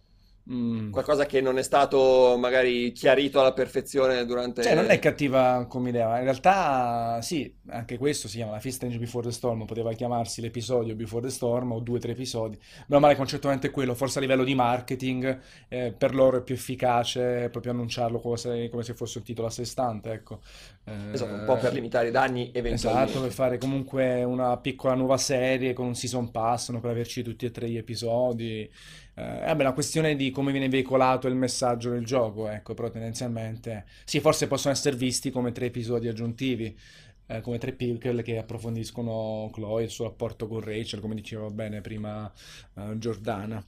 [0.51, 0.91] Mm.
[0.91, 4.61] qualcosa che non è stato magari chiarito alla perfezione durante...
[4.61, 8.59] Cioè, non è cattiva come idea, ma in realtà sì, anche questo si chiama la
[8.59, 12.11] Fist Strange Before the Storm, poteva chiamarsi l'episodio Before the Storm o due o tre
[12.11, 15.39] episodi, ma male concettualmente è quello, forse a livello di marketing
[15.69, 19.47] eh, per loro è più efficace proprio annunciarlo come se, come se fosse un titolo
[19.47, 20.41] a sé stante, ecco.
[20.85, 23.11] Eh, Esatto, un po' per limitare i danni eventualmente.
[23.11, 27.23] Esatto, per fare comunque una piccola nuova serie con un season pass, no, per averci
[27.23, 28.69] tutti e tre gli episodi.
[29.15, 33.85] Eh, vabbè, una questione di come viene veicolato il messaggio del gioco, ecco, però tendenzialmente
[34.03, 36.75] sì, forse possono essere visti come tre episodi aggiuntivi,
[37.27, 41.81] eh, come tre pickle che approfondiscono Chloe, il suo rapporto con Rachel, come diceva bene
[41.81, 42.29] prima
[42.75, 43.63] eh, Giordana.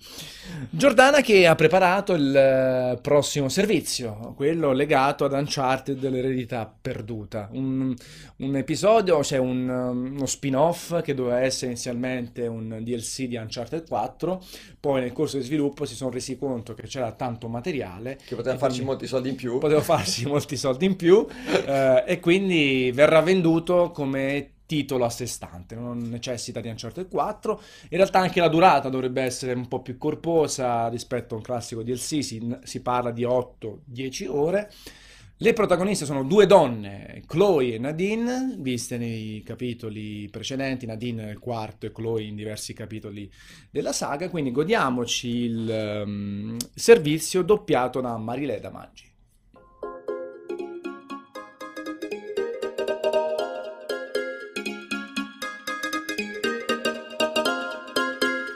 [0.70, 7.49] Giordana che ha preparato il eh, prossimo servizio, quello legato ad Uncharted l'eredità perduta.
[7.53, 7.93] Un,
[8.38, 13.88] un episodio, cioè un, um, uno spin-off che doveva essere inizialmente un DLC di Uncharted
[13.88, 14.43] 4,
[14.80, 18.58] poi nel corso di sviluppo si sono resi conto che c'era tanto materiale Che poteva
[18.58, 19.58] farci molti soldi in più.
[19.60, 21.26] poteva farsi molti soldi in più
[21.66, 23.45] eh, e quindi verrà venduto
[23.91, 27.62] come titolo a sé stante, non necessita di Uncharted 4.
[27.89, 31.84] In realtà anche la durata dovrebbe essere un po' più corposa rispetto a un classico
[31.84, 34.72] DLC, si, si parla di 8-10 ore.
[35.38, 41.86] Le protagoniste sono due donne, Chloe e Nadine, viste nei capitoli precedenti, Nadine nel quarto
[41.86, 43.30] e Chloe in diversi capitoli
[43.70, 49.12] della saga, quindi godiamoci il ehm, servizio doppiato da Marileda Maggi.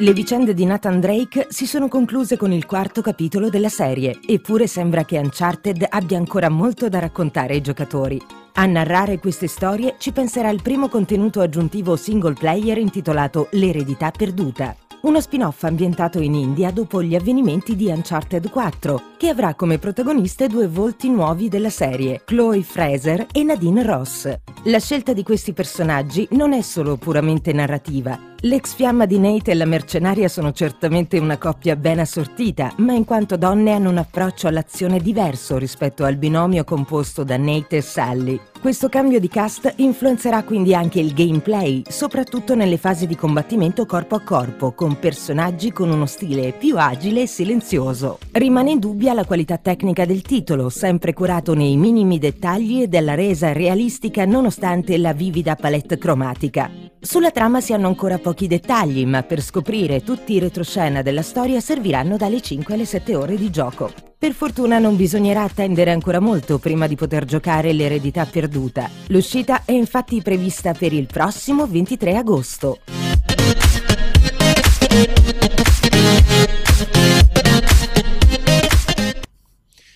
[0.02, 4.66] Le vicende di Nathan Drake si sono concluse con il quarto capitolo della serie, eppure
[4.66, 8.18] sembra che Uncharted abbia ancora molto da raccontare ai giocatori.
[8.54, 14.74] A narrare queste storie ci penserà il primo contenuto aggiuntivo single player intitolato L'eredità perduta.
[15.02, 20.48] Uno spin-off ambientato in India dopo gli avvenimenti di Uncharted 4, che avrà come protagoniste
[20.48, 24.34] due volti nuovi della serie, Chloe Fraser e Nadine Ross.
[24.64, 28.29] La scelta di questi personaggi non è solo puramente narrativa.
[28.44, 33.04] L'ex fiamma di Nate e la mercenaria sono certamente una coppia ben assortita, ma in
[33.04, 38.40] quanto donne hanno un approccio all'azione diverso rispetto al binomio composto da Nate e Sally.
[38.62, 44.16] Questo cambio di cast influenzerà quindi anche il gameplay, soprattutto nelle fasi di combattimento corpo
[44.16, 48.20] a corpo, con personaggi con uno stile più agile e silenzioso.
[48.32, 53.52] Rimane indubbia la qualità tecnica del titolo, sempre curato nei minimi dettagli e della resa
[53.52, 56.89] realistica nonostante la vivida palette cromatica.
[57.02, 61.62] Sulla trama si hanno ancora pochi dettagli, ma per scoprire tutti i retroscena della storia
[61.62, 63.90] serviranno dalle 5 alle 7 ore di gioco.
[64.18, 68.90] Per fortuna non bisognerà attendere ancora molto prima di poter giocare l'eredità perduta.
[69.08, 72.80] L'uscita è infatti prevista per il prossimo 23 agosto.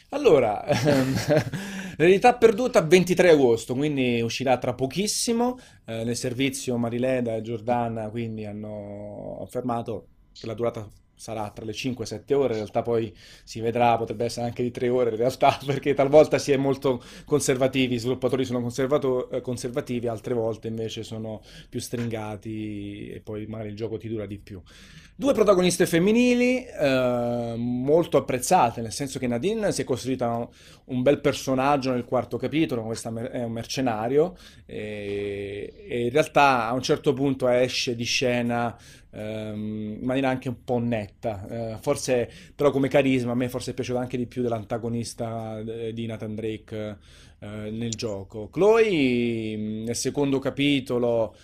[0.08, 1.16] Allora, ehm,
[1.98, 5.58] l'eredità perduta 23 agosto, quindi uscirà tra pochissimo.
[5.86, 10.88] Eh, nel servizio Marileda e Giordana quindi hanno affermato che la durata
[11.24, 13.16] sarà tra le 5 e 7 ore, in realtà poi
[13.46, 17.02] si vedrà, potrebbe essere anche di 3 ore in realtà, perché talvolta si è molto
[17.24, 18.68] conservativi, i sviluppatori sono
[19.32, 24.26] eh, conservativi, altre volte invece sono più stringati e poi magari il gioco ti dura
[24.26, 24.62] di più.
[25.16, 30.46] Due protagoniste femminili eh, molto apprezzate, nel senso che Nadine si è costruita
[30.86, 36.74] un bel personaggio nel quarto capitolo, questo è un mercenario e, e in realtà a
[36.74, 38.76] un certo punto esce di scena
[39.16, 41.48] in maniera anche un po' netta.
[41.48, 45.94] Eh, forse, però, come carisma, a me forse è piaciuto anche di più dell'antagonista eh,
[45.94, 46.98] di Nathan Drake
[47.40, 48.50] eh, nel gioco.
[48.50, 51.36] Chloe, nel secondo capitolo,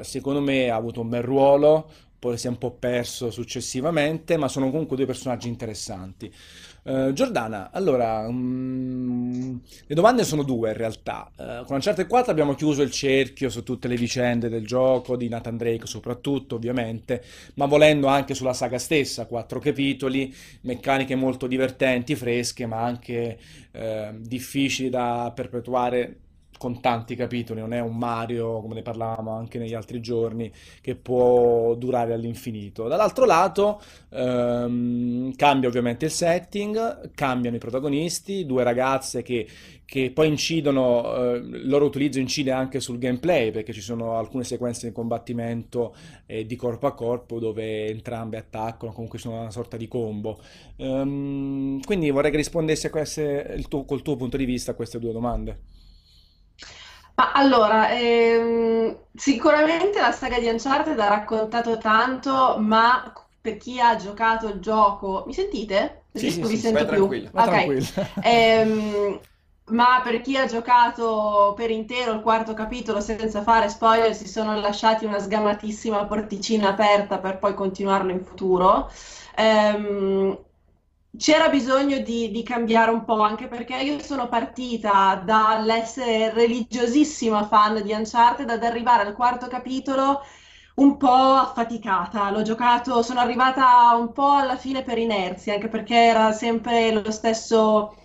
[0.00, 1.88] secondo me ha avuto un bel ruolo.
[2.18, 6.32] Poi si è un po' perso successivamente, ma sono comunque due personaggi interessanti.
[6.86, 11.30] Uh, Giordana, allora, um, le domande sono due in realtà.
[11.34, 15.28] Uh, con Uncharted 4 abbiamo chiuso il cerchio su tutte le vicende del gioco, di
[15.30, 17.24] Nathan Drake soprattutto, ovviamente,
[17.54, 23.38] ma volendo anche sulla saga stessa, quattro capitoli, meccaniche molto divertenti, fresche, ma anche
[23.72, 26.23] uh, difficili da perpetuare
[26.64, 30.50] con tanti capitoli, non è un Mario, come ne parlavamo anche negli altri giorni,
[30.80, 32.88] che può durare all'infinito.
[32.88, 39.46] Dall'altro lato ehm, cambia ovviamente il setting, cambiano i protagonisti, due ragazze che,
[39.84, 44.86] che poi incidono, eh, loro utilizzo incide anche sul gameplay, perché ci sono alcune sequenze
[44.86, 45.94] di combattimento
[46.24, 50.38] eh, di corpo a corpo dove entrambe attaccano, comunque sono una sorta di combo.
[50.76, 54.98] Ehm, quindi vorrei che rispondessi a queste, tuo, col tuo punto di vista a queste
[54.98, 55.73] due domande.
[57.16, 63.94] Ma allora, ehm, sicuramente la saga di Uncharted ha raccontato tanto, ma per chi ha
[63.96, 66.06] giocato il gioco, mi sentite?
[66.12, 66.96] Sì, sì, sì, sento vai più.
[66.96, 67.30] tranquilla.
[67.32, 67.50] Ma Ok.
[67.50, 67.84] tranquillo.
[68.20, 69.20] Ehm,
[69.66, 74.58] ma per chi ha giocato per intero il quarto capitolo senza fare spoiler, si sono
[74.60, 78.90] lasciati una sgamatissima porticina aperta per poi continuarlo in futuro.
[79.36, 80.36] Ehm,
[81.16, 87.82] c'era bisogno di, di cambiare un po', anche perché io sono partita dall'essere religiosissima fan
[87.82, 90.22] di Uncharted ad arrivare al quarto capitolo
[90.76, 92.30] un po' affaticata.
[92.30, 97.10] L'ho giocato, sono arrivata un po' alla fine per inerzia, anche perché era sempre lo
[97.12, 97.96] stesso,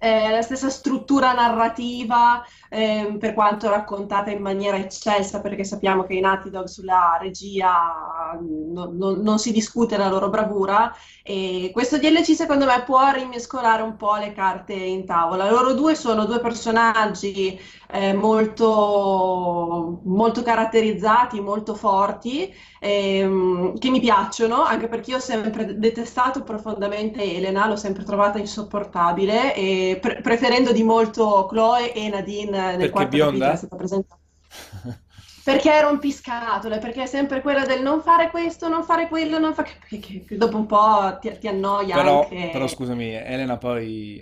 [0.00, 6.14] eh, la stessa struttura narrativa, ehm, per quanto raccontata in maniera eccelsa, perché sappiamo che
[6.14, 10.92] i Naughty Dog sulla regia non, non- non si discute la loro bravura.
[11.22, 15.50] E questo DLC secondo me può rimescolare un po' le carte in tavola.
[15.50, 17.58] Loro due sono due personaggi
[17.88, 25.78] eh, molto, molto caratterizzati, molto forti, ehm, che mi piacciono, anche perché io ho sempre
[25.78, 32.90] detestato profondamente Elena, l'ho sempre trovata insopportabile, pre- preferendo di molto Chloe e Nadine nel
[32.90, 33.52] Perché quarto bionda?
[33.52, 34.20] è stata presentata.
[35.46, 39.54] Perché è rompiscatole, perché è sempre quella del non fare questo, non fare quello, non
[39.54, 39.78] fare...
[39.88, 42.48] Che, dopo un po' ti, ti annoia Però, anche...
[42.50, 44.20] però scusami, Elena poi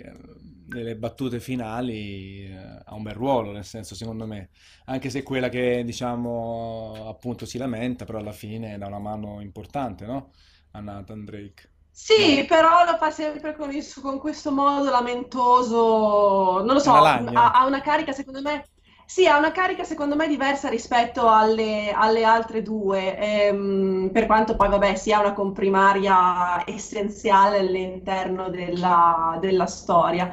[0.67, 4.49] nelle battute finali eh, ha un bel ruolo, nel senso, secondo me,
[4.85, 9.41] anche se è quella che, diciamo, appunto si lamenta, però alla fine dà una mano
[9.41, 10.31] importante, no?
[10.71, 11.69] A Nathan Drake.
[11.97, 17.51] Sì, però lo fa sempre con, il con questo modo lamentoso, non lo so, ha,
[17.51, 18.67] ha una carica secondo me,
[19.05, 24.57] sì, ha una carica secondo me diversa rispetto alle, alle altre due, ehm, per quanto
[24.57, 30.29] poi vabbè sia una comprimaria essenziale all'interno della, della storia.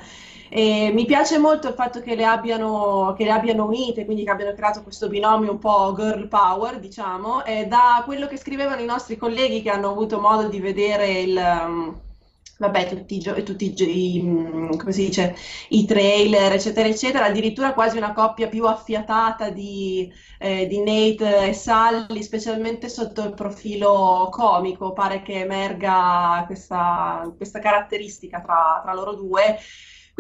[0.55, 4.31] E mi piace molto il fatto che le abbiano, che le abbiano unite, quindi che
[4.31, 8.85] abbiano creato questo binomio un po' girl power, diciamo, e da quello che scrivevano i
[8.85, 11.99] nostri colleghi che hanno avuto modo di vedere il, um,
[12.59, 15.35] vabbè, tutti, i tutti i, mm, come si dice,
[15.71, 21.53] i trailer, eccetera, eccetera, addirittura quasi una coppia più affiatata di, eh, di Nate e
[21.55, 29.15] Sally, specialmente sotto il profilo comico, pare che emerga questa, questa caratteristica tra, tra loro
[29.15, 29.57] due.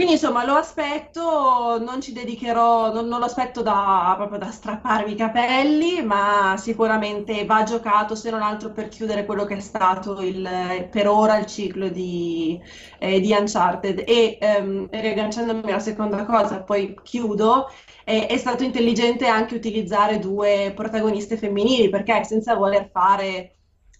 [0.03, 5.13] Quindi insomma lo aspetto, non ci dedicherò, non, non lo aspetto da, proprio da strapparmi
[5.13, 10.21] i capelli, ma sicuramente va giocato se non altro per chiudere quello che è stato
[10.21, 12.61] il, per ora il ciclo di,
[12.99, 14.03] eh, di Uncharted.
[14.05, 17.71] E ehm, riagganciandomi alla seconda cosa, poi chiudo,
[18.05, 23.55] eh, è stato intelligente anche utilizzare due protagoniste femminili, perché senza voler fare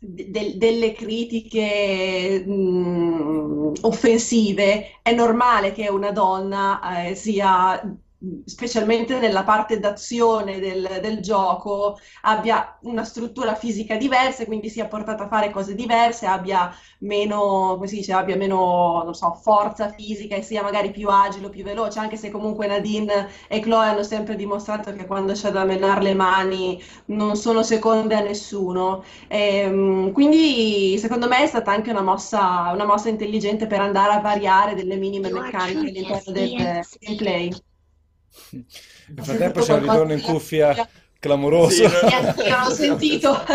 [0.05, 7.81] de- del- delle critiche mh, offensive, è normale che una donna eh, sia
[8.45, 15.25] specialmente nella parte d'azione del, del, gioco, abbia una struttura fisica diversa, quindi sia portata
[15.25, 20.37] a fare cose diverse, abbia meno, come si dice, abbia meno, non so, forza fisica
[20.37, 24.03] e sia magari più agile o più veloce, anche se comunque Nadine e Chloe hanno
[24.03, 29.03] sempre dimostrato che quando c'è da menare le mani non sono seconde a nessuno.
[29.29, 34.13] E, ehm, quindi secondo me è stata anche una mossa, una mossa intelligente per andare
[34.13, 37.71] a variare delle minime meccaniche all'interno del gameplay.
[38.51, 40.89] Nel frattempo c'è un ritorno in cuffia
[41.23, 41.89] clamoroso.
[41.89, 43.39] Sì, io l'ho sentito.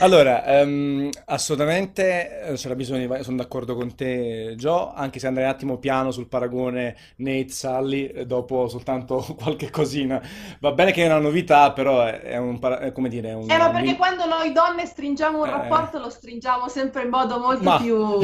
[0.00, 3.22] allora, um, assolutamente eh, c'era bisogno di...
[3.22, 8.26] Sono d'accordo con te, Joe, anche se andrei un attimo piano sul paragone Nate-Sully eh,
[8.26, 10.20] dopo soltanto qualche cosina.
[10.58, 12.58] Va bene che è una novità, però è, è un...
[12.60, 13.48] È come dire, un...
[13.48, 15.50] Eh, ma perché quando noi donne stringiamo un eh...
[15.52, 17.78] rapporto lo stringiamo sempre in modo molto ma...
[17.78, 17.98] più...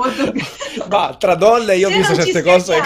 [0.00, 0.42] Molto più...
[0.88, 2.80] ma tra donne io ho visto certe cose...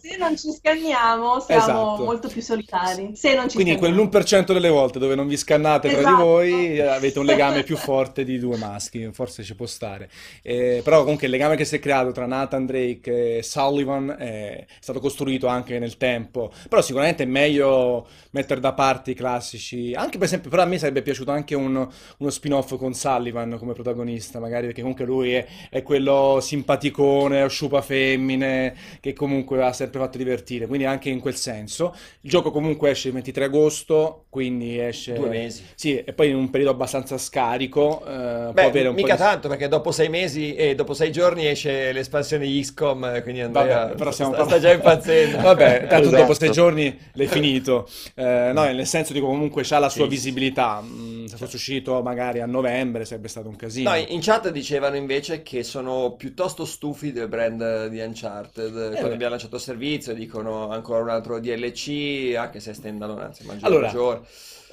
[0.00, 2.04] Se non ci scanniamo siamo esatto.
[2.04, 3.12] molto più solitari.
[3.14, 6.02] Se non ci Quindi quindi quell'1% delle volte dove non vi scannate esatto.
[6.02, 6.28] tra di esatto.
[6.28, 10.08] voi avete un legame più forte di due maschi, forse ci può stare.
[10.42, 14.64] Eh, però comunque il legame che si è creato tra Nathan Drake e Sullivan è
[14.80, 16.52] stato costruito anche nel tempo.
[16.68, 19.94] Però sicuramente è meglio mettere da parte i classici.
[19.94, 21.74] Anche per esempio, però a me sarebbe piaciuto anche un,
[22.18, 27.82] uno spin-off con Sullivan come protagonista, magari perché comunque lui è, è quello simpaticone, sciupa
[27.82, 30.66] femmine, che comunque ha sempre fatto divertire.
[30.66, 31.94] Quindi anche in quel senso.
[32.20, 35.12] Il gioco comunque esce il 23 agosto agosto, quindi esce...
[35.12, 35.62] Due mesi.
[35.74, 38.02] Sì, e poi in un periodo abbastanza scarico.
[38.02, 39.28] Eh, Beh, avere un mica po di...
[39.28, 43.92] tanto, perché dopo sei mesi e dopo sei giorni esce l'espansione XCOM, quindi Andrea Vabbè,
[43.96, 45.36] però stiamo sta, sta già impazzendo.
[45.36, 46.22] Vabbè, tanto esatto.
[46.22, 47.86] dopo sei giorni l'hai finito.
[48.14, 50.80] Eh, no, nel senso dico comunque c'ha la sua sì, visibilità.
[50.82, 53.90] Mm, se fosse uscito magari a novembre sarebbe stato un casino.
[53.90, 58.74] No, in chat dicevano invece che sono piuttosto stufi del brand di Uncharted.
[58.74, 63.44] Eh, Quando abbiamo lanciato il servizio dicono ancora un altro DLC, anche se standalone, anzi
[63.60, 63.90] allora,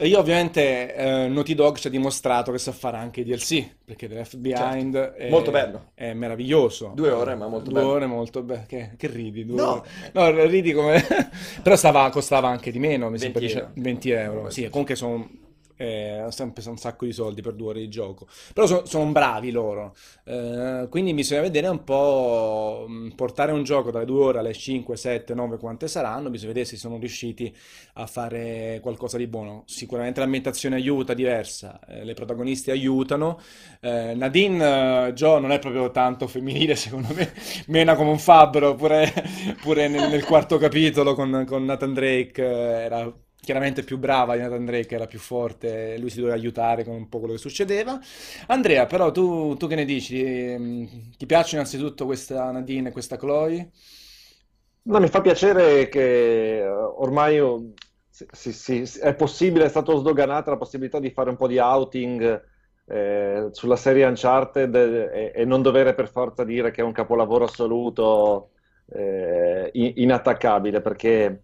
[0.01, 4.07] Io ovviamente eh, Naughty Dog ci ha dimostrato che sa fare anche i DLC, perché
[4.07, 5.17] The Left Behind certo.
[5.17, 5.91] è, molto bello.
[5.93, 6.93] è meraviglioso.
[6.95, 7.91] Due ore, ma molto Due bello.
[7.91, 8.63] ore molto bello.
[8.65, 9.45] Che, che, ridi?
[9.45, 9.71] Due no.
[9.71, 9.87] Ore.
[10.13, 11.05] no, ridi come...
[11.61, 13.71] Però stava, costava anche di meno, mi 20 sembra euro.
[13.75, 14.49] 20 euro.
[14.49, 15.29] Sì, comunque sono
[15.79, 18.27] eh, sempre un sacco di soldi per due ore di gioco.
[18.53, 24.03] Però so, sono bravi loro, eh, quindi bisogna vedere un po', portare un gioco dalle
[24.03, 27.55] due ore alle 5, 7, 9, quante saranno, bisogna vedere se sono riusciti
[27.93, 29.63] a fare qualcosa di buono.
[29.67, 33.39] Sicuramente l'ambientazione aiuta, diversa, eh, le protagoniste aiutano.
[33.79, 37.31] Eh, Nadine, Joe non è proprio tanto femminile secondo me,
[37.67, 39.11] mena come un fabbro, pure,
[39.61, 44.41] pure nel, nel, quarto capitolo con, con Nathan Drake eh, era chiaramente più brava di
[44.41, 47.99] Nathan Drake, era più forte, lui si doveva aiutare con un po' quello che succedeva.
[48.47, 50.23] Andrea, però tu, tu che ne dici?
[50.23, 53.71] Ehm, ti piace innanzitutto questa Nadine e questa Chloe?
[54.83, 57.73] No, mi fa piacere che eh, ormai oh,
[58.09, 62.43] sì, sì, è possibile, è stato sdoganata la possibilità di fare un po' di outing
[62.85, 67.45] eh, sulla serie Uncharted e, e, non dover per forza dire che è un capolavoro
[67.45, 68.51] assoluto
[68.91, 71.43] eh, inattaccabile, perché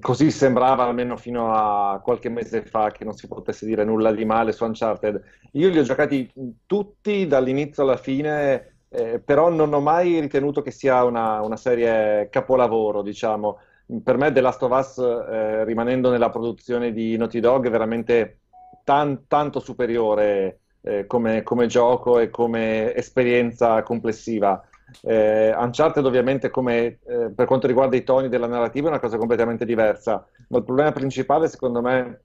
[0.00, 4.24] così sembrava almeno fino a qualche mese fa che non si potesse dire nulla di
[4.24, 5.22] male su Uncharted.
[5.52, 6.30] Io li ho giocati
[6.64, 12.28] tutti dall'inizio alla fine, eh, però non ho mai ritenuto che sia una, una, serie
[12.30, 13.58] capolavoro, diciamo.
[14.02, 18.40] Per me The Last of Us, eh, rimanendo nella produzione di Naughty Dog, è veramente
[18.84, 24.60] tan, tanto superiore eh, come, come gioco e come esperienza complessiva.
[25.02, 29.18] Eh, Uncharted ovviamente come eh, per quanto riguarda i toni della narrativa è una cosa
[29.18, 32.20] completamente diversa, ma il problema principale secondo me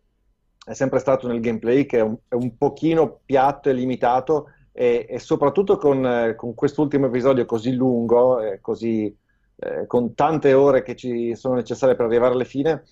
[0.65, 5.05] è sempre stato nel gameplay che è un, è un pochino piatto e limitato e,
[5.09, 9.15] e soprattutto con, eh, con, quest'ultimo episodio così lungo, così,
[9.57, 12.83] eh, con tante ore che ci sono necessarie per arrivare alla fine,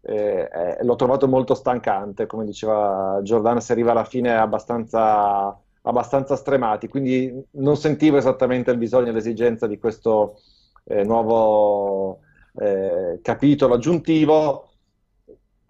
[0.00, 6.36] eh, eh, l'ho trovato molto stancante, come diceva Giordano, si arriva alla fine abbastanza abbastanza
[6.36, 10.40] stremati, quindi non sentivo esattamente il bisogno e l'esigenza di questo
[10.84, 12.20] eh, nuovo
[12.56, 14.64] eh, capitolo aggiuntivo.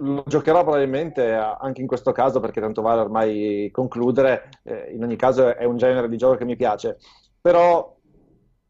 [0.00, 5.16] Lo giocherò probabilmente anche in questo caso perché tanto vale ormai concludere, eh, in ogni
[5.16, 6.98] caso è un genere di gioco che mi piace,
[7.40, 7.96] però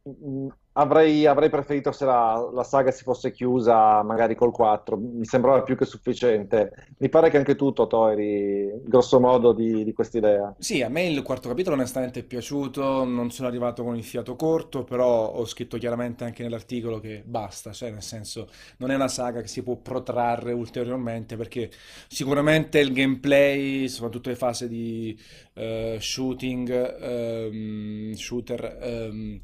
[0.02, 0.46] mh,
[0.80, 5.62] Avrei, avrei, preferito se la, la, saga si fosse chiusa magari col 4, mi sembrava
[5.62, 6.86] più che sufficiente.
[6.98, 10.54] Mi pare che anche tu, Totò, eri grosso modo di, di quest'idea.
[10.56, 14.36] Sì, a me il quarto capitolo onestamente è piaciuto, non sono arrivato con il fiato
[14.36, 19.08] corto, però ho scritto chiaramente anche nell'articolo che basta, cioè nel senso non è una
[19.08, 21.70] saga che si può protrarre ulteriormente perché
[22.06, 25.20] sicuramente il gameplay, soprattutto le fasi di
[25.54, 28.78] uh, shooting, um, shooter...
[28.80, 29.40] Um,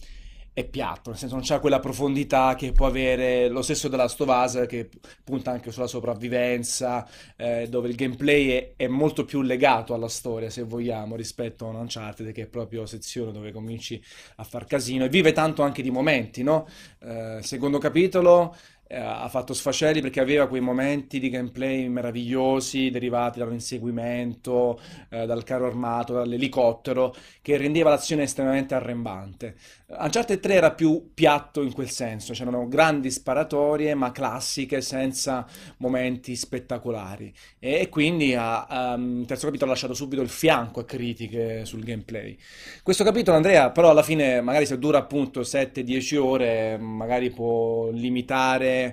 [0.54, 4.66] è piatto, nel senso non c'ha quella profondità che può avere lo stesso della Stovaz
[4.68, 4.88] che
[5.24, 10.50] punta anche sulla sopravvivenza, eh, dove il gameplay è, è, molto più legato alla storia,
[10.50, 14.00] se vogliamo, rispetto a un Uncharted che è proprio sezione dove cominci
[14.36, 16.68] a far casino e vive tanto anche di momenti, no?
[17.00, 18.54] Eh, secondo capitolo
[18.94, 24.80] eh, ha fatto sfaceli perché aveva quei momenti di gameplay meravigliosi derivati dall'inseguimento,
[25.10, 29.56] eh, dal carro armato, dall'elicottero, che rendeva l'azione estremamente arrembante.
[29.86, 35.46] Uncharted 3 era più piatto in quel senso, c'erano grandi sparatorie ma classiche senza
[35.78, 41.64] momenti spettacolari e, quindi um, il terzo capitolo ha lasciato subito il fianco a critiche
[41.64, 42.36] sul gameplay.
[42.82, 48.83] Questo capitolo Andrea però alla fine magari se dura appunto 7-10 ore magari può limitare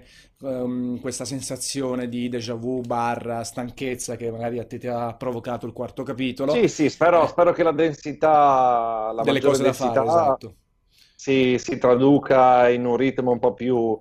[0.42, 5.66] um, questa sensazione di déjà vu barra stanchezza che magari a te ti ha provocato
[5.66, 6.52] il quarto capitolo.
[6.54, 7.28] Sì, sì, spero, eh.
[7.28, 10.56] spero che la densità, la delle cose densità, da fare, esatto
[11.22, 14.00] si, si traduca in un ritmo un po' più,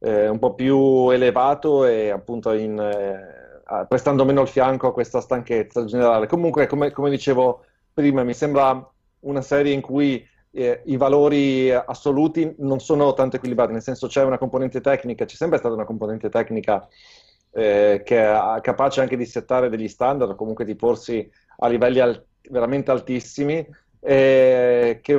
[0.00, 5.20] eh, un po più elevato e appunto in, eh, prestando meno il fianco a questa
[5.20, 6.26] stanchezza generale.
[6.26, 8.84] Comunque, come, come dicevo prima, mi sembra
[9.20, 10.26] una serie in cui
[10.56, 15.36] eh, i valori assoluti non sono tanto equilibrati, nel senso c'è una componente tecnica, c'è
[15.36, 16.88] sempre stata una componente tecnica
[17.52, 22.24] eh, che è capace anche di settare degli standard, comunque di porsi a livelli al-
[22.48, 23.66] veramente altissimi,
[24.00, 25.18] eh, che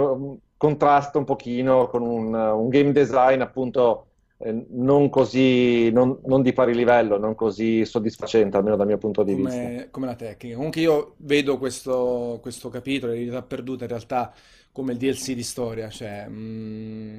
[0.57, 4.07] contrasta un pochino con un, un game design appunto
[4.39, 9.21] eh, non così, non, non, di pari livello, non così soddisfacente, almeno dal mio punto
[9.21, 9.89] di come, vista.
[9.91, 10.55] Come la tecnica.
[10.55, 14.33] Comunque io vedo questo, questo capitolo, l'eredità perduta, in realtà
[14.77, 17.17] come il DLC di storia, cioè mh, mm,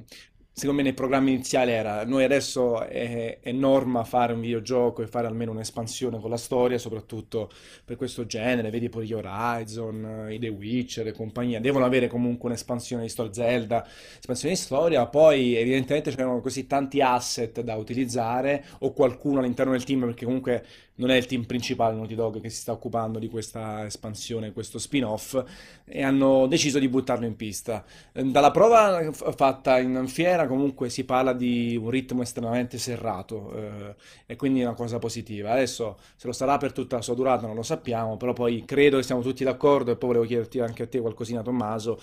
[0.52, 5.08] secondo me nei programmi iniziali era, noi adesso è, è, norma fare un videogioco e
[5.08, 7.50] fare almeno un'espansione con la storia, soprattutto
[7.84, 12.48] per questo genere, vedi pure gli Horizon, i The Witcher e compagnia, devono avere comunque
[12.48, 13.84] un'espansione di storia, Zelda,
[14.20, 19.82] espansione di storia, poi evidentemente c'erano così tanti asset da utilizzare o qualcuno all'interno del
[19.82, 20.64] team, perché comunque
[20.98, 24.78] non è il team principale Naughty Dog che si sta occupando di questa espansione, questo
[24.78, 25.40] spin-off,
[25.88, 27.84] e hanno deciso di buttarlo in pista.
[28.12, 33.94] Dalla prova fatta in fiera comunque si parla di un ritmo estremamente serrato eh,
[34.26, 35.52] e quindi è una cosa positiva.
[35.52, 38.98] Adesso se lo sarà per tutta la sua durata non lo sappiamo, però poi credo
[38.98, 41.98] che siamo tutti d'accordo e poi volevo chiederti anche a te qualcosina Tommaso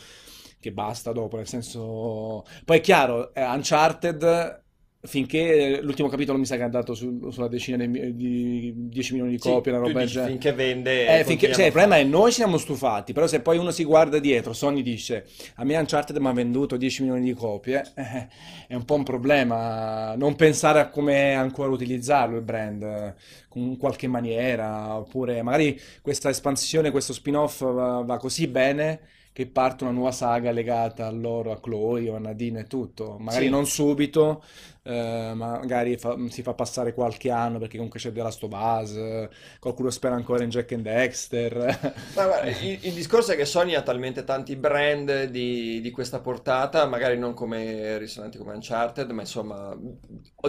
[0.59, 2.43] che basta dopo, nel senso...
[2.65, 4.63] Poi è chiaro, Uncharted
[5.05, 9.31] finché l'ultimo capitolo mi sa che è andato su, sulla decina di, di 10 milioni
[9.31, 12.31] di copie, sì, una roba dici, finché vende eh, finché, cioè, il problema è noi
[12.31, 15.25] siamo stufati però se poi uno si guarda dietro Sony dice
[15.55, 18.27] a me Uncharted mi ha venduto 10 milioni di copie eh,
[18.67, 23.13] è un po' un problema non pensare a come ancora utilizzarlo il brand
[23.53, 28.99] in qualche maniera oppure magari questa espansione questo spin-off va, va così bene
[29.35, 33.17] che parte una nuova saga legata a loro, a Chloe o a Nadine e tutto.
[33.19, 33.51] Magari sì.
[33.51, 34.41] non subito,
[34.87, 39.27] eh, magari fa, si fa passare qualche anno perché comunque c'è The Last of Us,
[39.59, 41.93] qualcuno spera ancora in Jack and Dexter.
[42.15, 46.85] Ma, il, il, discorso è che Sony ha talmente tanti brand di, di questa portata,
[46.85, 49.75] magari non come risonanti come Uncharted, ma insomma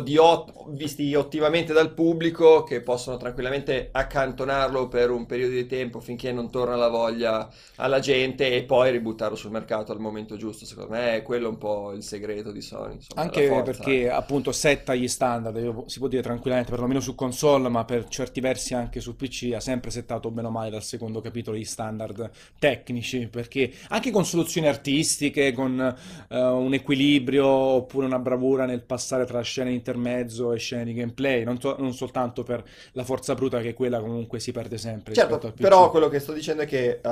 [0.02, 6.00] di ot- visti ottimamente dal pubblico che possono tranquillamente accantonarlo per un periodo di tempo
[6.00, 10.66] finché non torna la voglia alla gente e poi ributtarlo sul mercato al momento giusto.
[10.66, 12.94] Secondo me è quello un po' il segreto di Sony.
[12.94, 17.84] Insomma, Anche perché appunto setta gli standard, si può dire tranquillamente, perlomeno su console, ma
[17.84, 21.56] per certi versi anche su PC, ha sempre settato bene o male dal secondo capitolo
[21.56, 25.96] gli standard tecnici, perché anche con soluzioni artistiche, con
[26.28, 31.44] uh, un equilibrio oppure una bravura nel passare tra scene intermezzo e scene di gameplay,
[31.44, 35.14] non, to- non soltanto per la forza bruta che quella comunque si perde sempre.
[35.14, 37.08] Certo, però quello che sto dicendo è che uh,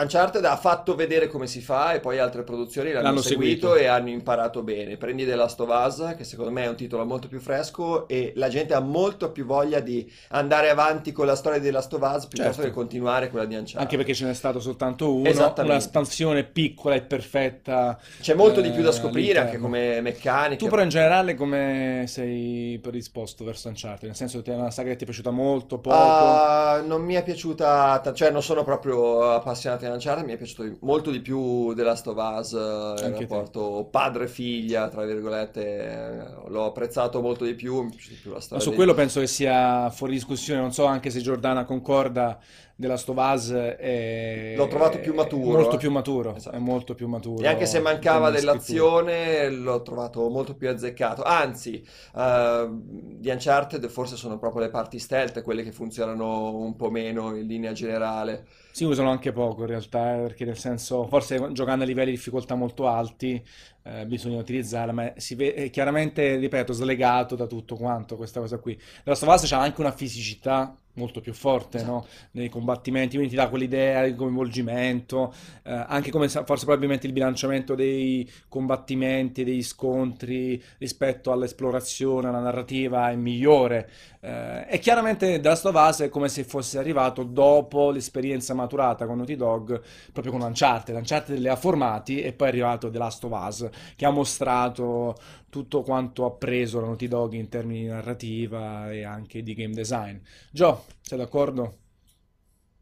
[0.00, 3.76] Uncharted ha fatto vedere come si fa e poi altre produzioni l'hanno, l'hanno seguito, seguito,
[3.76, 4.96] e hanno imparato bene.
[4.96, 8.08] Prendi The Last of Us, che secondo me me è un titolo molto più fresco
[8.08, 11.92] e la gente ha molto più voglia di andare avanti con la storia di Last
[11.92, 12.62] of Us piuttosto certo.
[12.62, 13.80] che continuare quella di Uncharted.
[13.80, 17.98] Anche perché ce n'è stato soltanto uno, una espansione piccola e perfetta.
[18.20, 20.56] C'è molto eh, di più da eh, scoprire anche come meccanica.
[20.56, 24.08] Tu però in generale come sei predisposto verso Uncharted?
[24.08, 25.96] Nel senso che è una saga che ti è piaciuta molto, poco?
[25.96, 30.36] Uh, non mi è piaciuta, t- cioè non sono proprio appassionato di Uncharted, mi è
[30.36, 36.64] piaciuto molto di più The Last of Us, eh, il rapporto padre-figlia, tra virgolette, l'ho
[36.66, 38.64] apprezzato molto di più, mi piace di più la storia.
[38.64, 42.38] Ma su quello penso che sia fuori discussione, non so anche se Giordana concorda,
[42.78, 44.54] of Us è...
[44.56, 45.78] L'ho trovato più maturo, Molto eh.
[45.78, 46.56] più maturo, Esatto.
[46.56, 47.42] è molto più maturo.
[47.42, 51.22] E anche se mancava di dell'azione, l'ho trovato molto più azzeccato.
[51.22, 51.82] Anzi,
[52.14, 57.34] eh, di Uncharted forse sono proprio le parti stealth quelle che funzionano un po' meno
[57.34, 58.46] in linea generale.
[58.72, 62.16] Si usano anche poco in realtà, eh, perché nel senso, forse giocando a livelli di
[62.16, 63.42] difficoltà molto alti,
[63.86, 68.74] eh, bisogna utilizzarla, ma si vede chiaramente, ripeto, slegato da tutto quanto questa cosa qui.
[68.74, 72.06] The Last of Us c'ha anche una fisicità molto più forte, no?
[72.32, 75.32] Nei combattimenti, quindi ti dà quell'idea di coinvolgimento,
[75.62, 83.10] eh, anche come forse probabilmente il bilanciamento dei combattimenti, degli scontri rispetto all'esplorazione, alla narrativa
[83.10, 83.88] è migliore.
[84.20, 89.06] Eh, e chiaramente The Last of Us è come se fosse arrivato dopo l'esperienza maturata
[89.06, 89.80] con Naughty Dog,
[90.12, 90.96] proprio con Uncharted.
[90.96, 95.14] Uncharted le ha formati e poi è arrivato The Last of Us, che ha mostrato
[95.56, 99.74] tutto quanto ha preso la Naughty Dog in termini di narrativa e anche di game
[99.74, 100.18] design.
[100.50, 101.78] Gio, sei d'accordo?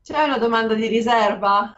[0.03, 1.75] C'è una domanda di riserva?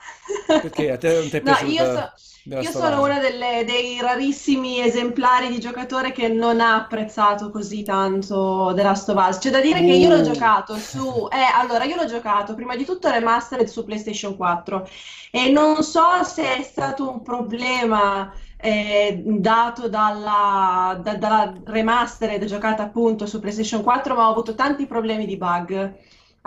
[0.61, 2.15] Perché a te non ti è No, io, piaciuta so-
[2.59, 8.73] io sono una delle- dei rarissimi esemplari di giocatore che non ha apprezzato così tanto
[8.75, 9.39] The Last of Us.
[9.39, 10.23] C'è da dire che io l'ho Uh.
[10.23, 11.29] giocato su...
[11.31, 14.89] Eh, allora, io l'ho giocato prima di tutto remastered su PlayStation 4
[15.31, 18.33] e non so se è stato un problema
[18.67, 24.87] eh, dato dalla, da- dalla remastered giocata appunto su PlayStation 4, ma ho avuto tanti
[24.87, 25.95] problemi di bug.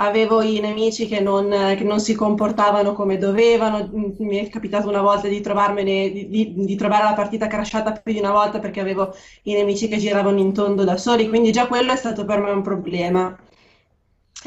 [0.02, 3.90] Avevo i nemici che non, che non si comportavano come dovevano.
[4.20, 8.20] Mi è capitato una volta di di, di- di trovare la partita crashata più di
[8.20, 9.14] una volta perché avevo
[9.44, 12.52] i nemici che giravano in tondo da soli, quindi già quello è stato per me
[12.52, 13.38] un problema.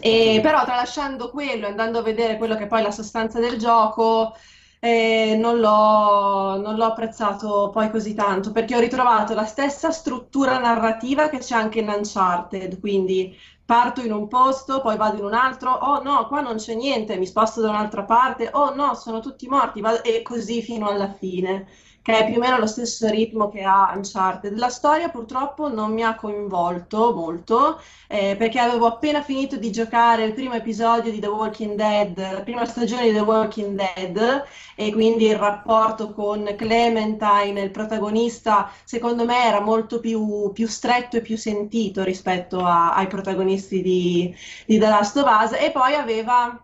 [0.01, 3.59] E, però tralasciando quello e andando a vedere quello che è poi la sostanza del
[3.59, 4.35] gioco,
[4.85, 10.59] eh, non l'ho non l'ho apprezzato poi così tanto perché ho ritrovato la stessa struttura
[10.59, 15.35] narrativa che c'è anche in Uncharted, quindi parto in un posto, poi vado in un
[15.35, 19.21] altro, oh no, qua non c'è niente, mi sposto da un'altra parte, oh no, sono
[19.21, 21.67] tutti morti, vado- e così fino alla fine,
[22.03, 24.57] che è più o meno lo stesso ritmo che ha Uncharted.
[24.57, 30.25] La storia purtroppo non mi ha coinvolto molto, eh, perché avevo appena finito di giocare
[30.25, 34.93] il primo episodio di The Walking Dead, la prima stagione di The Walking Dead, e
[34.93, 41.23] quindi il rapporto con Clementine, il protagonista, secondo me era molto più, più stretto e
[41.23, 44.35] più sentito rispetto a- ai protagonisti di,
[44.67, 46.63] di The Last of Us, e poi aveva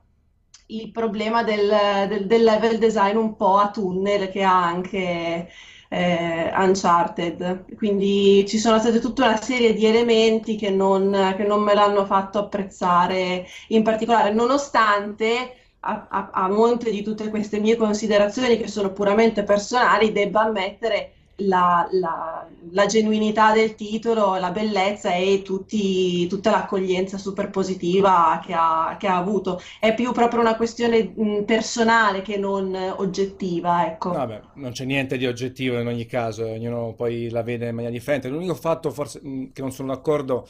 [0.70, 1.68] il problema del,
[2.08, 5.48] del- del level design un po' a tunnel che ha anche
[5.88, 7.74] eh, Uncharted.
[7.76, 12.04] Quindi ci sono state tutta una serie di elementi che non, che non me l'hanno
[12.04, 18.68] fatto apprezzare in particolare, nonostante a, a- a monte di tutte queste mie considerazioni che
[18.68, 26.26] sono puramente personali, debba ammettere la, la- la genuinità del titolo, la bellezza e tutti-
[26.26, 29.60] tutta l'accoglienza super positiva che ha, che ha avuto.
[29.78, 31.12] È più proprio una questione
[31.44, 34.10] personale che non oggettiva, ecco.
[34.10, 37.94] Vabbè, non c'è niente di oggettivo in ogni caso, ognuno poi la vede in maniera
[37.94, 38.28] differente.
[38.28, 40.48] L'unico fatto forse che non sono d'accordo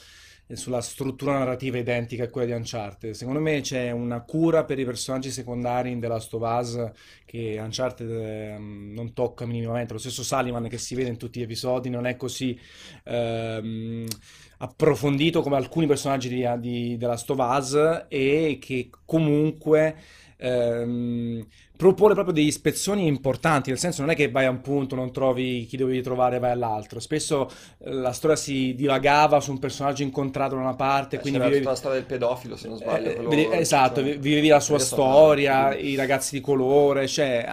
[0.55, 3.13] sulla struttura narrativa identica a quella di Uncharted.
[3.13, 6.91] Secondo me c'è una cura per i personaggi secondari in The Last of Us
[7.25, 9.93] che Uncharted ehm, non tocca minimamente.
[9.93, 12.59] Lo stesso Sullivan che si vede in tutti gli episodi non è così
[13.05, 14.07] ehm,
[14.59, 19.97] approfondito come alcuni personaggi di, di The Last of Us e che comunque
[20.39, 21.47] ehm,
[21.77, 25.13] propone proprio degli spezzoni importanti, nel senso non è che vai a un punto, non
[25.13, 26.99] trovi chi dovevi trovare, vai all'altro.
[26.99, 27.49] Spesso
[27.79, 31.49] eh, la storia si divagava su un personaggio incontrato da una parte, Eh, quindi c'era
[31.51, 33.11] vivevi- tutta la storia del pedofilo, se non sbaglio.
[33.11, 37.47] eh, quello- esatto, cioè, vi- vivevi la sua storia, i ragazzi di colore, cioè,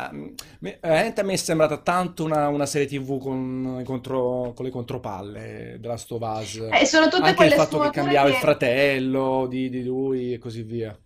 [0.59, 4.71] me- veramente a me è sembrata tanto una, una serie TV con, contro- con le
[4.71, 6.67] contropalle della Last of Us.
[6.71, 10.33] E sono tutte Anche il quelle fatto che cambiava il che- fratello di, di lui
[10.33, 10.97] e così via.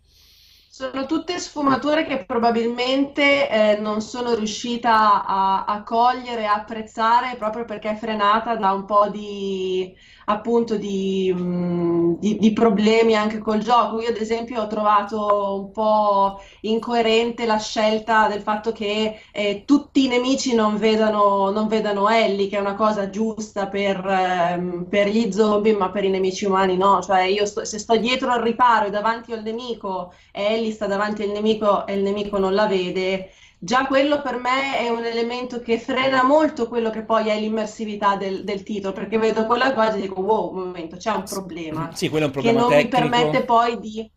[0.79, 7.65] Sono tutte sfumature che probabilmente eh, non sono riuscita a, a cogliere a apprezzare proprio
[7.65, 9.93] perché è frenata da un po' di,
[10.29, 13.99] appunto, di, mh, di- di problemi anche col gioco.
[14.01, 20.05] Io, ad esempio, ho trovato un po' incoerente la scelta del fatto che eh, tutti
[20.05, 25.07] i nemici non vedano, non vedano Ellie, che è una cosa giusta per, ehm, per
[25.09, 27.01] gli zombie, ma per i nemici umani no.
[27.01, 30.85] Cioè, io sto- se sto dietro al riparo e davanti al nemico e Ellie sta
[30.87, 35.03] davanti al nemico e il nemico non la vede, già quello per me è un
[35.05, 39.73] elemento che frena molto quello che poi è l'immersività del, del titolo, perché vedo quella
[39.73, 42.53] cosa e dico, wow, un momento, c'è un problema Sì, quello è un che problema
[42.53, 42.89] non mi tecnico.
[42.89, 44.11] permette poi di...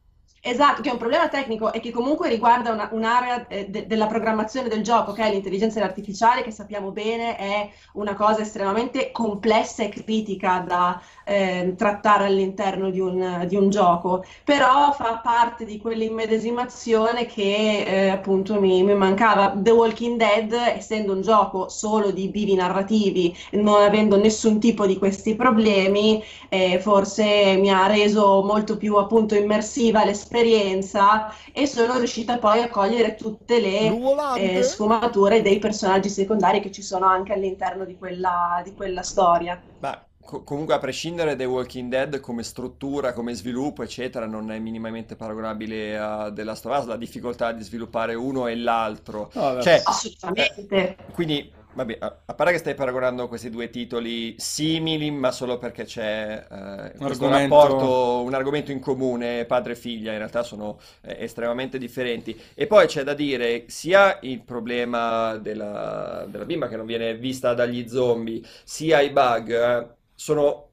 [0.45, 4.09] Esatto, che è un problema tecnico e che comunque riguarda una- un'area eh, de- della
[4.09, 9.85] programmazione del gioco, che è l'intelligenza artificiale, che sappiamo bene è una cosa estremamente complessa
[9.85, 15.79] e critica da eh, trattare all'interno di un, di un gioco, però fa parte di
[15.81, 19.53] quell'immedesimazione che eh, appunto mi, mi mancava.
[19.57, 24.99] The Walking Dead, essendo un gioco solo di bivi narrativi, non avendo nessun tipo di
[24.99, 31.99] questi problemi, eh, forse mi ha reso molto più appunto immersiva l'esperienza esperienza e sono
[31.99, 33.99] riuscita poi a cogliere tutte le
[34.39, 39.61] eh, sfumature dei personaggi secondari che ci sono anche all'interno di quella, di quella storia.
[39.81, 44.59] Ma co- comunque, a prescindere dai Walking Dead come struttura, come sviluppo, eccetera, non è
[44.59, 49.31] minimamente paragonabile a The Last of Us, la difficoltà di sviluppare uno e l'altro.
[49.35, 50.67] No, Cioè, Assolutamente.
[50.69, 55.59] eh, quindi, vabbè, a, a parte che stai paragonando questi due titoli simili, ma solo
[55.59, 57.57] perché c'è eh, un questo argomento...
[57.57, 62.39] rapporto, un argomento in comune, padre e figlia, in realtà sono eh, estremamente differenti.
[62.55, 67.55] E poi c'è da dire sia il problema della, della bimba che non viene vista
[67.55, 70.72] dagli zombie, sia i bug, eh, sono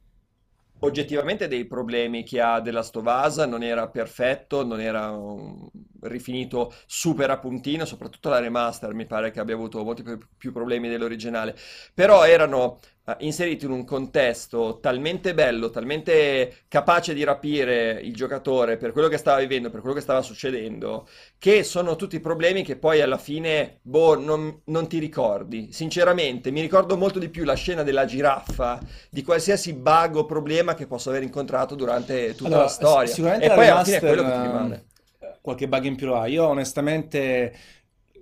[0.80, 2.60] oggettivamente dei problemi che ha
[2.98, 5.70] of Us, non era perfetto, non era um,
[6.02, 10.04] rifinito super a puntino, soprattutto la remaster mi pare che abbia avuto molti
[10.38, 11.56] più problemi dell'originale,
[11.94, 12.80] però erano
[13.18, 19.08] eh, inseriti in un contesto talmente bello, talmente capace di rapire il giocatore per quello
[19.08, 21.08] che stava vivendo, per quello che stava succedendo,
[21.38, 25.72] che sono tutti problemi che poi alla fine, boh, non, non ti ricordi.
[25.72, 28.80] Sinceramente, mi ricordo molto di più la scena della giraffa
[29.10, 33.14] di qualsiasi bug o problema che posso aver incontrato durante tutta Allora, la storia.
[33.14, 34.86] sic- sicuramente E la poi alla fine è remaster quello che ti rimane.
[35.22, 36.28] ehm, qualche bug in più lo ha.
[36.28, 37.54] Io onestamente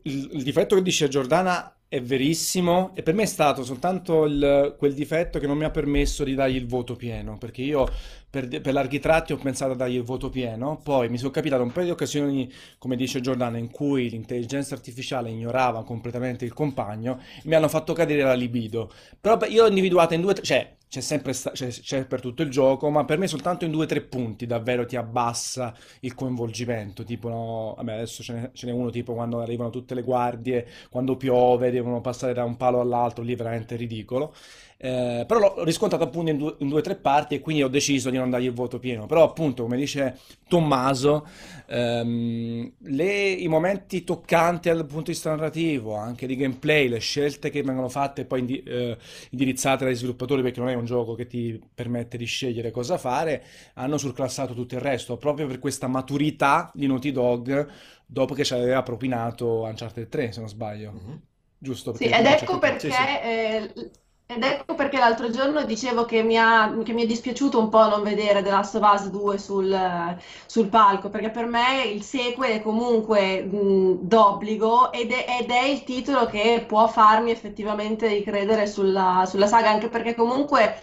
[0.04, 4.76] il, il difetto che dice Giordana è verissimo e per me è stato soltanto il-
[4.78, 7.88] quel difetto che non mi ha permesso di dargli il voto pieno, perché io
[8.30, 11.64] per, per larghi tratti ho pensato a dargli il voto pieno, poi mi sono capitato
[11.64, 17.20] un paio di occasioni, come dice Giordana, in cui l'intelligenza artificiale ignorava completamente il compagno
[17.46, 18.92] mi hanno fatto cadere la libido.
[19.20, 22.50] Però io l'ho individuata in due, cioè c'è sempre sta- c'è c'è per tutto il
[22.50, 27.04] gioco, ma per me soltanto in due o tre punti davvero ti abbassa il coinvolgimento.
[27.04, 30.66] Tipo, no, vabbè, adesso ce n'è ce n'è uno tipo quando arrivano tutte le guardie,
[30.90, 34.34] quando piove, devono passare da un palo all'altro, lì è veramente ridicolo.
[34.80, 37.68] Eh, però l'ho riscontrato appunto in due, in due o tre parti e quindi ho
[37.68, 39.06] deciso di non dargli il voto pieno.
[39.08, 40.18] Però appunto, come dice
[40.48, 41.26] Tommaso,
[41.68, 47.50] ehm, le- i momenti toccanti dal punto di vista narrativo, anche di gameplay, le scelte
[47.50, 48.98] che vengono fatte e poi indi- eh,
[49.32, 53.44] indirizzate dagli sviluppatori, perché non è un gioco che ti permette di scegliere cosa fare,
[53.76, 57.68] hanno surclassato tutto il resto, proprio per questa maturità di Naughty Dog
[58.06, 60.92] dopo che ci aveva propinato Uncharted 3, se non sbaglio.
[60.92, 61.22] Mhm.
[61.60, 61.92] Giusto?
[61.92, 62.96] Sì, Perché ed ecco 3, sì, sì.
[62.98, 63.92] perché, eh,
[64.30, 67.88] ed ecco perché l'altro giorno dicevo che mi ha, che mi è dispiaciuto un po'
[67.88, 72.52] non vedere The Last of Us 2 sul, sul palco, perché per me il sequel
[72.52, 78.68] è comunque mh, d'obbligo ed è, ed è il titolo che può farmi effettivamente ricredere
[78.68, 80.78] sulla, sulla saga, anche perché comunque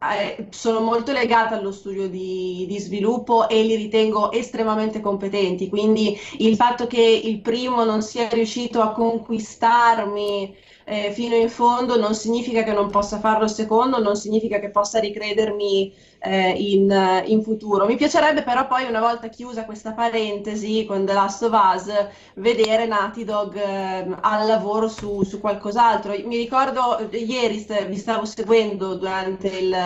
[0.00, 6.18] eh, sono molto legata allo studio di, di sviluppo e li ritengo estremamente competenti, quindi
[6.38, 12.14] il fatto che il primo non sia riuscito a conquistarmi eh, fino in fondo non
[12.14, 17.42] significa che non possa farlo il secondo, non significa che possa ricredermi eh, in, in
[17.42, 17.86] futuro.
[17.86, 22.86] Mi piacerebbe però poi, una volta chiusa questa parentesi con The Last of Us, vedere
[22.86, 26.14] Naughty Dog eh, al lavoro su, su qualcos'altro.
[26.24, 29.76] Mi ricordo eh, ieri st- vi stavo seguendo durante il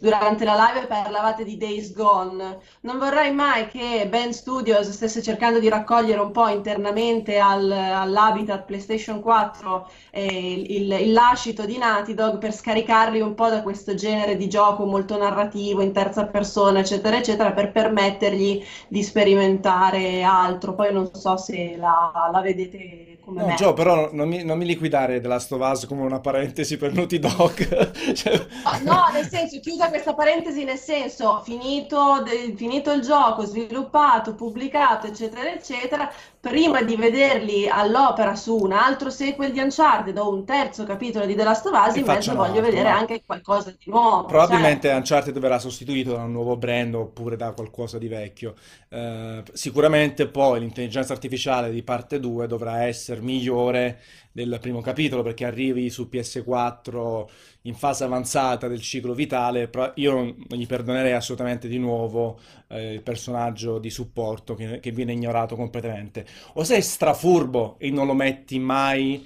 [0.00, 2.58] durante la live parlavate di Days Gone.
[2.80, 8.64] Non vorrei mai che Ben Studios stesse cercando di raccogliere un po' internamente al- all'Habitat
[8.64, 13.94] PlayStation 4 eh, il, il lascito di Naughty Dog per scaricarli un po' da questo
[13.94, 20.74] genere di gioco molto narrativo, in terza persona, eccetera, eccetera, per permettergli di sperimentare altro.
[20.74, 23.54] Poi non so se la, la vedete come No, me.
[23.54, 26.92] Gio, però non mi, non mi liquidare The Last of Us come una parentesi per
[26.92, 28.12] Naughty Dog.
[28.14, 28.46] Cioè-
[28.84, 35.06] No, nel senso, chiusa questa parentesi, nel senso, finito, de- finito il gioco, sviluppato, pubblicato,
[35.06, 36.10] eccetera, eccetera,
[36.40, 41.34] prima di vederli all'opera su un altro sequel di Uncharted o un terzo capitolo di
[41.34, 42.90] The Last of Us, E in mezzo facciano voglio altro, vedere no?
[42.90, 44.24] anche qualcosa di nuovo.
[44.26, 44.96] Probabilmente certo.
[44.96, 48.54] Uncharted verrà sostituito da un nuovo brand oppure da qualcosa di vecchio.
[48.88, 54.00] Eh, sicuramente poi l'intelligenza artificiale di parte 2 dovrà essere migliore
[54.32, 57.24] del primo capitolo perché arrivi su PS4
[57.62, 59.68] in fase avanzata del ciclo vitale.
[59.68, 64.90] però io non gli perdonerei assolutamente di nuovo eh, il personaggio di supporto che, che
[64.90, 66.26] viene ignorato completamente.
[66.54, 69.24] O sei strafurbo e non lo metti mai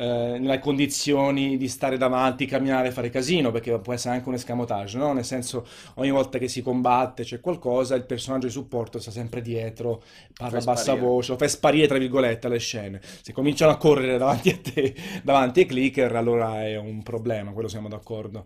[0.00, 4.96] eh, nelle condizioni di stare davanti, camminare, fare casino, perché può essere anche un escamotage,
[4.96, 5.12] no?
[5.12, 9.42] Nel senso, ogni volta che si combatte c'è qualcosa, il personaggio di supporto sta sempre
[9.42, 10.04] dietro,
[10.34, 11.04] parla a bassa sparire.
[11.04, 13.00] voce, lo fai sparire, tra virgolette, alle scene.
[13.02, 14.94] Se cominciano a correre davanti a te,
[15.24, 18.44] davanti ai clicker, allora è un problema, quello siamo d'accordo.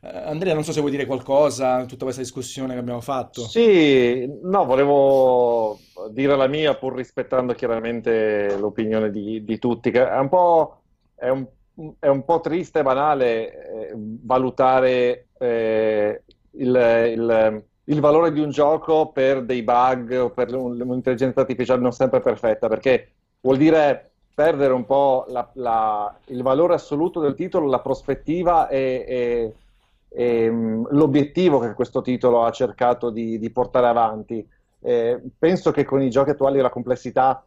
[0.00, 3.46] Eh, Andrea, non so se vuoi dire qualcosa in tutta questa discussione che abbiamo fatto.
[3.46, 5.78] Sì, no, volevo
[6.10, 10.78] dire la mia pur rispettando chiaramente l'opinione di, di tutti, che è un po',
[11.24, 11.46] è un,
[11.98, 16.22] è un po' triste e banale eh, valutare eh,
[16.52, 16.74] il,
[17.16, 21.92] il- il valore di un gioco per dei bug o per un- un'intelligenza artificiale non
[21.92, 27.68] sempre perfetta, perché vuol dire perdere un po' la- la- il valore assoluto del titolo,
[27.68, 29.54] la prospettiva e, e-
[30.08, 34.46] e, mh, l'obiettivo che questo titolo ha cercato di, di portare avanti.
[34.80, 37.44] Eh, penso che con i giochi attuali la complessità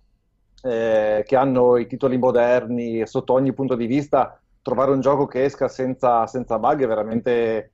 [0.64, 5.44] eh, che hanno i titoli moderni sotto ogni punto di vista, trovare un gioco che
[5.44, 7.72] esca senza, senza bug è veramente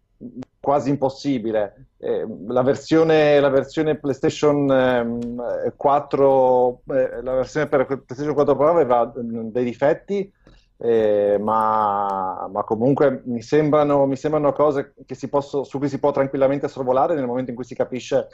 [0.60, 1.88] quasi impossibile.
[1.98, 8.70] Eh, la versione, la versione PlayStation ehm, 4, eh, la versione per PlayStation 4 Pro
[8.70, 10.32] aveva mm, dei difetti,
[10.78, 16.12] eh, ma, ma comunque mi sembrano, mi sembrano cose si posso- su cui si può
[16.12, 18.28] tranquillamente sorvolare nel momento in cui si capisce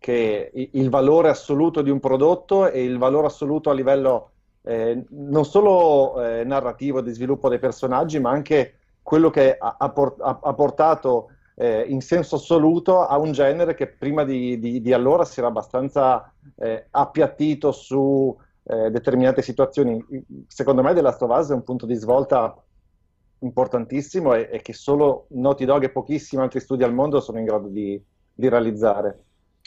[0.00, 4.30] che il valore assoluto di un prodotto e il valore assoluto a livello
[4.62, 10.54] eh, non solo eh, narrativo di sviluppo dei personaggi, ma anche quello che ha- ha
[10.54, 15.38] portato eh, in senso assoluto a un genere che prima di, di- di allora si
[15.40, 20.02] era abbastanza eh, appiattito su eh, determinate situazioni.
[20.46, 22.56] Secondo me The Last of Us è un punto di svolta
[23.40, 27.44] importantissimo e, e che solo Naughty Dog e pochissimi altri studi al mondo sono in
[27.44, 28.02] grado di,
[28.32, 29.24] di realizzare.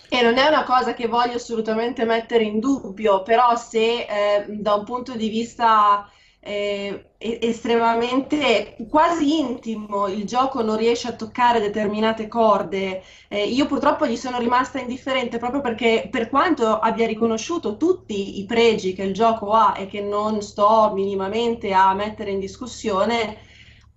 [0.09, 4.75] E non è una cosa che voglio assolutamente mettere in dubbio, però se eh, da
[4.75, 6.07] un punto di vista
[6.39, 14.05] eh, estremamente quasi intimo il gioco non riesce a toccare determinate corde, eh, io purtroppo
[14.05, 19.13] gli sono rimasta indifferente proprio perché per quanto abbia riconosciuto tutti i pregi che il
[19.13, 23.37] gioco ha e che non sto minimamente a mettere in discussione,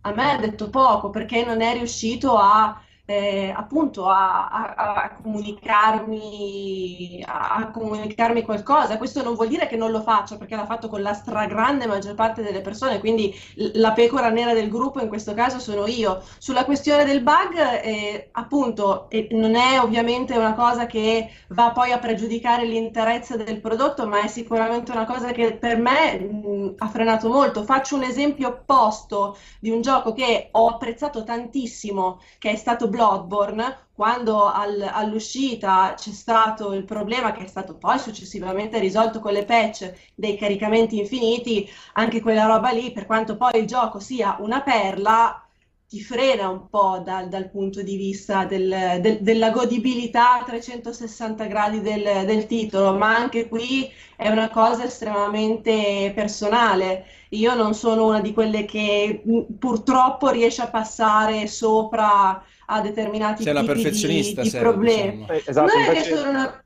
[0.02, 4.74] a me ha detto poco perché non è riuscito a eh, appunto a, a-
[5.04, 8.98] a comunicarmi, a, comunicarmi qualcosa.
[8.98, 12.14] Questo non vuol dire che non lo faccio, perché l'ha fatto con la stragrande maggior
[12.14, 13.34] parte delle persone, quindi
[13.74, 16.22] la pecora nera del gruppo in questo caso sono io.
[16.38, 21.92] Sulla questione del bug, eh, appunto, e non è ovviamente una cosa che va poi
[21.92, 26.88] a pregiudicare l'interesse del prodotto, ma è sicuramente una cosa che per me mh, ha
[26.88, 27.64] frenato molto.
[27.64, 33.77] Faccio un esempio opposto di un gioco che ho apprezzato tantissimo che è stato Bloodborne,
[33.94, 39.44] quando al- all'uscita c'è stato il problema che è stato poi successivamente risolto con le
[39.44, 44.60] patch dei caricamenti infiniti, anche quella roba lì, per quanto poi il gioco sia una
[44.62, 45.40] perla,
[45.89, 51.44] ti frena un po' dal, dal punto di vista del- del- della godibilità a 360
[51.47, 57.05] gradi del, del titolo, ma anche qui è una cosa estremamente personale.
[57.31, 59.23] Io non sono una di quelle che
[59.59, 65.26] purtroppo riesce a passare sopra a determinati Sei una tipi di, perfezionista, di sei, problemi.
[65.26, 65.32] diciamo.
[65.32, 66.16] Eh, esatto, Non è che invece...
[66.16, 66.64] sono una,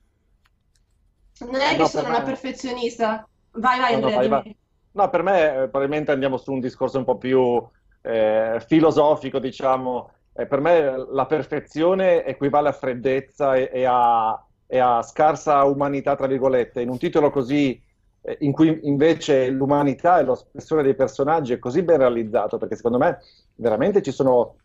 [1.41, 2.25] non è eh, che no, sono per una me...
[2.25, 3.29] perfezionista.
[3.53, 4.43] Vai, vai, No, no, Andrea, vai, vai.
[4.43, 4.57] dimmi.
[4.93, 7.67] No, per me eh, probabilmente andiamo su un discorso un po' più
[8.03, 10.11] eh, filosofico, diciamo.
[10.33, 16.17] Eh, per me la perfezione equivale a freddezza e, e a, e a scarsa umanità,
[16.17, 16.81] tra virgolette.
[16.81, 17.81] In un titolo così,
[18.23, 22.77] eh, in cui invece l'umanità e lo spessore dei personaggi è così ben realizzato, perché
[22.77, 23.19] secondo me
[23.57, 24.57] veramente ci sono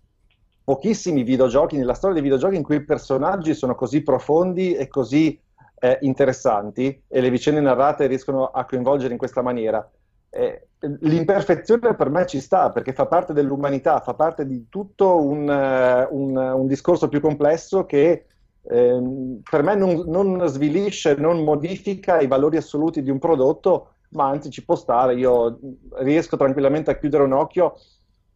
[0.65, 5.39] pochissimi videogiochi nella storia dei videogiochi in cui i personaggi sono così profondi e così
[5.79, 9.87] eh, interessanti e le vicende narrate riescono a coinvolgere in questa maniera.
[10.29, 10.67] Eh,
[11.01, 16.07] l'imperfezione per me ci sta perché fa parte dell'umanità, fa parte di tutto un, eh,
[16.11, 18.25] un- un discorso più complesso che
[18.67, 24.27] ehm, per me non, non svilisce, non modifica i valori assoluti di un prodotto, ma
[24.29, 25.15] anzi ci può stare.
[25.15, 25.59] Io
[25.99, 27.75] riesco tranquillamente a chiudere un occhio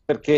[0.09, 0.33] perché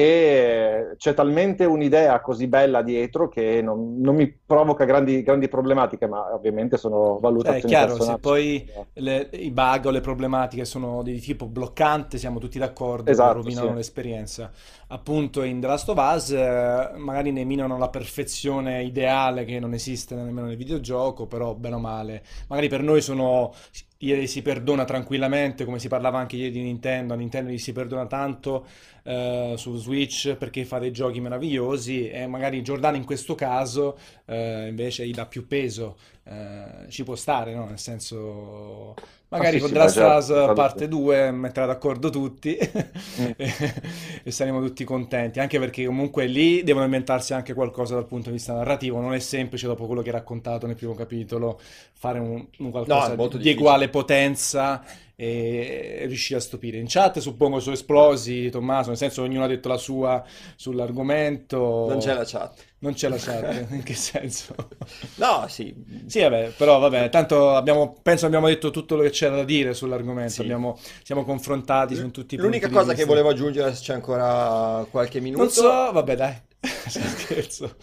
[0.91, 6.07] eh, c'è talmente un'idea così bella dietro che non, non mi provoca grandi, grandi problematiche,
[6.07, 8.19] ma ovviamente sono è valutazioni chiaro, se personali.
[8.19, 13.31] poi le- i bug o le problematiche sono di tipo bloccante, siamo tutti d'accordo Esatto,
[13.31, 13.76] rovinano sì.
[13.76, 14.52] l'esperienza.
[14.88, 19.73] Appunto, in The Last of Us, eh, magari ne minano la perfezione ideale che non
[19.73, 22.23] esiste nemmeno nel videogioco, però bene o male.
[22.49, 23.53] Magari per noi sono.
[24.03, 27.14] Ieri si perdona tranquillamente, come si parlava anche ieri di Nintendo.
[27.14, 28.65] A Nintendo gli si perdona tanto
[29.03, 34.68] eh, su Switch perché fa dei giochi meravigliosi, e magari Giordano in questo caso eh,
[34.68, 37.65] invece gli dà più peso eh, ci può stare, no?
[37.65, 38.95] Nel senso,
[39.34, 42.57] Ah, magari sì, con sì, The Last of Us parte 2 metterà d'accordo tutti
[43.18, 43.31] Mm.
[43.38, 43.53] e,
[44.23, 48.35] e saremo tutti contenti, anche perché comunque lì devono inventarsi anche qualcosa dal punto di
[48.35, 51.60] vista narrativo, non è semplice dopo quello che hai raccontato nel primo capitolo
[51.93, 53.53] fare un, un qualcosa No, di difficile.
[53.53, 54.84] uguale potenza
[55.15, 56.77] e riuscire a stupire.
[56.80, 60.23] In chat suppongo sono esplosi, Tommaso, nel senso ognuno ha detto la sua
[60.56, 61.88] sull'argomento.
[61.89, 62.65] Non c'è la chat.
[62.84, 64.56] Non c'è la chat, in che senso?
[65.16, 65.72] No, sì.
[66.08, 69.76] Sì, vabbè, però vabbè, tanto abbiamo, penso abbiamo detto tutto quello che c'era da dire
[69.76, 70.41] sull'argomento, Sì.
[70.41, 73.94] abbiamo, siamo confrontati su tutti i L'unica punti di cosa che volevo aggiungere, se c'è
[73.94, 76.36] ancora qualche minuto, Non so, vabbè dai,
[76.88, 77.76] scherzo.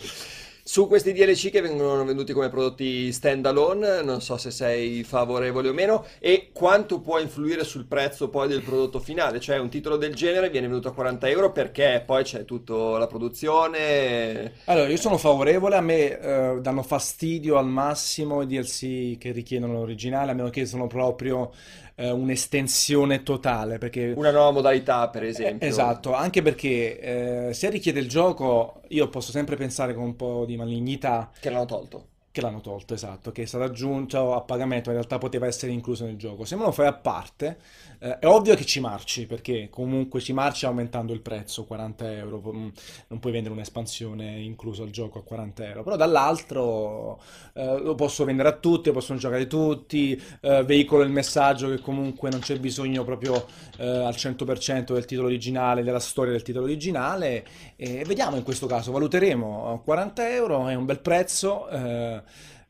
[0.69, 5.73] Su questi DLC che vengono venduti come prodotti standalone, non so se sei favorevole o
[5.73, 9.41] meno, e quanto può influire sul prezzo poi del prodotto finale.
[9.41, 13.07] Cioè, un titolo del genere viene venduto a 40 euro perché poi c'è tutta la
[13.07, 14.53] produzione.
[14.67, 19.73] Allora, io sono favorevole, a me eh, danno fastidio al massimo i DLC che richiedono
[19.73, 21.51] l'originale, a meno che sono proprio
[21.99, 25.67] eh, un'estensione totale, perché Una nuova modalità, per esempio.
[25.67, 30.17] Eh, Esatto, anche perché eh, se richiede il gioco, io posso sempre pensare con un
[30.17, 32.07] po' di malignità Che l'hanno tolto.
[32.31, 36.05] che l'hanno tolto, esatto, che è stato aggiunto a pagamento, in realtà poteva essere incluso
[36.05, 36.45] nel gioco.
[36.45, 37.59] Se me lo fai a parte,
[37.99, 42.41] eh, è ovvio che ci marci, perché comunque ci marci aumentando il prezzo, 40 euro,
[42.41, 42.69] mm,
[43.09, 47.21] non puoi vendere un'espansione inclusa al gioco a 40 euro, però dall'altro
[47.55, 52.31] eh, lo posso vendere a tutti, possono giocare tutti, eh, veicolo il messaggio che comunque
[52.31, 53.47] non c'è bisogno proprio
[53.79, 57.45] eh, al 100% del titolo originale, della storia del titolo originale,
[57.77, 61.67] e vediamo in questo caso, valuteremo 40 euro, è un bel prezzo.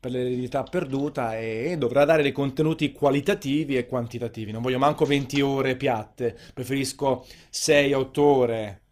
[0.00, 4.52] Per l'eredità perduta e dovrà dare dei contenuti qualitativi e quantitativi.
[4.52, 8.82] Non voglio manco 20 ore piatte, preferisco 6-8 ore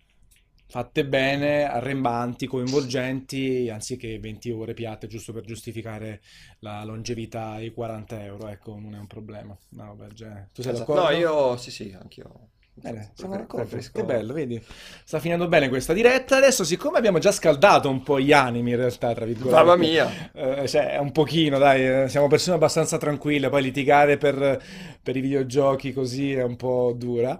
[0.68, 6.20] fatte bene, arrembanti, coinvolgenti, anziché 20 ore piatte giusto per giustificare
[6.60, 8.48] la longevità ai 40 euro.
[8.48, 9.56] Ecco, non è un problema.
[9.70, 10.50] No, vabbè, genere.
[10.52, 10.92] Tu sei Esatto.
[10.92, 11.02] d'accordo?
[11.02, 12.50] No, io sì, sì, anch'io.
[12.78, 13.90] Bene, siamo Prefer- d'accordo.
[13.92, 14.62] Che bello, vedi?
[15.04, 16.36] Sta finendo bene questa diretta.
[16.36, 19.56] Adesso, siccome abbiamo già scaldato un po' gli animi, in realtà, tra virgolette.
[19.56, 20.30] Mamma mia.
[20.34, 24.62] Eh, cioè, un pochino, dai, eh, siamo persone abbastanza tranquille, poi litigare per,
[25.02, 27.38] per i videogiochi così è un po' dura.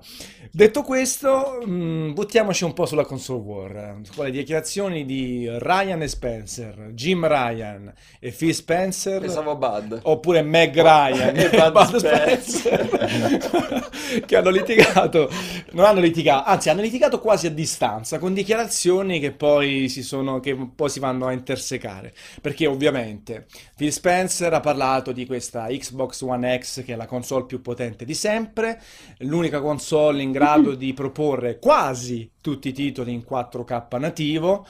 [0.51, 6.01] Detto questo, mh, buttiamoci un po' sulla console war, eh, con le dichiarazioni di Ryan
[6.01, 10.01] e Spencer, Jim Ryan e Phil Spencer, Pensavo Bud.
[10.05, 12.87] oppure Meg Ryan E e Bud Bud Spencer.
[12.89, 13.91] Spencer,
[14.25, 15.26] che hanno litigato,
[15.73, 20.41] non hanno litigato, anzi hanno litigato quasi a distanza, con dichiarazioni che poi si sono,
[20.41, 23.47] che poi si vanno a intersecare, perché ovviamente
[23.77, 28.05] Phil Spencer ha parlato di questa Xbox One X che è la console più potente
[28.05, 28.81] di sempre,
[29.19, 34.65] l'unica console in grado di proporre quasi tutti i titoli in 4K nativo,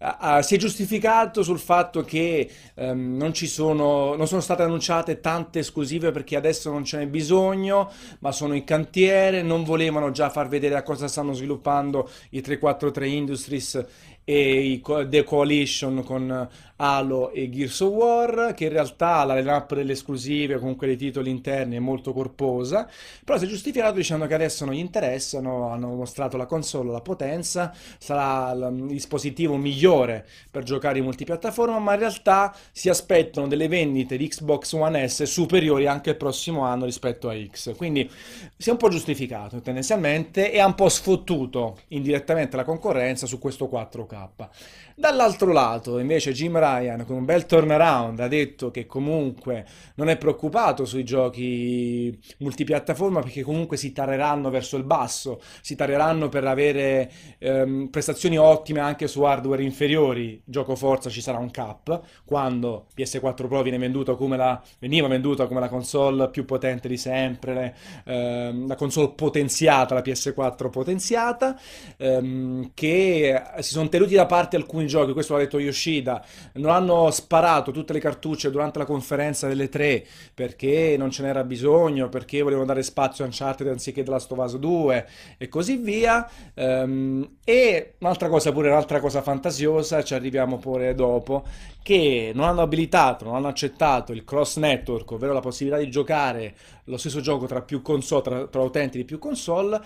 [0.00, 5.18] ah, si è giustificato sul fatto che ehm, non ci sono, non sono state annunciate
[5.18, 10.28] tante esclusive perché adesso non ce n'è bisogno, ma sono in cantiere, non volevano già
[10.28, 13.86] far vedere a cosa stanno sviluppando i 343 Industries
[14.24, 19.74] e i The Coalition con Halo e Gears of War, che in realtà la lineup
[19.74, 22.88] delle esclusive, comunque dei titoli interni, è molto corposa,
[23.24, 27.00] però si è giustificato dicendo che adesso non gli interessano, hanno mostrato la console, la
[27.00, 33.68] potenza, sarà il dispositivo migliore per giocare in multipiattaforma, ma in realtà si aspettano delle
[33.68, 37.76] vendite di Xbox One S superiori anche il prossimo anno rispetto a X.
[37.76, 38.10] Quindi
[38.56, 43.38] si è un po' giustificato tendenzialmente e ha un po' sfottuto indirettamente la concorrenza su
[43.38, 44.48] questo 4K.
[44.94, 46.70] Dall'altro lato, invece, Jim Ryan,
[47.04, 49.66] con un bel turnaround, ha detto che comunque
[49.96, 56.28] non è preoccupato sui giochi multipiattaforma perché comunque si tareranno verso il basso, si tareranno
[56.28, 60.40] per avere ehm, prestazioni ottime anche su hardware inferiori.
[60.44, 65.46] Gioco forza ci sarà un cap quando PS4 Pro viene venduto come la, veniva venduta
[65.46, 67.74] come la console più potente di sempre,
[68.04, 71.58] ehm, la console potenziata, la PS4 potenziata,
[71.96, 76.24] ehm, che si sono tenuti da parte alcuni giochi, questo l'ha detto Yoshida,
[76.54, 80.04] non hanno sparato tutte le cartucce durante la conferenza delle tre
[80.34, 85.08] perché non ce n'era bisogno, perché volevano dare spazio a Uncharted anziché of Us 2
[85.38, 86.28] e così via.
[86.54, 91.44] Ehm, e un'altra cosa, pure un'altra cosa fantasiosa, ci arriviamo pure dopo,
[91.82, 96.54] che non hanno abilitato, non hanno accettato il cross network, ovvero la possibilità di giocare
[96.84, 99.80] lo stesso gioco tra più console, tra, tra utenti di più console,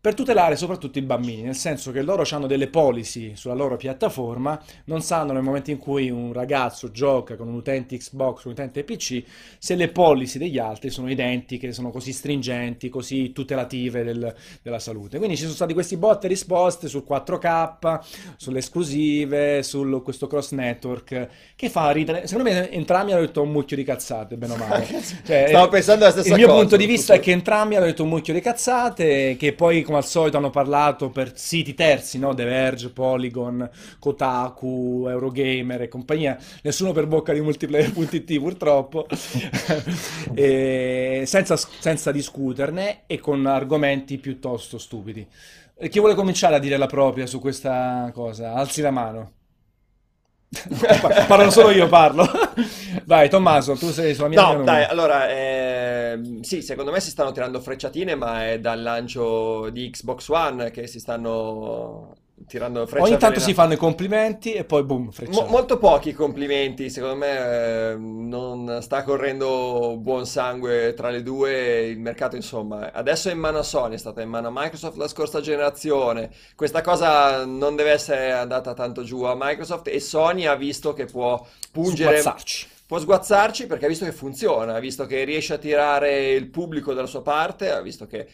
[0.00, 4.60] per tutelare soprattutto i bambini, nel senso che loro hanno delle policy sulla loro piattaforma,
[4.84, 8.84] non sanno nel momento in cui un ragazzo gioca con un utente Xbox un utente
[8.84, 9.22] PC
[9.58, 15.18] se le policy degli altri sono identiche, sono così stringenti, così tutelative del- della salute.
[15.18, 18.00] Quindi ci sono stati questi botte e risposte sul 4K,
[18.36, 22.26] sulle esclusive, su questo cross network, che fa ridere.
[22.28, 24.86] Secondo me entrambi hanno detto un mucchio di cazzate, bene o male.
[25.28, 27.86] Cioè, Stavo pensando la stessa il mio cosa, punto di vista è che entrambi hanno
[27.86, 32.18] detto un mucchio di cazzate, che poi come al solito hanno parlato per siti terzi,
[32.18, 32.34] no?
[32.34, 39.06] The Verge, Polygon, Kotaku, Eurogamer e compagnia, nessuno per bocca di multiplayer.it purtroppo,
[41.24, 45.26] senza, senza discuterne e con argomenti piuttosto stupidi.
[45.88, 48.52] Chi vuole cominciare a dire la propria su questa cosa?
[48.52, 49.37] Alzi la mano.
[51.00, 52.26] Pa- Parlo solo io, parlo.
[53.04, 57.10] Vai, Tommaso, tu sei sulla mia No, linea dai, allora, ehm, sì, secondo me si
[57.10, 62.14] stanno tirando frecciatine, ma è dal lancio di Xbox One che si stanno
[62.46, 66.90] tirando frecce Ogni tanto si fanno i complimenti e poi boom, Mo- molto pochi complimenti,
[66.90, 72.92] secondo me eh, non sta correndo buon sangue tra le due, il mercato insomma.
[72.92, 76.30] Adesso è in mano a Sony, è stata in mano a Microsoft la scorsa generazione,
[76.54, 81.04] questa cosa non deve essere andata tanto giù a Microsoft e Sony ha visto che
[81.06, 82.66] può pungere, Sguazzarci.
[82.86, 86.94] può sguazzarci perché ha visto che funziona, ha visto che riesce a tirare il pubblico
[86.94, 88.26] dalla sua parte, ha visto che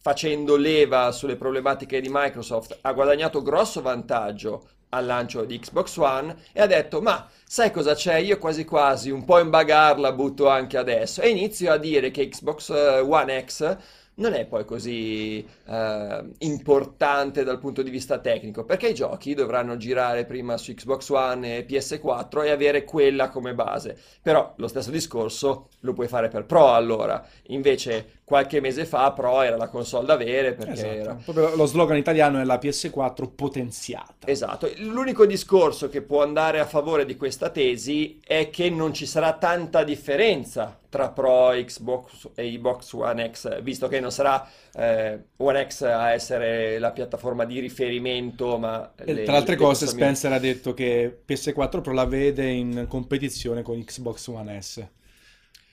[0.00, 6.36] facendo leva sulle problematiche di Microsoft ha guadagnato grosso vantaggio al lancio di Xbox One
[6.52, 8.16] e ha detto: Ma sai cosa c'è?
[8.16, 11.20] Io quasi quasi un po' in bagarla butto anche adesso.
[11.20, 13.76] E inizio a dire che Xbox eh, One X
[14.20, 19.76] non è poi così eh, importante dal punto di vista tecnico, perché i giochi dovranno
[19.76, 23.98] girare prima su Xbox One e PS4 e avere quella come base.
[24.20, 27.24] Però lo stesso discorso lo puoi fare per Pro allora.
[27.46, 31.32] Invece qualche mese fa Pro era la console da avere perché era Esatto.
[31.32, 34.28] Proprio lo slogan italiano è la PS4 potenziata.
[34.28, 39.04] Esatto, l'unico discorso che può andare a favore di questa tesi è che non ci
[39.04, 45.18] sarà tanta differenza tra Pro, Xbox e Xbox One X, visto che non sarà eh,
[45.38, 50.30] One X a essere la piattaforma di riferimento, ma le, tra le altre cose, Spencer
[50.32, 54.86] ha detto che PS4 Pro la vede in competizione con Xbox One S.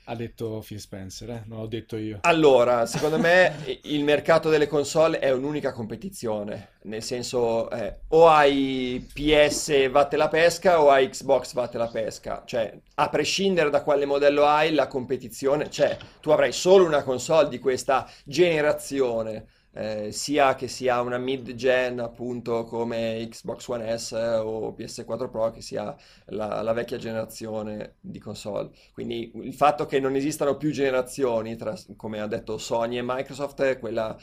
[0.09, 1.43] Ha detto Phil Spencer, eh?
[1.47, 2.19] Non l'ho detto io.
[2.21, 9.05] Allora, secondo me il mercato delle console è un'unica competizione, nel senso eh, o hai
[9.13, 14.05] PS vatte la pesca o hai Xbox vatte la pesca, cioè a prescindere da quale
[14.05, 19.47] modello hai la competizione c'è, tu avrai solo una console di questa generazione,
[19.77, 25.61] eh, sia che sia una mid-gen appunto come Xbox One S o PS4 Pro, che
[25.61, 25.95] sia
[26.27, 28.71] la, la vecchia generazione di console.
[28.91, 33.77] Quindi il fatto che non esistano più generazioni, tra, come ha detto Sony e Microsoft,
[33.79, 34.17] quella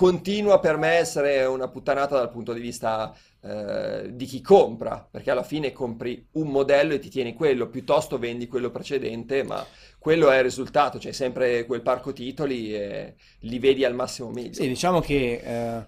[0.00, 5.06] continua per me a essere una puttanata dal punto di vista eh, di chi compra,
[5.10, 9.62] perché alla fine compri un modello e ti tieni quello, piuttosto vendi quello precedente, ma
[9.98, 14.54] quello è il risultato, c'è sempre quel parco titoli e li vedi al massimo meglio.
[14.54, 15.84] Sì, diciamo che eh,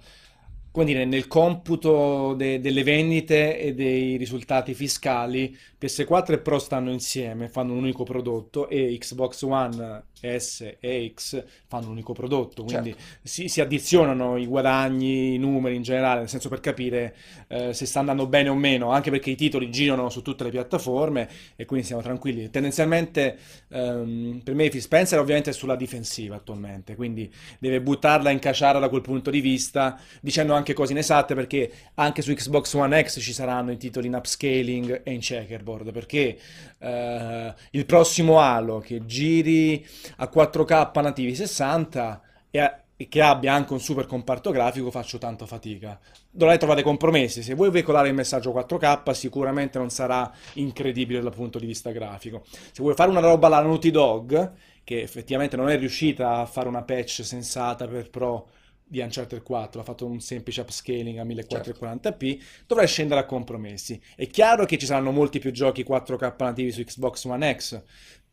[0.73, 6.91] come dire, nel computo de- delle vendite e dei risultati fiscali, PS4 e Pro stanno
[6.91, 12.63] insieme, fanno un unico prodotto e Xbox One S e X fanno un unico prodotto,
[12.63, 17.17] quindi si, si addizionano i guadagni, i numeri in generale, nel senso per capire
[17.49, 20.51] eh, se sta andando bene o meno, anche perché i titoli girano su tutte le
[20.51, 22.51] piattaforme e quindi siamo tranquilli.
[22.51, 23.37] Tendenzialmente
[23.69, 28.79] ehm, per me Phil Spencer ovviamente è sulla difensiva attualmente, quindi deve buttarla in caciara
[28.79, 33.21] da quel punto di vista, dicendo anche cose inesatte perché anche su Xbox One X
[33.21, 36.39] ci saranno i titoli in upscaling e in checkerboard, perché
[36.79, 39.85] eh, il prossimo Halo che giri
[40.19, 45.47] a 4K nativi 60 e, a- che abbia anche un super comparto grafico faccio tanto
[45.47, 45.99] fatica.
[46.31, 47.43] Dovrai trovare compromessi.
[47.43, 52.45] Se vuoi veicolare il messaggio 4K, sicuramente non sarà incredibile dal punto di vista grafico.
[52.47, 54.53] Se vuoi fare una roba alla Naughty Dog,
[54.85, 58.49] che effettivamente non è riuscita a fare una patch sensata per Pro
[58.93, 63.99] di Uncharted 4, ha fatto un semplice upscaling a 1440p, dovrai scendere a compromessi.
[64.15, 67.83] È chiaro che ci saranno molti più giochi 4K nativi su Xbox One X,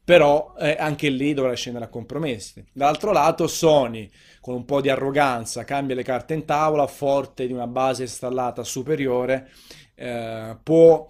[0.03, 2.61] però eh, anche lì dovrai scendere a compromessi.
[2.73, 4.11] Dall'altro lato, Sony,
[4.41, 8.61] con un po' di arroganza, cambia le carte in tavola, forte di una base installata
[8.65, 9.49] superiore,
[9.95, 11.07] eh, può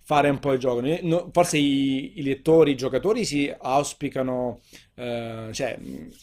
[0.00, 0.82] fare un po' il gioco.
[1.30, 4.62] Forse i, i lettori, i giocatori si auspicano,
[4.98, 5.78] eh, cioè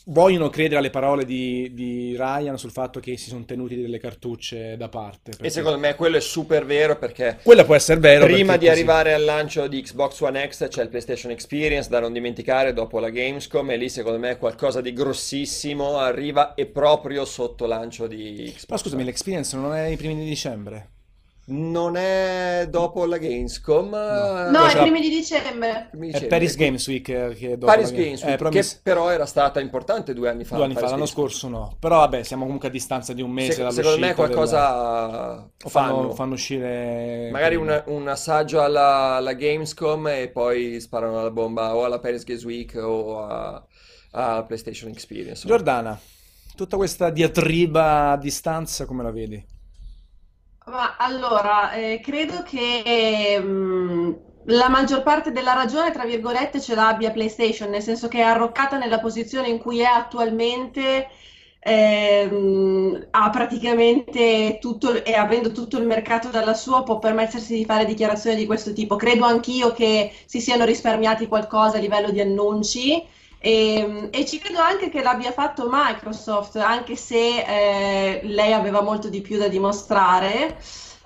[0.06, 4.76] vogliono credere alle parole di, di Ryan sul fatto che si sono tenuti delle cartucce
[4.76, 5.31] da parte.
[5.31, 8.65] E Perché secondo me quello è super vero perché quella può essere vero prima di
[8.65, 8.77] così.
[8.77, 12.99] arrivare al lancio di Xbox One X c'è il PlayStation Experience da non dimenticare dopo
[12.99, 18.43] la Gamescom e lì secondo me qualcosa di grossissimo arriva e proprio sotto lancio di
[18.47, 20.89] Xbox Però scusami, l'experience non è i primi di dicembre?
[21.48, 23.98] Non è dopo la Gamescom, No.
[24.48, 25.90] eh, No, la- primi di dicembre.
[25.94, 26.28] mi È dicembre.
[26.28, 29.10] Paris Games Week eh, che dopo Paris la- Games eh, Week, però che mi però
[29.12, 30.56] era stata importante due anni fa.
[30.56, 31.30] due anni fa, Paris l'anno Games Week.
[31.38, 31.76] scorso no.
[31.80, 35.96] Però vabbè, siamo comunque a distanza di un mese Se- secondo me qualcosa o fanno,
[35.98, 36.14] fanno.
[36.16, 41.84] fanno uscire Magari una- un assaggio alla, alla Gamescom e poi sparano la bomba o
[41.86, 43.64] alla Paris Games Week o a-
[44.14, 45.46] alla PlayStation Experience.
[45.46, 46.00] Giordana,
[46.56, 49.54] tutta questa diatriba a distanza come la vedi?
[50.68, 57.12] Ma allora, eh, credo che mh, la maggior parte della ragione, tra virgolette, ce l'abbia
[57.12, 61.08] PlayStation, nel senso che è arroccata nella posizione in cui è attualmente,
[61.60, 67.86] ehm, ha praticamente tutto, e avendo tutto il mercato dalla sua, può permettersi di fare
[67.86, 68.96] dichiarazioni di questo tipo.
[68.96, 73.04] Credo anch'io che si siano risparmiati qualcosa a livello di annunci.
[73.46, 79.08] E, e ci credo anche che l'abbia fatto Microsoft, anche se eh, lei aveva molto
[79.08, 80.58] di più da dimostrare.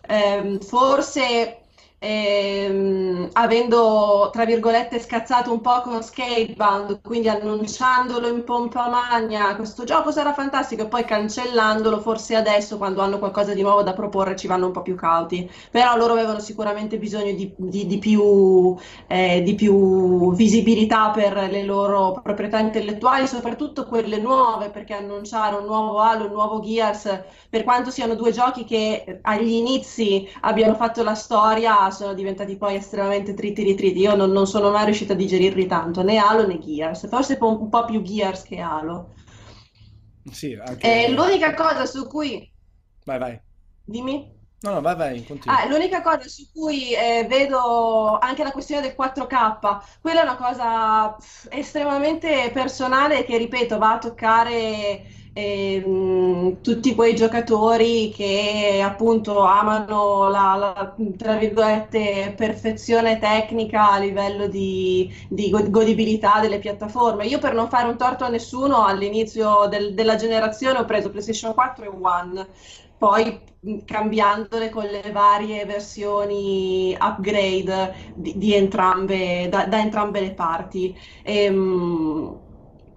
[0.08, 1.64] Ehm, forse
[2.00, 9.84] ehm, avendo, tra virgolette, scazzato un po' con Scalebound, quindi annunciandolo in pompa magna, questo
[9.84, 14.36] gioco sarà fantastico, e poi cancellandolo, forse adesso, quando hanno qualcosa di nuovo da proporre,
[14.36, 15.50] ci vanno un po' più cauti.
[15.72, 18.76] Però loro avevano sicuramente bisogno di, di- di più,
[19.08, 25.66] eh, di più visibilità per le loro proprietà intellettuali, soprattutto quelle nuove, perché annunciare un
[25.66, 31.04] nuovo Halo, un nuovo Gears, per quanto siano due giochi che agli inizi abbiano fatto
[31.04, 34.00] la storia, sono diventati poi estremamente tritti ritriti.
[34.00, 37.40] Io non, non sono mai riuscita a digerirli tanto, né Halo né Gears, forse un
[37.40, 39.14] po', un po' più Gears che Halo.
[40.32, 41.06] Sì, anche...
[41.06, 42.52] Eh, l'unica cosa su cui...
[43.06, 43.42] Vai, vai.
[43.84, 44.38] Dimmi.
[44.62, 45.58] No, no, vai, vai, continua.
[45.58, 50.36] Ah, l'unica cosa su cui eh, vedo anche la questione del 4K, quella è una
[50.36, 51.16] cosa
[51.50, 60.56] estremamente personale che, ripeto, va a toccare ehm, tutti quei giocatori che appunto amano la,
[60.56, 60.94] la,
[62.36, 67.26] perfezione tecnica a livello di, di go- godibilità delle piattaforme.
[67.26, 71.54] Io per non fare un torto a nessuno, all'inizio del- della generazione ho preso PlayStation
[71.54, 72.48] 4 e One.
[72.98, 73.40] Poi
[73.86, 80.96] cambiandole con le varie versioni upgrade di, di entrambe, da, da entrambe le parti.
[81.24, 82.40] Ehm,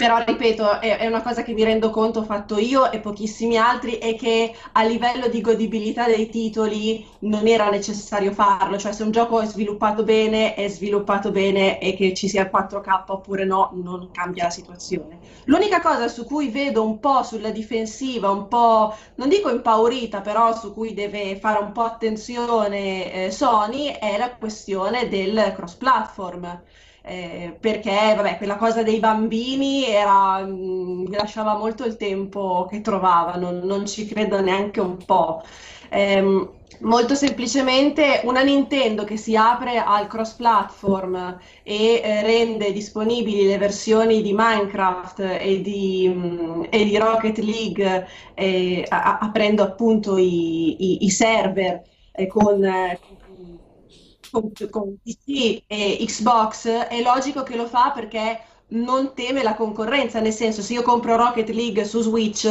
[0.03, 3.57] però, ripeto, è, è una cosa che mi rendo conto ho fatto io e pochissimi
[3.57, 8.79] altri e che a livello di godibilità dei titoli non era necessario farlo.
[8.79, 13.13] Cioè, se un gioco è sviluppato bene, è sviluppato bene e che ci sia 4K
[13.13, 15.21] oppure no, non cambia la situazione.
[15.45, 20.53] L'unica cosa su cui vedo un po' sulla difensiva, un po' non dico impaurita, però
[20.57, 26.63] su cui deve fare un po' attenzione eh, Sony è la questione del cross-platform.
[27.05, 33.51] Eh, perché vabbè, quella cosa dei bambini era, mh, lasciava molto il tempo che trovavano,
[33.51, 35.43] non ci credo neanche un po'.
[35.91, 43.59] Ehm, molto semplicemente una Nintendo che si apre al cross-platform e eh, rende disponibili le
[43.59, 50.83] versioni di Minecraft e di, mh, e di Rocket League, eh, a- aprendo appunto i,
[51.03, 52.99] i- i server eh, con, eh,
[54.33, 58.41] con, con PC e Xbox, è logico che lo fa perché
[58.75, 62.47] non teme la concorrenza, nel senso se io compro Rocket League su Switch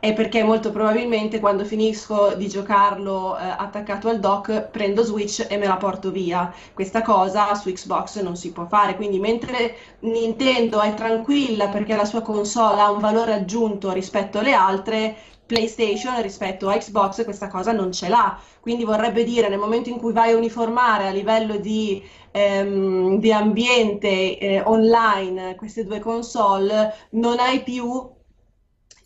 [0.00, 5.56] è perché molto probabilmente quando finisco di giocarlo eh, attaccato al dock prendo Switch e
[5.58, 6.52] me la porto via.
[6.72, 12.04] Questa cosa su Xbox non si può fare, quindi mentre Nintendo è tranquilla perché la
[12.06, 15.16] sua console ha un valore aggiunto rispetto alle altre,
[15.46, 18.38] PlayStation rispetto a Xbox questa cosa non ce l'ha.
[18.60, 22.02] Quindi vorrebbe dire nel momento in cui vai a uniformare a livello di,
[22.32, 28.14] ehm, di ambiente eh, online queste due console, non hai più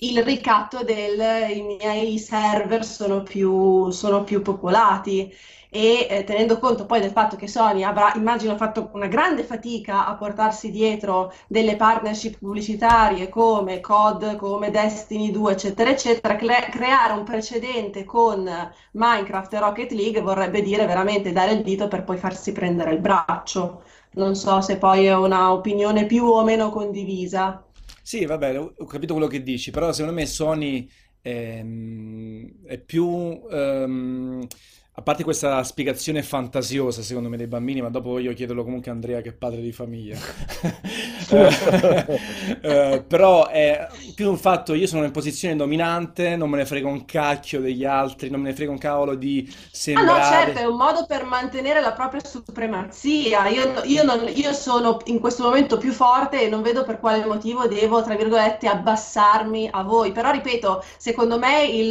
[0.02, 1.20] il ricatto del
[1.54, 5.30] i miei server sono più, sono più popolati
[5.70, 10.06] e eh, tenendo conto poi del fatto che Sony avrà, immagino, fatto una grande fatica
[10.06, 17.12] a portarsi dietro delle partnership pubblicitarie come COD, come Destiny 2, eccetera, eccetera, cre- creare
[17.12, 18.48] un precedente con
[18.92, 23.00] Minecraft e Rocket League vorrebbe dire veramente dare il dito per poi farsi prendere il
[23.00, 23.82] braccio.
[24.12, 27.64] Non so se poi è una opinione più o meno condivisa.
[28.02, 30.88] Sì, vabbè, ho capito quello che dici, però secondo me Sony
[31.22, 34.46] ehm, è più ehm,
[34.94, 38.94] A parte questa spiegazione fantasiosa, secondo me, dei bambini, ma dopo io chiederlo comunque a
[38.94, 40.18] Andrea che è padre di famiglia.
[42.62, 46.88] Eh, però è più un fatto, io sono in posizione dominante, non me ne frega
[46.88, 49.48] un cacchio degli altri, non me ne frega un cavolo di
[49.92, 50.60] Ah no, certo, sembrare...
[50.60, 53.48] è un modo per mantenere la propria supremazia.
[53.48, 57.24] Io, io non- io sono in questo momento più forte e non vedo per quale
[57.26, 60.12] motivo devo, tra virgolette, abbassarmi a voi.
[60.12, 61.90] Però, ripeto, secondo me il,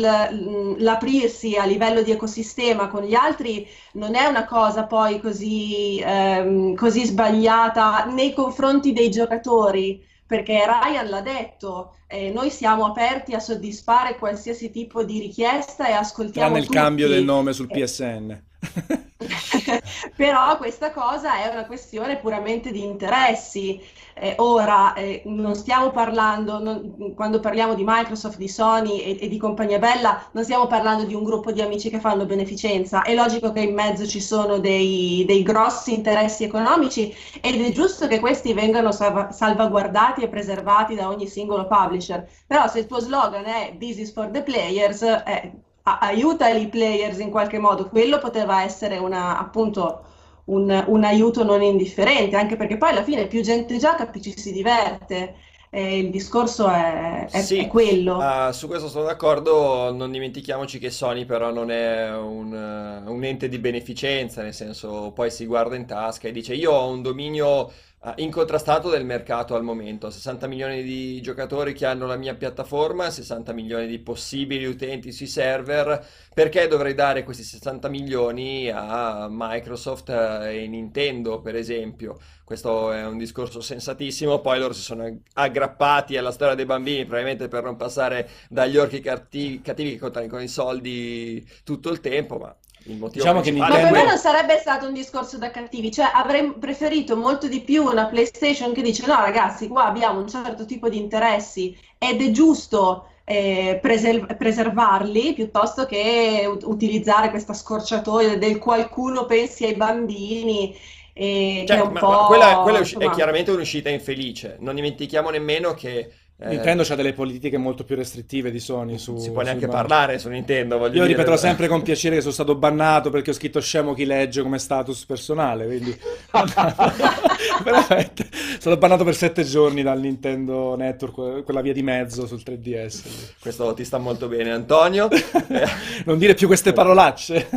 [0.79, 6.75] l'aprirsi a livello di ecosistema con gli altri non è una cosa poi così, ehm,
[6.75, 10.05] così sbagliata nei confronti dei giocatori.
[10.25, 15.93] Perché Ryan l'ha detto, eh, noi siamo aperti a soddisfare qualsiasi tipo di richiesta e
[16.31, 18.43] Tranne ascoltiamo il cambio del nome sul Eh, PSN.
[20.15, 23.79] Però questa cosa è una questione puramente di interessi.
[24.13, 29.27] Eh, ora, eh, non stiamo parlando, non- quando parliamo di Microsoft, di Sony e, e
[29.29, 33.01] di compagnia bella, non stiamo parlando di un gruppo di amici che fanno beneficenza.
[33.03, 38.07] È logico che in mezzo ci sono dei, dei grossi interessi economici ed è giusto
[38.07, 42.27] che questi vengano salva- salvaguardati e preservati da ogni singolo publisher.
[42.47, 45.51] Però se il tuo slogan è This is for the players, eh,
[45.83, 47.89] aiuta i players in qualche modo.
[47.89, 50.05] Quello poteva essere una, appunto
[50.45, 54.37] un, un aiuto non indifferente, anche perché poi alla fine più gente gioca, più ci
[54.37, 55.35] si diverte.
[55.71, 58.37] E il discorso è, è- è Sì, quello.
[58.41, 63.23] ah, su questo sono d'accordo, non dimentichiamoci che Sony però non è un, eh, un
[63.23, 67.03] ente di beneficenza, nel senso poi si guarda in tasca e dice io ho un
[67.03, 67.71] dominio
[68.15, 73.51] incontrastato del mercato al momento, 60 milioni di giocatori che hanno la mia piattaforma, 60
[73.51, 80.63] milioni di possibili utenti sui server, perché dovrei dare questi 60 milioni a Microsoft eh,
[80.63, 82.17] e Nintendo, per esempio?
[82.45, 87.49] Questo è un discorso sensatissimo, poi loro si sono aggrappati alla storia dei bambini, probabilmente
[87.49, 92.55] per non passare dagli orchi cattivi, che contano con i soldi tutto il tempo, ma
[92.83, 94.09] Diciamo che Ma principale è per me Nintendo...
[94.09, 98.73] non sarebbe stato un discorso da cattivi, cioè avrei preferito molto di più una PlayStation
[98.73, 103.79] che dice no ragazzi, qua abbiamo un certo tipo di interessi ed è giusto eh,
[103.81, 110.75] preser- preservarli piuttosto che ut- utilizzare questa scorciatoia del qualcuno pensi ai bambini,
[111.13, 113.89] eh, che è Cioè, un ma, ma quella, quella po', è, usci- è chiaramente un'uscita
[113.89, 116.11] infelice, non dimentichiamo nemmeno che
[116.41, 119.67] eh, Nintendo ha delle politiche molto più restrittive di Sony non si su, può neanche
[119.67, 119.75] bandi.
[119.87, 121.05] parlare su Nintendo, Io dire.
[121.07, 124.57] ripeterò sempre con piacere che sono stato bannato perché ho scritto scemo chi legge come
[124.57, 125.97] status personale, quindi
[127.63, 128.29] veramente
[128.59, 133.01] sono bannato per sette giorni dal Nintendo Network, quella via di mezzo sul 3DS.
[133.39, 135.07] Questo ti sta molto bene, Antonio.
[135.51, 135.67] Eh,
[136.05, 137.47] Non dire più queste parolacce.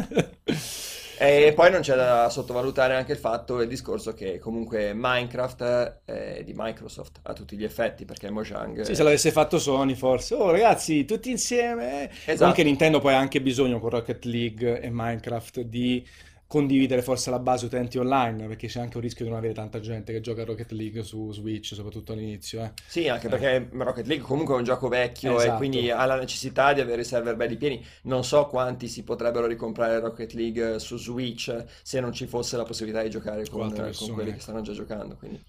[1.24, 6.00] E poi non c'è da sottovalutare anche il fatto e il discorso che comunque Minecraft
[6.04, 8.80] è di Microsoft a tutti gli effetti, perché Mojang...
[8.80, 10.34] Sì, se l'avesse fatto Sony forse.
[10.34, 12.10] Oh ragazzi, tutti insieme.
[12.10, 12.38] Esatto.
[12.38, 16.04] Comunque Nintendo poi ha anche bisogno con Rocket League e Minecraft di
[16.52, 19.80] condividere forse la base utenti online, perché c'è anche un rischio di non avere tanta
[19.80, 22.72] gente che gioca a Rocket League su Switch, soprattutto all'inizio, eh.
[22.86, 25.56] Sì, anche Eh, perché Rocket League comunque è un gioco vecchio e esatto.
[25.56, 27.82] quindi ha la necessità di avere i server belli pieni.
[28.02, 32.64] Non so quanti si potrebbero ricomprare Rocket League su Switch se non ci fosse la
[32.64, 35.16] possibilità di giocare Con con, quelli che stanno già giocando.
[35.16, 35.42] Quindi.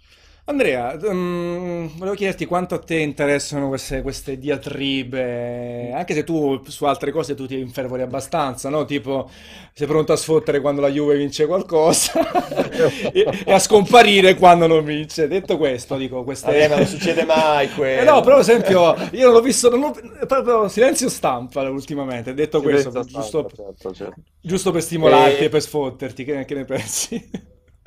[0.45, 6.84] Andrea, mm, volevo chiederti quanto a te interessano queste, queste diatribe, anche se tu su
[6.84, 8.84] altre cose tu ti infervori abbastanza, no?
[8.84, 9.30] Tipo,
[9.74, 12.11] sei pronto a sfottere quando la Juve vince qualcosa
[13.14, 15.30] e, e a scomparire quando non vince.
[15.30, 16.52] Detto questo, dico, queste...
[16.52, 18.22] Vabbè, ma non succede mai Eh no, quello.
[18.22, 22.90] però per esempio, io non l'ho visto, non l'ho- proprio silenzio stampa ultimamente, detto questo,
[22.90, 24.22] Silenzio giusto, stampa, certo, certo.
[24.41, 27.30] giusto per stimolarti E- e per sfotterti, che, che ne pensi?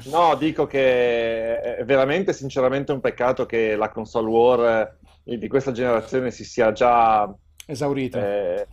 [0.04, 5.72] No, dico che è veramente, sinceramente, un peccato che la console war eh, di questa
[5.72, 7.34] generazione si sia già
[7.66, 8.18] Esaurita.
[8.18, 8.66] eh,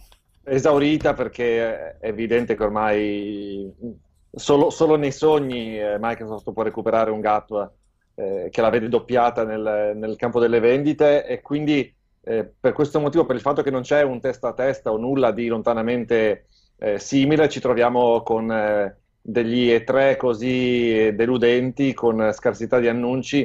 [0.43, 3.73] esaurita perché è evidente che ormai
[4.31, 7.71] solo, solo nei sogni eh, Microsoft può recuperare un gap
[8.15, 11.95] eh, che la vede doppiata nel, nel campo delle vendite e quindi
[12.25, 14.97] eh, per questo motivo, per il fatto che non c'è un testa a testa o
[14.97, 16.47] nulla di lontanamente
[16.77, 18.49] eh, simile, ci troviamo con
[19.25, 23.39] degli E3 così deludenti, con scarsità di annunci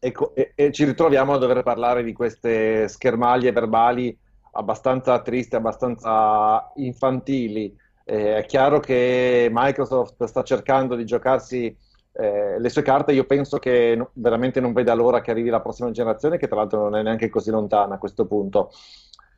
[0.00, 4.16] e, e- e ci ritroviamo a dover parlare di queste schermaglie verbali
[4.52, 7.74] abbastanza tristi, abbastanza infantili.
[8.04, 11.76] Eh, è chiaro che Microsoft sta cercando di giocarsi
[12.12, 13.12] eh, le sue carte.
[13.12, 16.56] Io penso che no- veramente non veda l'ora che arrivi la prossima generazione, che tra
[16.56, 18.70] l'altro non è neanche così lontana a questo punto.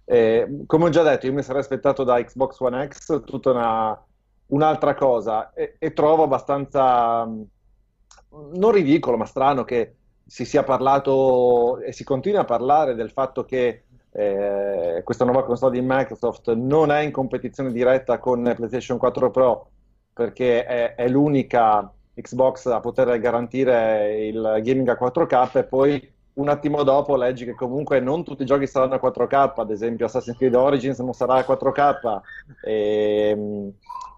[0.05, 4.07] Eh, come ho già detto, io mi sarei aspettato da Xbox One X tutta una-
[4.48, 9.97] un'altra cosa e, e trovo abbastanza non ridicolo, ma strano che
[10.27, 15.78] si sia parlato e si continui a parlare del fatto che eh, questa nuova console
[15.78, 19.70] di Microsoft non è in competizione diretta con PlayStation 4 Pro
[20.12, 26.49] perché è, è l'unica Xbox a poter garantire il gaming a 4K e poi un
[26.49, 30.37] attimo dopo leggi che comunque non tutti i giochi saranno a 4K, ad esempio Assassin's
[30.37, 32.21] Creed Origins non sarà a 4K,
[32.63, 33.73] e,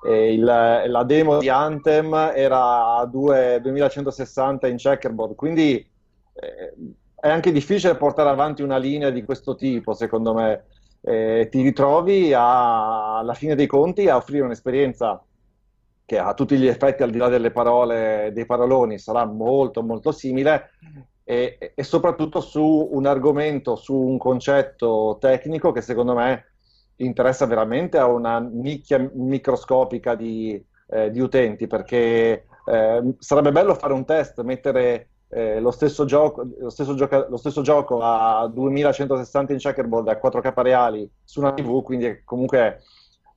[0.06, 6.74] e il, la demo di Anthem era a 2, 2160 in checkerboard, quindi eh,
[7.20, 10.64] è anche difficile portare avanti una linea di questo tipo, secondo me.
[11.00, 15.22] Eh, ti ritrovi a, alla fine dei conti a offrire un'esperienza
[16.04, 20.10] che a tutti gli effetti, al di là delle parole, dei paroloni, sarà molto molto
[20.10, 20.70] simile,
[21.30, 26.52] e, e, soprattutto su un argomento, su un concetto tecnico che secondo me
[26.96, 33.92] interessa veramente a una nicchia microscopica di, eh, di utenti, perché eh, sarebbe bello fare
[33.92, 39.52] un test, mettere eh, lo, stesso gioco, lo, stesso gioca, lo, stesso gioco, a 2160
[39.52, 42.80] in checkerboard a 4K reali su una TV, quindi comunque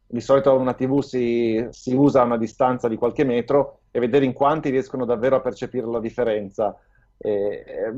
[0.08, 4.24] di solito una TV si, si usa a una distanza di qualche metro e vedere
[4.24, 6.74] in quanti riescono davvero a percepire la differenza.
[7.24, 7.94] E,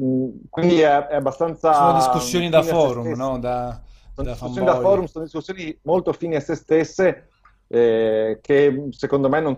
[0.50, 1.74] quindi è, è, abbastanza...
[1.74, 3.40] Sono discussioni da forum, no?
[3.40, 3.82] Da,
[4.14, 7.28] sono da discussioni da forum, sono discussioni molto fini a se stesse
[7.68, 9.58] eh, che secondo me non,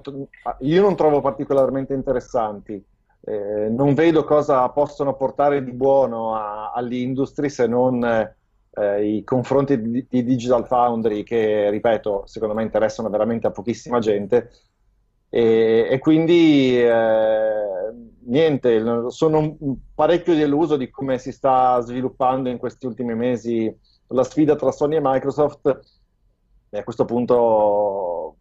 [0.60, 2.82] io non trovo particolarmente interessanti.
[3.28, 9.82] Eh, non vedo cosa possono portare di buono a, all'industria se non eh, i confronti
[9.82, 14.52] di, di, Digital Foundry che, ripeto, secondo me interessano veramente a pochissima gente
[15.36, 17.92] e, e quindi eh,
[18.28, 19.58] niente, sono
[19.94, 23.70] parecchio deluso di come si sta sviluppando in questi ultimi mesi
[24.08, 25.80] la sfida tra Sony e Microsoft
[26.70, 28.38] e a questo punto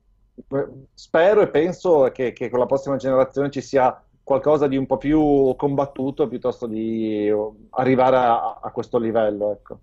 [0.94, 4.96] spero e penso che, che con la prossima generazione ci sia qualcosa di un po'
[4.96, 7.28] più combattuto piuttosto di
[7.70, 9.50] arrivare a, a questo livello.
[9.50, 9.78] Ecco.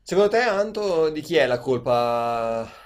[0.00, 2.79] Secondo te, Anto, di chi è la colpa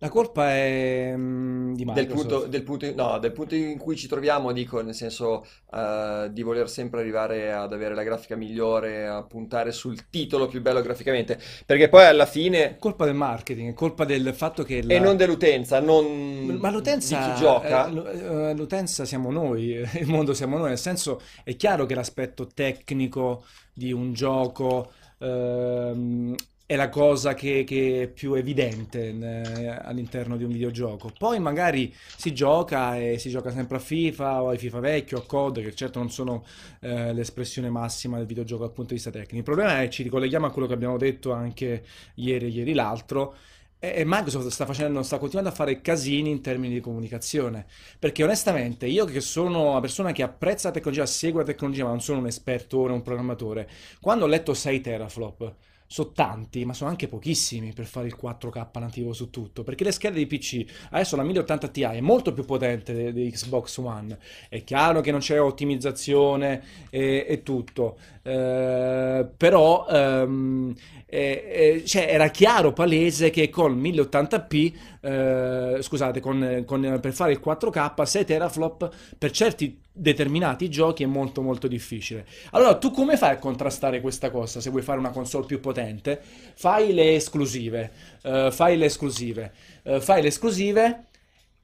[0.00, 3.96] la colpa è mm, di del punto, del punto in, no, del punto in cui
[3.96, 9.08] ci troviamo, dico, nel senso eh, di voler sempre arrivare ad avere la grafica migliore,
[9.08, 13.74] a puntare sul titolo più bello graficamente, perché poi alla fine, colpa del marketing, è
[13.74, 15.00] colpa del fatto che e la...
[15.00, 17.88] non dell'utenza, non Ma di l'utenza, chi gioca.
[17.88, 21.96] eh, l- eh, l'utenza siamo noi, il mondo siamo noi, nel senso è chiaro che
[21.96, 26.34] l'aspetto tecnico di un gioco ehm,
[26.68, 31.10] è la cosa che, che è più evidente eh, all'interno di un videogioco.
[31.16, 35.24] Poi magari si gioca e si gioca sempre a FIFA o ai FIFA vecchio, a
[35.24, 36.44] COD, che certo non sono
[36.80, 39.36] eh, l'espressione massima del videogioco dal punto di vista tecnico.
[39.36, 41.84] Il problema è che ci ricolleghiamo a quello che abbiamo detto anche
[42.16, 43.34] ieri e ieri l'altro.
[43.78, 47.64] E Microsoft sta facendo, sta continuando a fare casini in termini di comunicazione.
[47.98, 51.90] Perché onestamente, io che sono una persona che apprezza la tecnologia, segue la tecnologia, ma
[51.90, 53.70] non sono un esperto o un programmatore,
[54.02, 55.54] quando ho letto 6 teraflop,
[55.90, 59.64] sono tanti, ma sono anche pochissimi per fare il 4K nativo su tutto.
[59.64, 63.78] Perché le schede di PC, adesso la 1080 Ti è molto più potente di Xbox
[63.78, 64.18] One.
[64.50, 70.74] È chiaro che non c'è ottimizzazione e, e tutto, eh, però ehm,
[71.06, 77.32] eh, eh, cioè, era chiaro, palese che con 1080p, eh, scusate, con, con- per fare
[77.32, 82.26] il 4K, 6 teraflop per certi determinati giochi è molto molto difficile.
[82.52, 86.20] Allora, tu come fai a contrastare questa cosa se vuoi fare una console più potente?
[86.54, 87.90] Fai le esclusive,
[88.22, 89.52] eh, fai le esclusive,
[89.82, 91.04] eh, fai le esclusive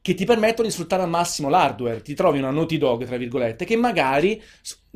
[0.04, 2.02] che ti permettono di sfruttare al massimo l'hardware.
[2.02, 4.34] Ti trovi una Naughty Dog, tra virgolette, che magari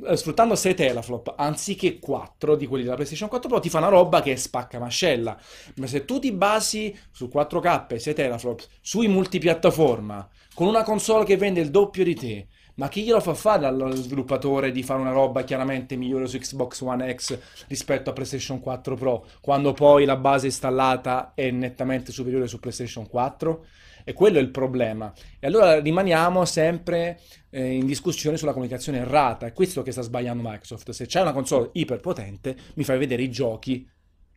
[0.05, 3.89] eh, sfruttando 6 teraflop anziché 4 di quelli della PlayStation 4 Pro ti fa una
[3.89, 5.35] roba che spacca mascella.
[5.77, 11.25] Ma se tu ti basi su 4K e 6 teraflop sui multipiattaforma con una console
[11.25, 12.47] che vende il doppio di te,
[12.79, 16.81] ma chi glielo fa fare allo sviluppatore di fare una roba chiaramente migliore su Xbox
[16.81, 22.47] One X rispetto a PlayStation 4 Pro, quando poi la base installata è nettamente superiore
[22.47, 23.67] su PlayStation 4?
[24.05, 25.13] E quello è il problema.
[25.39, 29.45] E allora rimaniamo sempre eh, in discussione sulla comunicazione errata.
[29.45, 30.91] È questo che sta sbagliando Microsoft.
[30.93, 33.87] Se c'è una console iperpotente, mi fai vedere i giochi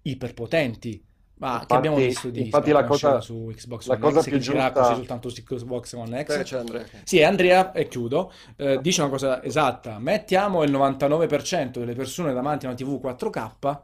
[0.02, 1.02] iperpotenti.
[1.42, 4.30] Ma che abbiamo Infatti, visto di infatti la cosa, su Xbox la One cosa X
[4.30, 6.44] più giusta, così soltanto su Xbox One X?
[6.44, 6.86] c'è Andrea.
[7.04, 9.98] Sì, e Andrea, e chiudo, eh, dice una cosa esatta.
[9.98, 13.82] Mettiamo il 99% delle persone davanti a una TV 4K,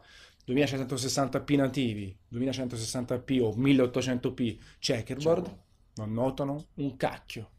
[0.48, 6.06] 2160p nativi, 2160p o 1800p checkerboard, Ciao.
[6.06, 7.50] non notano un cacchio.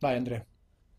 [0.00, 0.42] Vai Andrea.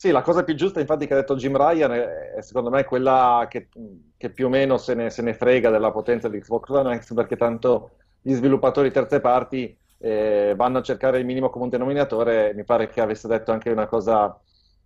[0.03, 3.47] Sì, la cosa più giusta, infatti, che ha detto Jim Ryan è, secondo me quella
[3.49, 3.69] che,
[4.17, 7.13] che più o meno se ne, se ne frega della potenza di Xbox One X,
[7.13, 12.53] perché tanto gli sviluppatori terze parti eh, vanno a cercare il minimo comune denominatore.
[12.53, 14.37] Mi pare che avesse detto anche una cosa,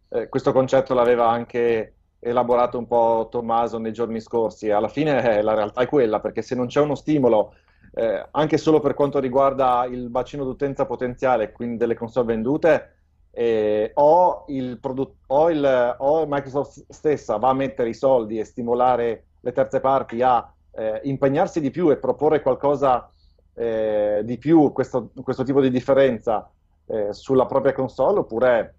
[0.10, 4.69] eh, questo concetto l'aveva anche elaborato un po' Tommaso nei giorni scorsi.
[4.69, 7.56] Alla fine eh, la realtà è quella, perché se non c'è uno stimolo,
[7.95, 12.97] eh, anche solo per quanto riguarda il bacino d'utenza potenziale, quindi delle console vendute,
[13.39, 18.45] eh, o, il produ- o, il, o, Microsoft stessa va a mettere i soldi e
[18.45, 23.11] stimolare le terze parti a eh, impegnarsi di più e proporre qualcosa
[23.53, 26.49] eh, di più, questo, questo, tipo di differenza
[26.88, 28.76] eh, sulla propria console, oppure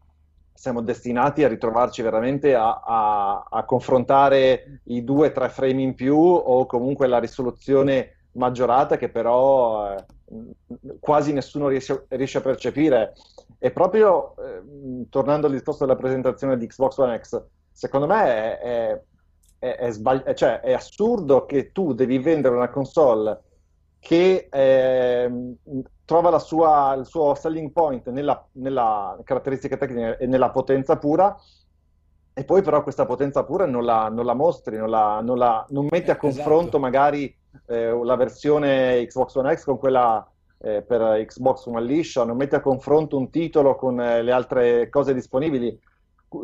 [0.52, 5.94] siamo destinati a ritrovarci veramente a, a, a confrontare i due o tre frame in
[5.94, 10.05] più o comunque la risoluzione maggiorata che però eh,
[10.98, 13.12] quasi nessuno riesce, riesce, a percepire.
[13.58, 17.42] E proprio eh, tornando al discorso della presentazione di Xbox One X,
[17.72, 19.02] secondo me è, è,
[19.58, 23.42] è, è sbagli- cioè, è assurdo che tu devi vendere una console
[24.00, 25.54] che eh,
[26.04, 31.36] trova sua, il suo selling point nella, nella caratteristica tecnica e nella potenza pura
[32.32, 35.66] e poi però questa potenza pura non la, non la mostri, non, la, non, la,
[35.70, 36.78] non metti a eh, confronto esatto.
[36.78, 40.24] magari eh, la versione Xbox One X con quella
[40.60, 44.89] eh, per Xbox One liscia, non metti a confronto un titolo con eh, le altre
[44.89, 45.78] cose disponibili.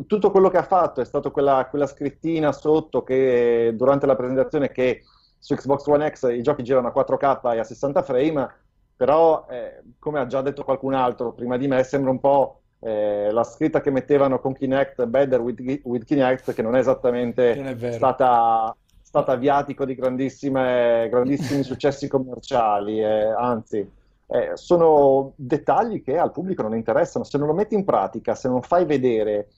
[0.07, 4.71] Tutto quello che ha fatto è stato quella, quella scrittina sotto che durante la presentazione
[4.71, 5.03] che
[5.39, 8.55] su Xbox One X i giochi girano a 4K e a 60 frame,
[8.97, 13.31] però eh, come ha già detto qualcun altro prima di me, sembra un po' eh,
[13.31, 17.67] la scritta che mettevano con Kinect, Better with, with Kinect, che non è esattamente non
[17.67, 18.75] è stata
[19.15, 21.09] stata viatico di grandissimi
[21.63, 23.89] successi commerciali, eh, anzi,
[24.27, 27.25] eh, sono dettagli che al pubblico non interessano.
[27.25, 29.49] Se non lo metti in pratica, se non fai vedere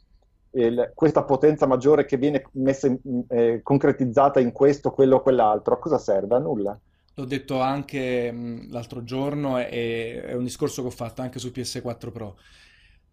[0.52, 5.74] il, questa potenza maggiore che viene messa in, eh, concretizzata in questo, quello o quell'altro,
[5.74, 6.34] a cosa serve?
[6.34, 6.78] A nulla.
[7.14, 11.48] L'ho detto anche mh, l'altro giorno e è un discorso che ho fatto anche su
[11.48, 12.36] PS4 Pro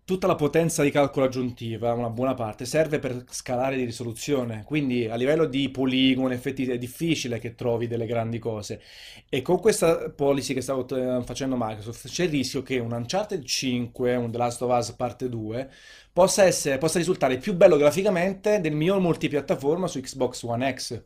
[0.05, 5.07] tutta la potenza di calcolo aggiuntiva, una buona parte, serve per scalare di risoluzione, quindi
[5.07, 8.81] a livello di poligoni, effetti è difficile che trovi delle grandi cose.
[9.29, 13.43] E con questa policy che stavo eh, facendo Microsoft c'è il rischio che un Uncharted
[13.43, 15.69] 5, un The Last of Us parte 2,
[16.11, 21.03] possa, essere, possa risultare più bello graficamente del mio multipiattaforma su Xbox One X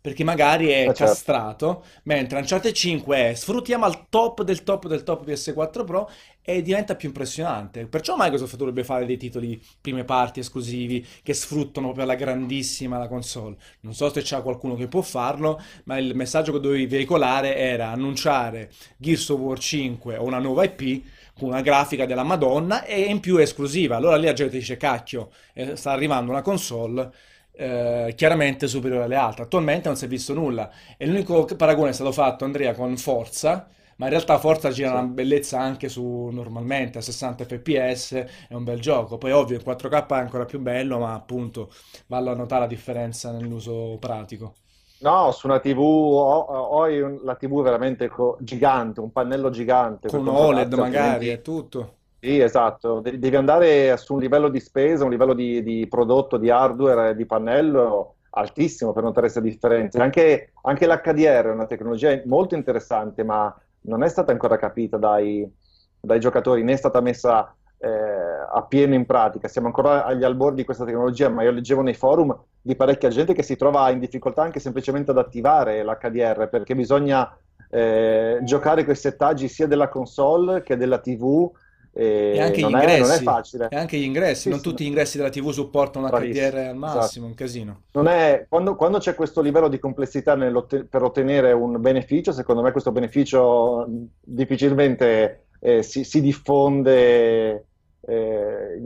[0.00, 1.04] perché magari è certo.
[1.04, 6.10] castrato, mentre Uncharted 5 è sfruttiamo al top del top del top PS4 Pro
[6.42, 7.86] e diventa più impressionante.
[7.86, 13.08] Perciò Microsoft dovrebbe fare dei titoli prime parti esclusivi che sfruttano proprio alla grandissima la
[13.08, 13.56] console.
[13.80, 17.90] Non so se c'è qualcuno che può farlo, ma il messaggio che dovevi veicolare era
[17.90, 21.04] annunciare Gears of War 5 o una nuova IP
[21.38, 23.96] con una grafica della Madonna e in più è esclusiva.
[23.96, 27.12] Allora lì la gente dice cacchio, eh, sta arrivando una console
[27.60, 29.42] eh, chiaramente superiore alle altre.
[29.44, 33.68] Attualmente non si è visto nulla e l'unico paragone è stato fatto, Andrea, con Forza,
[33.96, 34.94] ma in realtà Forza gira sì.
[34.94, 38.12] una bellezza anche su normalmente a 60 fps,
[38.48, 39.18] è un bel gioco.
[39.18, 41.70] Poi ovvio il 4K è ancora più bello, ma appunto
[42.06, 44.54] vale a notare la differenza nell'uso pratico.
[45.00, 46.86] No, su una TV ho, ho
[47.22, 48.10] la TV veramente
[48.40, 50.08] gigante, un pannello gigante.
[50.08, 51.96] Con OLED magari, è tutto.
[52.22, 56.50] Sì, esatto, devi andare su un livello di spesa, un livello di, di prodotto, di
[56.50, 60.02] hardware, di pannello altissimo per notare queste differenze.
[60.02, 65.50] Anche, anche l'HDR è una tecnologia molto interessante, ma non è stata ancora capita dai,
[65.98, 69.48] dai giocatori, né è stata messa eh, a pieno in pratica.
[69.48, 73.32] Siamo ancora agli albori di questa tecnologia, ma io leggevo nei forum di parecchia gente
[73.32, 77.34] che si trova in difficoltà anche semplicemente ad attivare l'HDR perché bisogna
[77.70, 81.50] eh, giocare con i settaggi sia della console che della TV
[81.92, 83.68] e, e anche, gli ingressi, è, non è facile.
[83.70, 86.56] E anche gli ingressi, sì, non sì, tutti gli ingressi della TV supportano bravissimo, HDR
[86.56, 87.24] al massimo, esatto.
[87.26, 87.82] un casino.
[87.92, 92.70] Non è, quando, quando, c'è questo livello di complessità per ottenere un beneficio, secondo me
[92.72, 93.86] questo beneficio
[94.20, 97.66] difficilmente eh, si, si, diffonde
[98.00, 98.82] eh,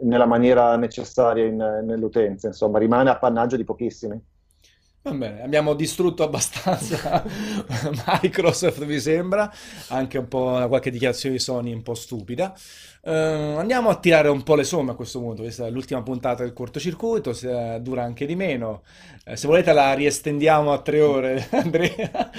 [0.00, 4.20] nella maniera necessaria in, nell'utenza, insomma, rimane appannaggio di pochissimi.
[5.04, 7.24] Va bene, abbiamo distrutto abbastanza
[8.22, 9.52] Microsoft, mi sembra,
[9.88, 12.54] anche un po' qualche dichiarazione di Sony un po' stupida.
[13.00, 13.10] Uh,
[13.58, 16.52] andiamo a tirare un po' le somme a questo punto, questa è l'ultima puntata del
[16.52, 18.82] cortocircuito, se, dura anche di meno.
[19.26, 22.30] Uh, se volete la riestendiamo a tre ore, Andrea.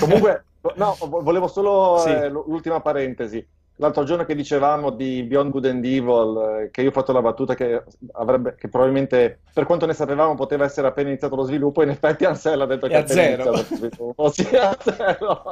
[0.00, 2.08] Comunque, no, volevo solo sì.
[2.08, 3.46] eh, l'ultima parentesi
[3.78, 7.22] l'altro giorno che dicevamo di Beyond Good and Evil, eh, che io ho fatto la
[7.22, 7.82] battuta che,
[8.12, 12.24] avrebbe, che probabilmente, per quanto ne sapevamo, poteva essere appena iniziato lo sviluppo, in effetti
[12.24, 13.42] Ansel ha detto che è appena zero.
[13.42, 14.30] iniziato lo sviluppo.
[14.30, 15.42] Sì, a zero.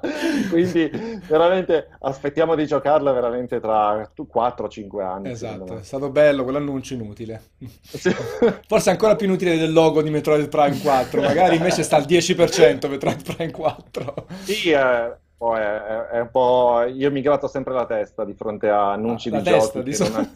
[0.50, 0.90] Quindi
[1.28, 5.30] veramente aspettiamo di giocarla veramente tra 4 o 5 anni.
[5.30, 7.42] Esatto, è stato bello quell'annuncio inutile.
[7.82, 8.10] Sì.
[8.66, 12.88] Forse ancora più inutile del logo di Metroid Prime 4, magari invece sta al 10%
[12.88, 14.26] Metroid Prime 4.
[14.42, 16.84] Sì, eh po' è, è, un po'...
[16.84, 19.82] Io mi gratto sempre la testa di fronte a annunci ah, di giochi.
[19.82, 20.04] Di so...
[20.04, 20.28] ha...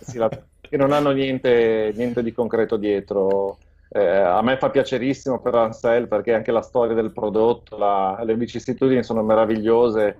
[0.00, 0.28] sì, la...
[0.60, 3.56] che non hanno niente, niente di concreto dietro.
[3.88, 8.36] Eh, a me fa piacerissimo per Ansel perché anche la storia del prodotto, la, le
[8.36, 10.18] vicissitudini sono meravigliose.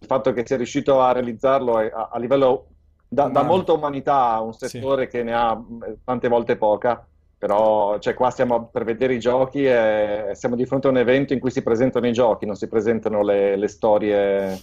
[0.00, 2.66] Il fatto che sia riuscito a realizzarlo a, a livello
[3.08, 5.16] da, da, molta umanità a un settore sì.
[5.16, 5.58] che ne ha
[6.04, 7.04] tante volte poca
[7.38, 11.32] però cioè, qua stiamo per vedere i giochi e siamo di fronte a un evento
[11.32, 14.60] in cui si presentano i giochi, non si presentano le, le storie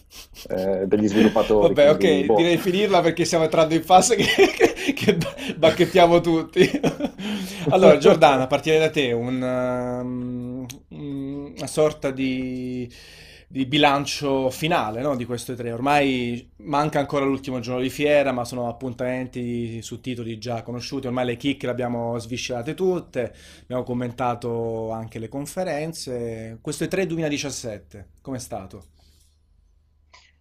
[0.50, 1.74] eh, degli sviluppatori.
[1.74, 2.36] Vabbè, ok, boh.
[2.36, 5.18] direi finirla perché stiamo entrando in fase che, che, che
[5.56, 6.70] bacchettiamo tutti.
[7.70, 12.92] allora, Giordana, a partire da te, un, um, una sorta di
[13.56, 15.72] di bilancio finale no, di queste tre.
[15.72, 21.08] Ormai manca ancora l'ultimo giorno di fiera, ma sono appuntamenti su titoli già conosciuti.
[21.08, 26.60] Ormai le kick le abbiamo sviscerate tutte, abbiamo commentato anche le conferenze.
[26.62, 28.88] Questo è 3 2017, com'è stato?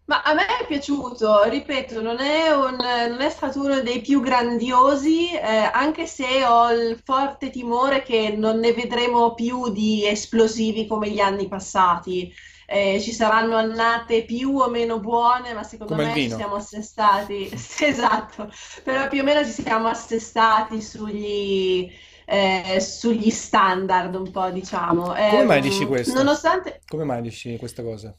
[0.06, 4.20] Ma a me è piaciuto, ripeto, non è, un, non è stato uno dei più
[4.22, 10.88] grandiosi, eh, anche se ho il forte timore che non ne vedremo più di esplosivi
[10.88, 12.34] come gli anni passati
[12.74, 17.48] eh, ci saranno annate più o meno buone, ma secondo Come me ci siamo assestati,
[17.54, 18.52] esatto,
[18.82, 21.88] però più o meno ci siamo assestati sugli,
[22.24, 25.02] eh, sugli standard un po', diciamo.
[25.12, 26.14] Come mai ehm, dici questo?
[26.14, 26.80] Nonostante...
[26.88, 28.12] Come mai dici questa cosa?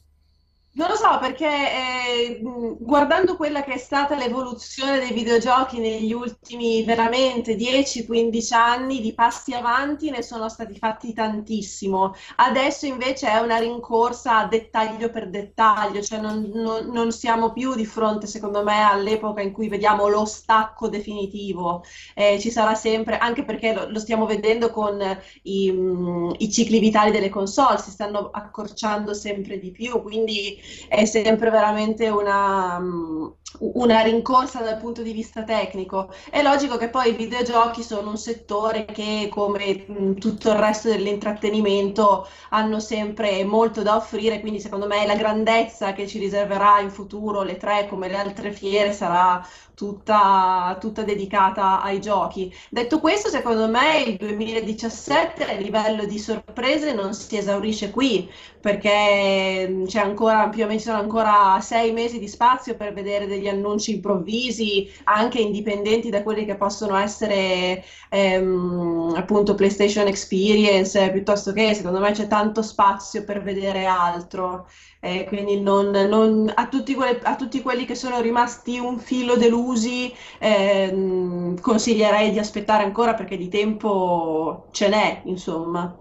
[0.76, 2.40] Non lo so, perché eh,
[2.78, 9.54] guardando quella che è stata l'evoluzione dei videogiochi negli ultimi veramente 10-15 anni, di passi
[9.54, 12.14] avanti ne sono stati fatti tantissimo.
[12.36, 17.86] Adesso invece è una rincorsa dettaglio per dettaglio, cioè non, non, non siamo più di
[17.86, 21.84] fronte, secondo me, all'epoca in cui vediamo lo stacco definitivo.
[22.14, 25.00] Eh, ci sarà sempre, anche perché lo, lo stiamo vedendo con
[25.44, 25.72] i,
[26.38, 32.08] i cicli vitali delle console, si stanno accorciando sempre di più, quindi è sempre veramente
[32.08, 33.26] una, mm,
[33.58, 36.12] una rincorsa dal punto di vista tecnico.
[36.30, 42.26] È logico che poi i videogiochi sono un settore che, come tutto il resto dell'intrattenimento,
[42.50, 47.42] hanno sempre molto da offrire, quindi secondo me la grandezza che ci riserverà in futuro
[47.42, 52.52] le tre come le altre fiere sarà tutta, tutta dedicata ai giochi.
[52.70, 58.28] Detto questo, secondo me il 2017 a livello di sorprese non si esaurisce qui,
[58.60, 63.94] perché c'è ancora, più o meno ancora sei mesi di spazio per vedere degli annunci
[63.94, 72.00] improvvisi, anche indipendenti da quelli che possono essere ehm, appunto PlayStation Experience, piuttosto che secondo
[72.00, 74.68] me c'è tanto spazio per vedere altro.
[75.00, 79.36] Eh, quindi non, non, a, tutti quelle, a, tutti quelli che sono rimasti un filo
[79.36, 85.96] delusi eh, consiglierei di aspettare ancora perché di tempo ce n'è, insomma.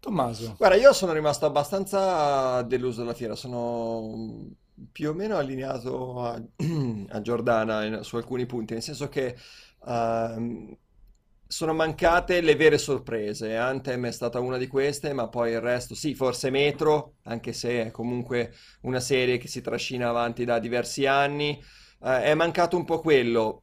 [0.00, 0.54] Tommaso.
[0.56, 4.46] Guarda, io sono rimasto abbastanza deluso dalla fiera, sono
[4.92, 6.34] più o meno allineato a,
[7.08, 9.36] a Giordana in, su alcuni punti, nel senso che
[9.80, 10.76] uh,
[11.46, 13.56] sono mancate le vere sorprese.
[13.56, 17.86] Anthem è stata una di queste, ma poi il resto, sì, forse Metro, anche se
[17.86, 18.52] è comunque
[18.82, 21.60] una serie che si trascina avanti da diversi anni.
[22.00, 23.62] Uh, è mancato un po' quello.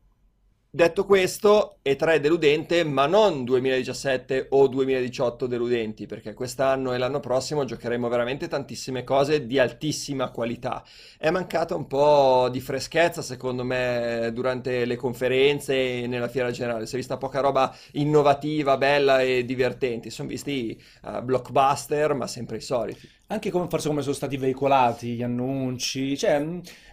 [0.76, 7.64] Detto questo, E3 deludente, ma non 2017 o 2018 deludenti, perché quest'anno e l'anno prossimo
[7.64, 10.84] giocheremo veramente tantissime cose di altissima qualità.
[11.18, 16.88] È mancata un po' di freschezza, secondo me, durante le conferenze e nella fiera generale.
[16.88, 20.10] Si è vista poca roba innovativa, bella e divertente.
[20.10, 23.10] Sono visti uh, blockbuster, ma sempre i soliti.
[23.28, 26.36] Anche come, forse come sono stati veicolati gli annunci, cioè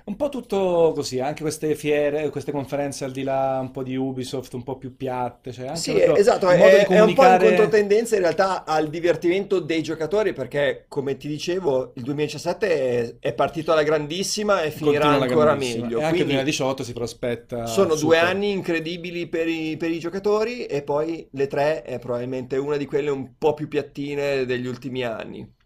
[0.05, 3.97] un po' tutto così, anche queste fiere, queste conferenze al di là un po' di
[3.97, 7.03] Ubisoft, un po' più piatte, cioè anche sì, esatto, è, è, comunicare...
[7.03, 12.03] un po' in controtendenza in realtà al divertimento dei giocatori perché, come ti dicevo, il
[12.03, 16.01] 2017 è, è partito alla grandissima e finirà ancora meglio.
[16.01, 18.01] E anche il 2018 si prospetta Sono super.
[18.01, 22.79] due anni incredibili per i, per i giocatori e poi le tre è probabilmente una
[22.79, 25.61] di quelle un po' più piattine degli ultimi anni.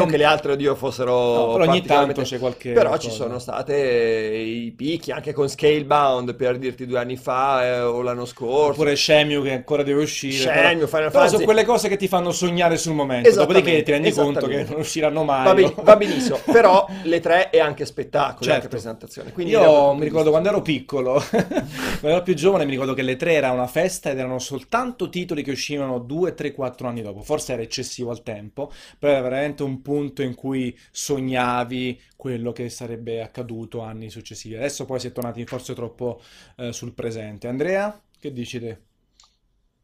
[0.00, 3.00] Non che le altre, oddio, fossero no, però ogni tanto c'è qualche Però cosa.
[3.00, 8.02] ci sono state i picchi, anche con Scalebound, per dirti due anni fa eh, o
[8.02, 8.72] l'anno scorso.
[8.72, 10.34] Oppure Shenmue che ancora deve uscire.
[10.34, 13.90] Shenmue, però, Final però sono quelle cose che ti fanno sognare sul momento, dopodiché ti
[13.90, 15.44] rendi conto che non usciranno mai.
[15.44, 18.52] Va, ben, va benissimo, però le tre è anche spettacolo, certo.
[18.54, 19.32] anche presentazione.
[19.32, 23.16] Quindi Io mi ricordo quando ero piccolo, quando ero più giovane, mi ricordo che le
[23.16, 27.22] tre era una festa ed erano soltanto titoli che uscivano due, tre, quattro anni dopo.
[27.22, 32.68] Forse era eccessivo al tempo, però era veramente un punto in cui sognavi quello che
[32.68, 34.56] sarebbe accaduto anni successivi.
[34.56, 36.20] Adesso poi si è tornati forse troppo
[36.56, 37.46] eh, sul presente.
[37.46, 38.80] Andrea, che dici te?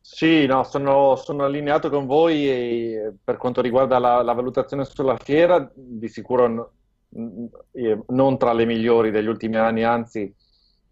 [0.01, 5.16] Sì, no, sono, sono allineato con voi e per quanto riguarda la, la valutazione sulla
[5.16, 7.49] fiera, di sicuro n-
[8.09, 10.35] non tra le migliori degli ultimi anni, anzi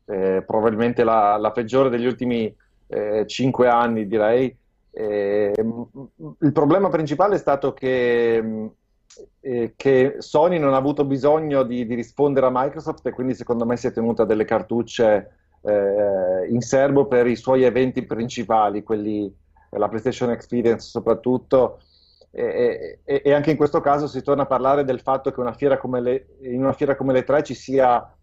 [0.05, 2.55] eh, probabilmente la, la, peggiore degli ultimi
[2.87, 4.57] eh, cinque anni, direi.
[4.93, 8.71] Eh, il problema principale è stato che,
[9.41, 13.65] eh, che, Sony non ha avuto bisogno di, di, rispondere a Microsoft e quindi secondo
[13.65, 15.31] me si è tenuta delle cartucce
[15.63, 19.33] eh, in serbo per i suoi eventi principali, quelli,
[19.71, 21.81] la PlayStation Experience soprattutto.
[22.33, 25.57] E, e, e, anche in questo caso si torna a parlare del fatto che una
[25.99, 28.15] le, in una fiera come le tre ci sia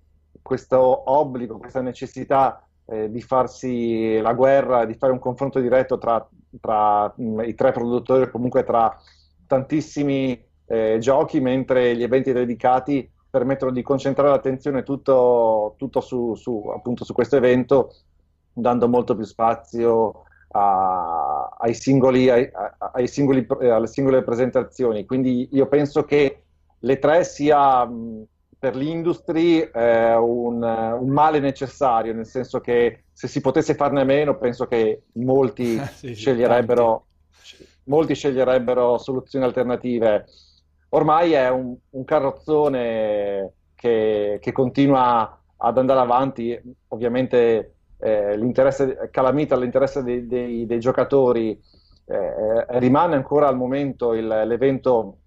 [0.42, 6.26] questo obbligo, questa necessità eh, di farsi la guerra, di fare un confronto diretto tra,
[6.62, 8.98] tra mh, mm, i tre produttori o comunque tra
[9.46, 16.72] tantissimi eh, giochi, mentre gli eventi dedicati permettono di concentrare l'attenzione tutto, tutto su, su,
[16.74, 17.94] appunto, su questo evento,
[18.54, 22.50] dando molto più spazio a, ai singoli, ai,
[22.94, 25.06] ai singoli, alle singole presentazioni.
[25.06, 26.44] Quindi io penso che
[26.80, 27.88] le tre sia
[28.60, 34.38] per l'industry eh, un, un, male necessario, nel senso che se si potesse farne meno,
[34.38, 37.06] penso che molti, sì, sceglierebbero,
[37.86, 40.26] molti sceglierebbero soluzioni alternative.
[40.90, 46.60] Ormai è un, un carrozzone che, che, continua ad andare avanti,
[46.90, 51.60] ovviamente eh, l'interesse calamita l'interesse dei, dei, dei giocatori
[52.06, 55.18] eh, rimane ancora al momento il, l'evento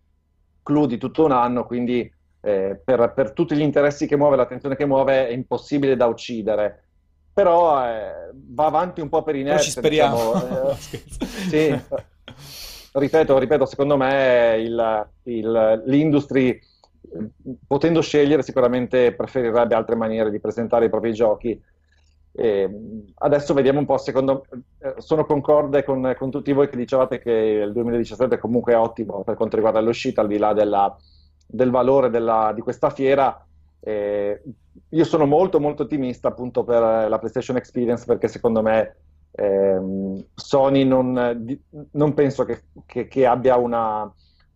[0.63, 2.11] clou di tutto un anno, quindi
[2.41, 6.85] eh, per, per, tutti gli interessi che muove, l'attenzione che muove, è impossibile da uccidere.
[7.33, 9.65] Però eh, va avanti un po' per inerzia.
[9.65, 10.33] ci speriamo.
[10.33, 10.77] Diciamo, eh,
[11.49, 11.81] sì,
[12.93, 16.59] ripeto, ripeto, secondo me il, il, l'industry,
[17.67, 21.61] potendo scegliere, sicuramente preferirebbe altre maniere di presentare i propri giochi.
[22.33, 22.71] E
[23.19, 24.47] adesso vediamo un po', secondo
[24.79, 29.25] eh, sono concorde con, con, tutti voi che dicevate che il 2017 è comunque ottimo
[29.25, 30.97] per quanto riguarda l'uscita, al di là della,
[31.47, 33.45] del valore della, di questa fiera.
[33.81, 34.43] Eh,
[34.91, 38.97] io sono molto molto ottimista appunto per la PlayStation Experience perché secondo me
[39.33, 41.57] ehm, Sony non,
[41.93, 44.13] non penso che, che, che, abbia una,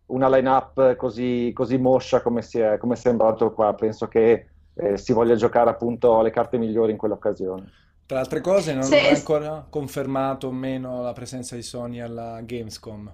[0.06, 3.74] una line-up così, così moscia come, si è, come è sembrato qua.
[3.74, 7.70] Penso che eh, si voglia giocare appunto le carte migliori in quell'occasione.
[8.06, 8.96] Tra altre cose non sì.
[8.96, 13.12] è ancora confermato o meno la presenza di Sony alla Gamescom.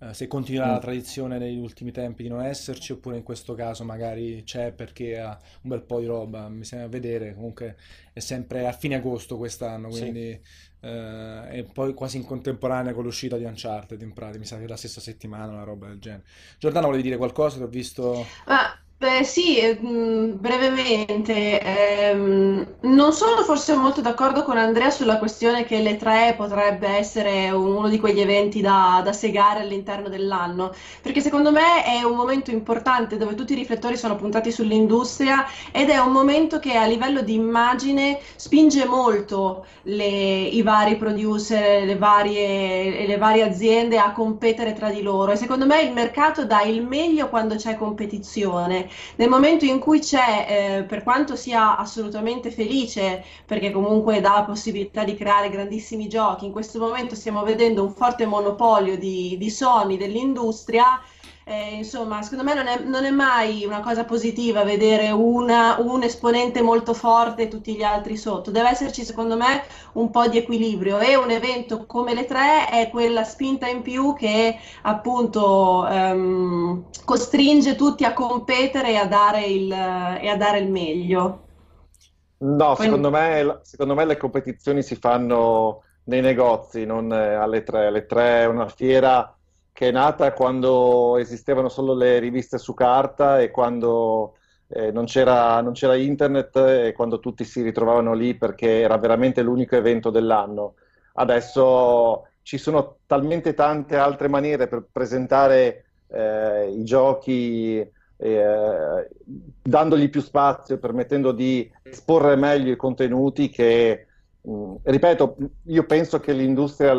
[0.00, 0.72] Eh, se continuerà mm.
[0.72, 5.18] la tradizione negli ultimi tempi di non esserci, oppure in questo caso magari c'è perché
[5.18, 7.76] ha un bel po' di roba, mi sembra vedere, comunque
[8.12, 10.86] è sempre a fine agosto quest'anno, quindi sì.
[10.86, 14.64] eh, è poi quasi in contemporanea con l'uscita di Uncharted in pratica, mi sa che
[14.64, 16.24] è la stessa settimana, una roba del genere.
[16.58, 17.56] Giordano, volevi dire qualcosa?
[17.56, 18.24] Ti ho visto...
[18.44, 18.78] Ah.
[19.00, 25.78] Beh, sì, ehm, brevemente, ehm, non sono forse molto d'accordo con Andrea sulla questione che
[25.80, 31.52] le tre potrebbe essere uno di quegli eventi da, da segare all'interno dell'anno, perché secondo
[31.52, 36.10] me è un momento importante dove tutti i riflettori sono puntati sull'industria ed è un
[36.10, 43.16] momento che a livello di immagine spinge molto le, i vari producer, le varie, le
[43.16, 47.28] varie aziende a competere tra di loro e secondo me il mercato dà il meglio
[47.28, 53.70] quando c'è competizione nel momento in cui c'è, eh, per quanto sia assolutamente felice, perché
[53.70, 58.26] comunque dà la possibilità di creare grandissimi giochi, in questo momento stiamo vedendo un forte
[58.26, 61.00] monopolio di, di Sony, dell'industria,
[61.48, 66.02] eh, insomma, secondo me non è, non è, mai una cosa positiva vedere una, un
[66.02, 68.50] esponente molto forte e tutti gli altri sotto.
[68.50, 69.62] Deve esserci, secondo me,
[69.94, 74.12] un po' di equilibrio e un evento come le tre è quella spinta in più
[74.12, 80.70] che appunto ehm, costringe tutti a competere e a dare il, e a dare il
[80.70, 81.44] meglio.
[82.40, 82.84] No, Poi...
[82.84, 87.86] secondo, me, secondo me le competizioni si fanno nei negozi, non eh, alle tre.
[87.86, 89.32] Alle tre è una fiera
[89.78, 94.34] che è nata quando esistevano solo le riviste su carta e quando
[94.66, 99.40] eh, non, c'era, non, c'era, internet e quando tutti si ritrovavano lì perché era veramente
[99.40, 100.74] l'unico evento dell'anno.
[101.12, 107.78] Adesso ci sono talmente tante altre maniere per presentare eh, i giochi,
[108.16, 109.08] eh,
[109.62, 114.07] dandogli più spazio, permettendo di esporre meglio i contenuti che
[114.46, 116.94] Mm, ripeto, io penso che l'industria,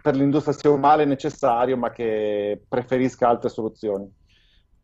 [0.00, 4.10] per l'industria sia un male necessario, ma che preferisca altre soluzioni.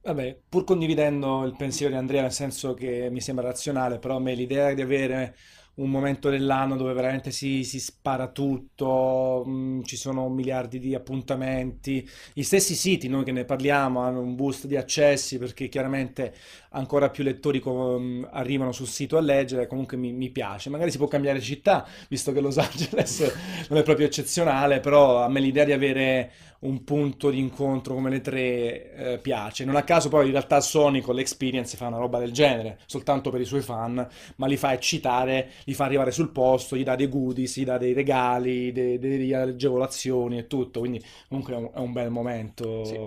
[0.02, 4.20] Vabbè, pur condividendo il pensiero di Andrea, nel senso che mi sembra razionale, però a
[4.20, 5.36] me l'idea di avere
[5.80, 10.94] un momento dell'anno dove veramente si, si spara tutto, mh, mm, ci sono miliardi di
[10.94, 16.34] appuntamenti, gli stessi siti, noi che ne parliamo, hanno un boost di accessi perché chiaramente
[16.70, 20.70] ancora più lettori com- arrivano sul sito a leggere, comunque mi, mi, piace.
[20.70, 23.32] Magari si può cambiare città, visto che Los Angeles
[23.68, 28.10] non è proprio eccezionale, però a me l'idea di avere un punto di incontro come
[28.10, 29.64] le tre eh, piace.
[29.64, 33.30] Non a caso poi in realtà Sony con l'Experience fa una roba del genere, soltanto
[33.30, 34.06] per i suoi fan,
[34.36, 37.78] ma li fa eccitare, li fa arrivare sul posto, gli dà dei goodies, gli dà
[37.78, 42.84] dei regali, de- delle agevolazioni e tutto, quindi comunque è un, è un bel momento.
[42.84, 42.98] Sì.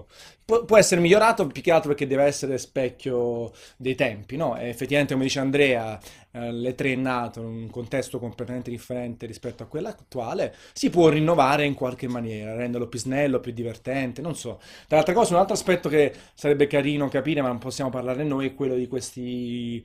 [0.46, 4.58] Pu- può essere migliorato più che altro perché deve essere specchio dei tempi, no?
[4.58, 6.00] E effettivamente, come dice Andrea,
[6.34, 11.10] eh, l'E3 è nato in un contesto completamente differente rispetto a quello attuale, si può
[11.10, 14.60] rinnovare in qualche maniera, renderlo più snello, più divertente, non so.
[14.88, 18.48] Tra l'altra cosa, un altro aspetto che sarebbe carino capire, ma non possiamo parlare noi,
[18.48, 19.84] è quello di questi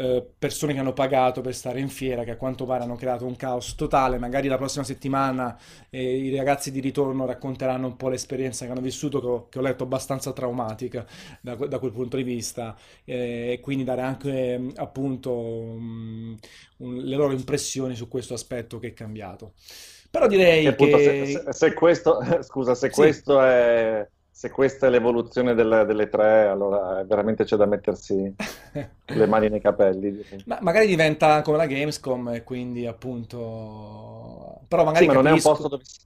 [0.00, 3.26] eh, persone che hanno pagato per stare in fiera, che a quanto pare hanno creato
[3.26, 4.18] un caos totale.
[4.18, 5.58] Magari la prossima settimana
[5.90, 9.58] eh, i ragazzi di ritorno racconteranno un po' l'esperienza che hanno vissuto, che ho, che
[9.58, 11.06] ho letto abbastanza traumatica
[11.40, 16.36] da, da quel punto di vista, eh, e quindi dare anche appunto mh,
[16.78, 19.54] un- le loro impressioni su questo aspetto che è cambiato.
[20.10, 20.26] Però
[20.58, 22.90] Che direi appunto se, che se- se questo, scusa, se sì.
[22.90, 24.08] questo è,
[24.40, 28.34] se questa è l'evoluzione delle, delle tre, allora veramente c'è da mettersi
[29.04, 30.24] le mani nei capelli.
[30.46, 34.62] Ma magari diventa come la Gamescom e quindi appunto...
[34.66, 35.50] Però Sì, magari ma non è un capisco...
[35.50, 36.00] posto dove si,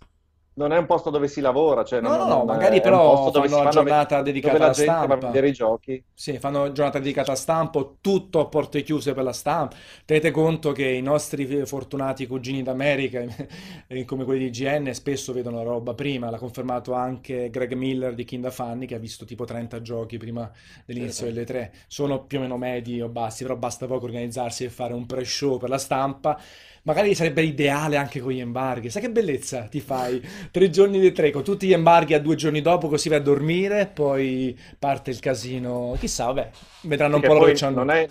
[0.55, 3.31] non è un posto dove si lavora, cioè No, non, no, no, non- magari però
[3.33, 5.21] fanno la giornata dedicata la alla gente va a stampa.
[5.21, 6.05] vedere i giochi.
[6.17, 9.77] Sì, fanno giornata dedicata a stampa, tutto a porte chiuse per la stampa.
[10.05, 13.25] Tenete conto che i nostri fortunati cugini d'America,
[13.89, 16.31] eh, come quelli di IGN, spesso vedono la roba prima.
[16.31, 20.51] L'ha confermato anche Greg Miller di Kinda Funny, che ha visto tipo 30 giochi prima
[20.87, 21.73] dell'inizio delle tre.
[21.89, 25.59] Sono più o meno medi o bassi, però basta poco organizzarsi e fare un pre-show
[25.59, 26.39] per la stampa.
[26.85, 28.90] Magari sarebbe ideale anche con gli embarghi.
[28.90, 30.23] Sai che bellezza ti fai?
[30.51, 33.23] Tre giorni di tre con tutti gli embarghi a due giorni dopo, così vai a
[33.23, 35.97] dormire, poi parte il casino.
[35.98, 36.51] Chissà, vabbè,
[36.82, 38.09] vedranno un Che po' loro che c'hanno non è,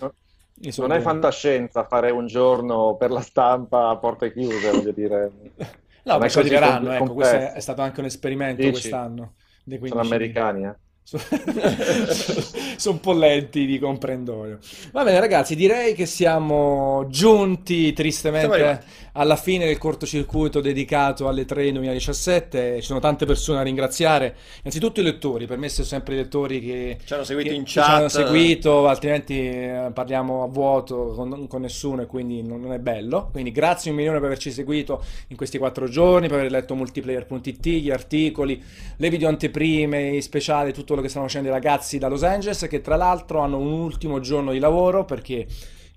[0.76, 5.32] non è fantascienza fare un giorno per la stampa a porte chiuse, voglio dire.
[6.06, 8.70] No, ma ci arriveranno, ecco, questo è, è stato anche un esperimento Dici?
[8.70, 9.36] quest'anno
[9.84, 10.40] Sono 15 minuti.
[10.40, 10.76] americani, eh?
[11.04, 11.22] Sono
[12.96, 14.58] un po' lenti di comprendorio.
[14.92, 18.82] Va bene, ragazzi, direi che siamo giunti tristemente
[19.16, 22.76] alla fine del cortocircuito dedicato alle 3 2017.
[22.80, 24.36] Ci sono tante persone da ringraziare.
[24.60, 27.64] Innanzitutto i lettori, per me sono sempre i lettori che, Ci hanno seguito che- in
[27.64, 28.10] che ci hanno chat.
[28.10, 33.30] seguito, altrimenti eh, parliamo a vuoto con, con nessuno e quindi non, non è bello.
[33.32, 37.68] Quindi grazie un milione per averci seguito in questi quattro giorni, per aver letto multiplayer.it,
[37.68, 38.62] gli articoli,
[38.98, 42.68] le video anteprime, i speciali, tutto quello che stanno facendo i ragazzi da Los Angeles,
[42.70, 45.48] che tra l'altro hanno un ultimo giorno di lavoro perché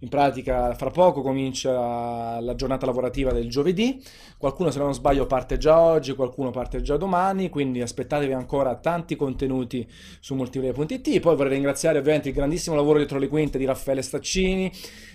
[0.01, 4.03] in pratica fra poco comincia la giornata lavorativa del giovedì.
[4.37, 9.17] Qualcuno, se non sbaglio, parte già oggi, qualcuno parte già domani, quindi aspettatevi ancora tanti
[9.17, 9.89] contenuti
[10.21, 11.21] su multiplayer.it.
[11.21, 14.71] Poi vorrei ringraziare ovviamente il grandissimo lavoro dietro le quinte di Raffaele Staccini,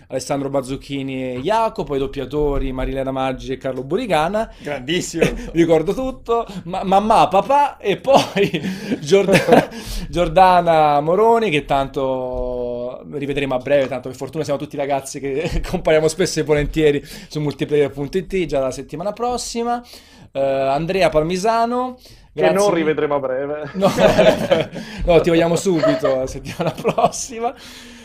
[0.07, 4.51] Alessandro Bazzucchini e Jacopo, i doppiatori Marilena Maggi e Carlo Burigana.
[4.57, 5.25] Grandissimo.
[5.53, 8.49] Ricordo tutto, ma- mamma, papà e poi
[8.99, 9.69] Giordana,
[10.09, 12.50] Giordana Moroni che tanto
[13.09, 17.39] rivedremo a breve, tanto per fortuna siamo tutti ragazzi che compariamo spesso e volentieri su
[17.39, 19.83] multiplayer.it già la settimana prossima.
[20.31, 23.71] Eh, Andrea Parmisano, Che grazie non rivedremo a breve.
[23.73, 23.91] No,
[25.05, 27.53] no, ti vogliamo subito la settimana prossima.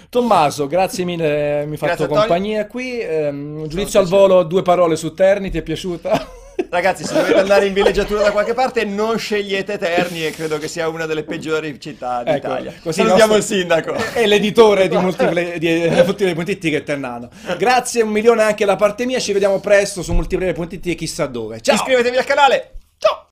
[0.08, 3.04] Tommaso, grazie mille, mi hai fatto compagnia qui.
[3.04, 6.35] Un giudizio al volo, due parole su Terni, ti è piaciuta?
[6.68, 10.68] Ragazzi, se dovete andare in villeggiatura da qualche parte, non scegliete Terni e credo che
[10.68, 12.72] sia una delle peggiori città Ecco, d'Italia.
[12.82, 13.94] così il Salutiamo nostro- il sindaco.
[14.14, 16.04] E l'editore di Multiplayer di eh,
[16.70, 17.28] che è Ternano.
[17.58, 21.60] Grazie un milione anche da parte mia, ci vediamo presto su Multiplayer.it e chissà dove.
[21.60, 21.74] Ciao!
[21.74, 22.70] Iscrivetevi al canale.
[22.98, 23.24] Ciao!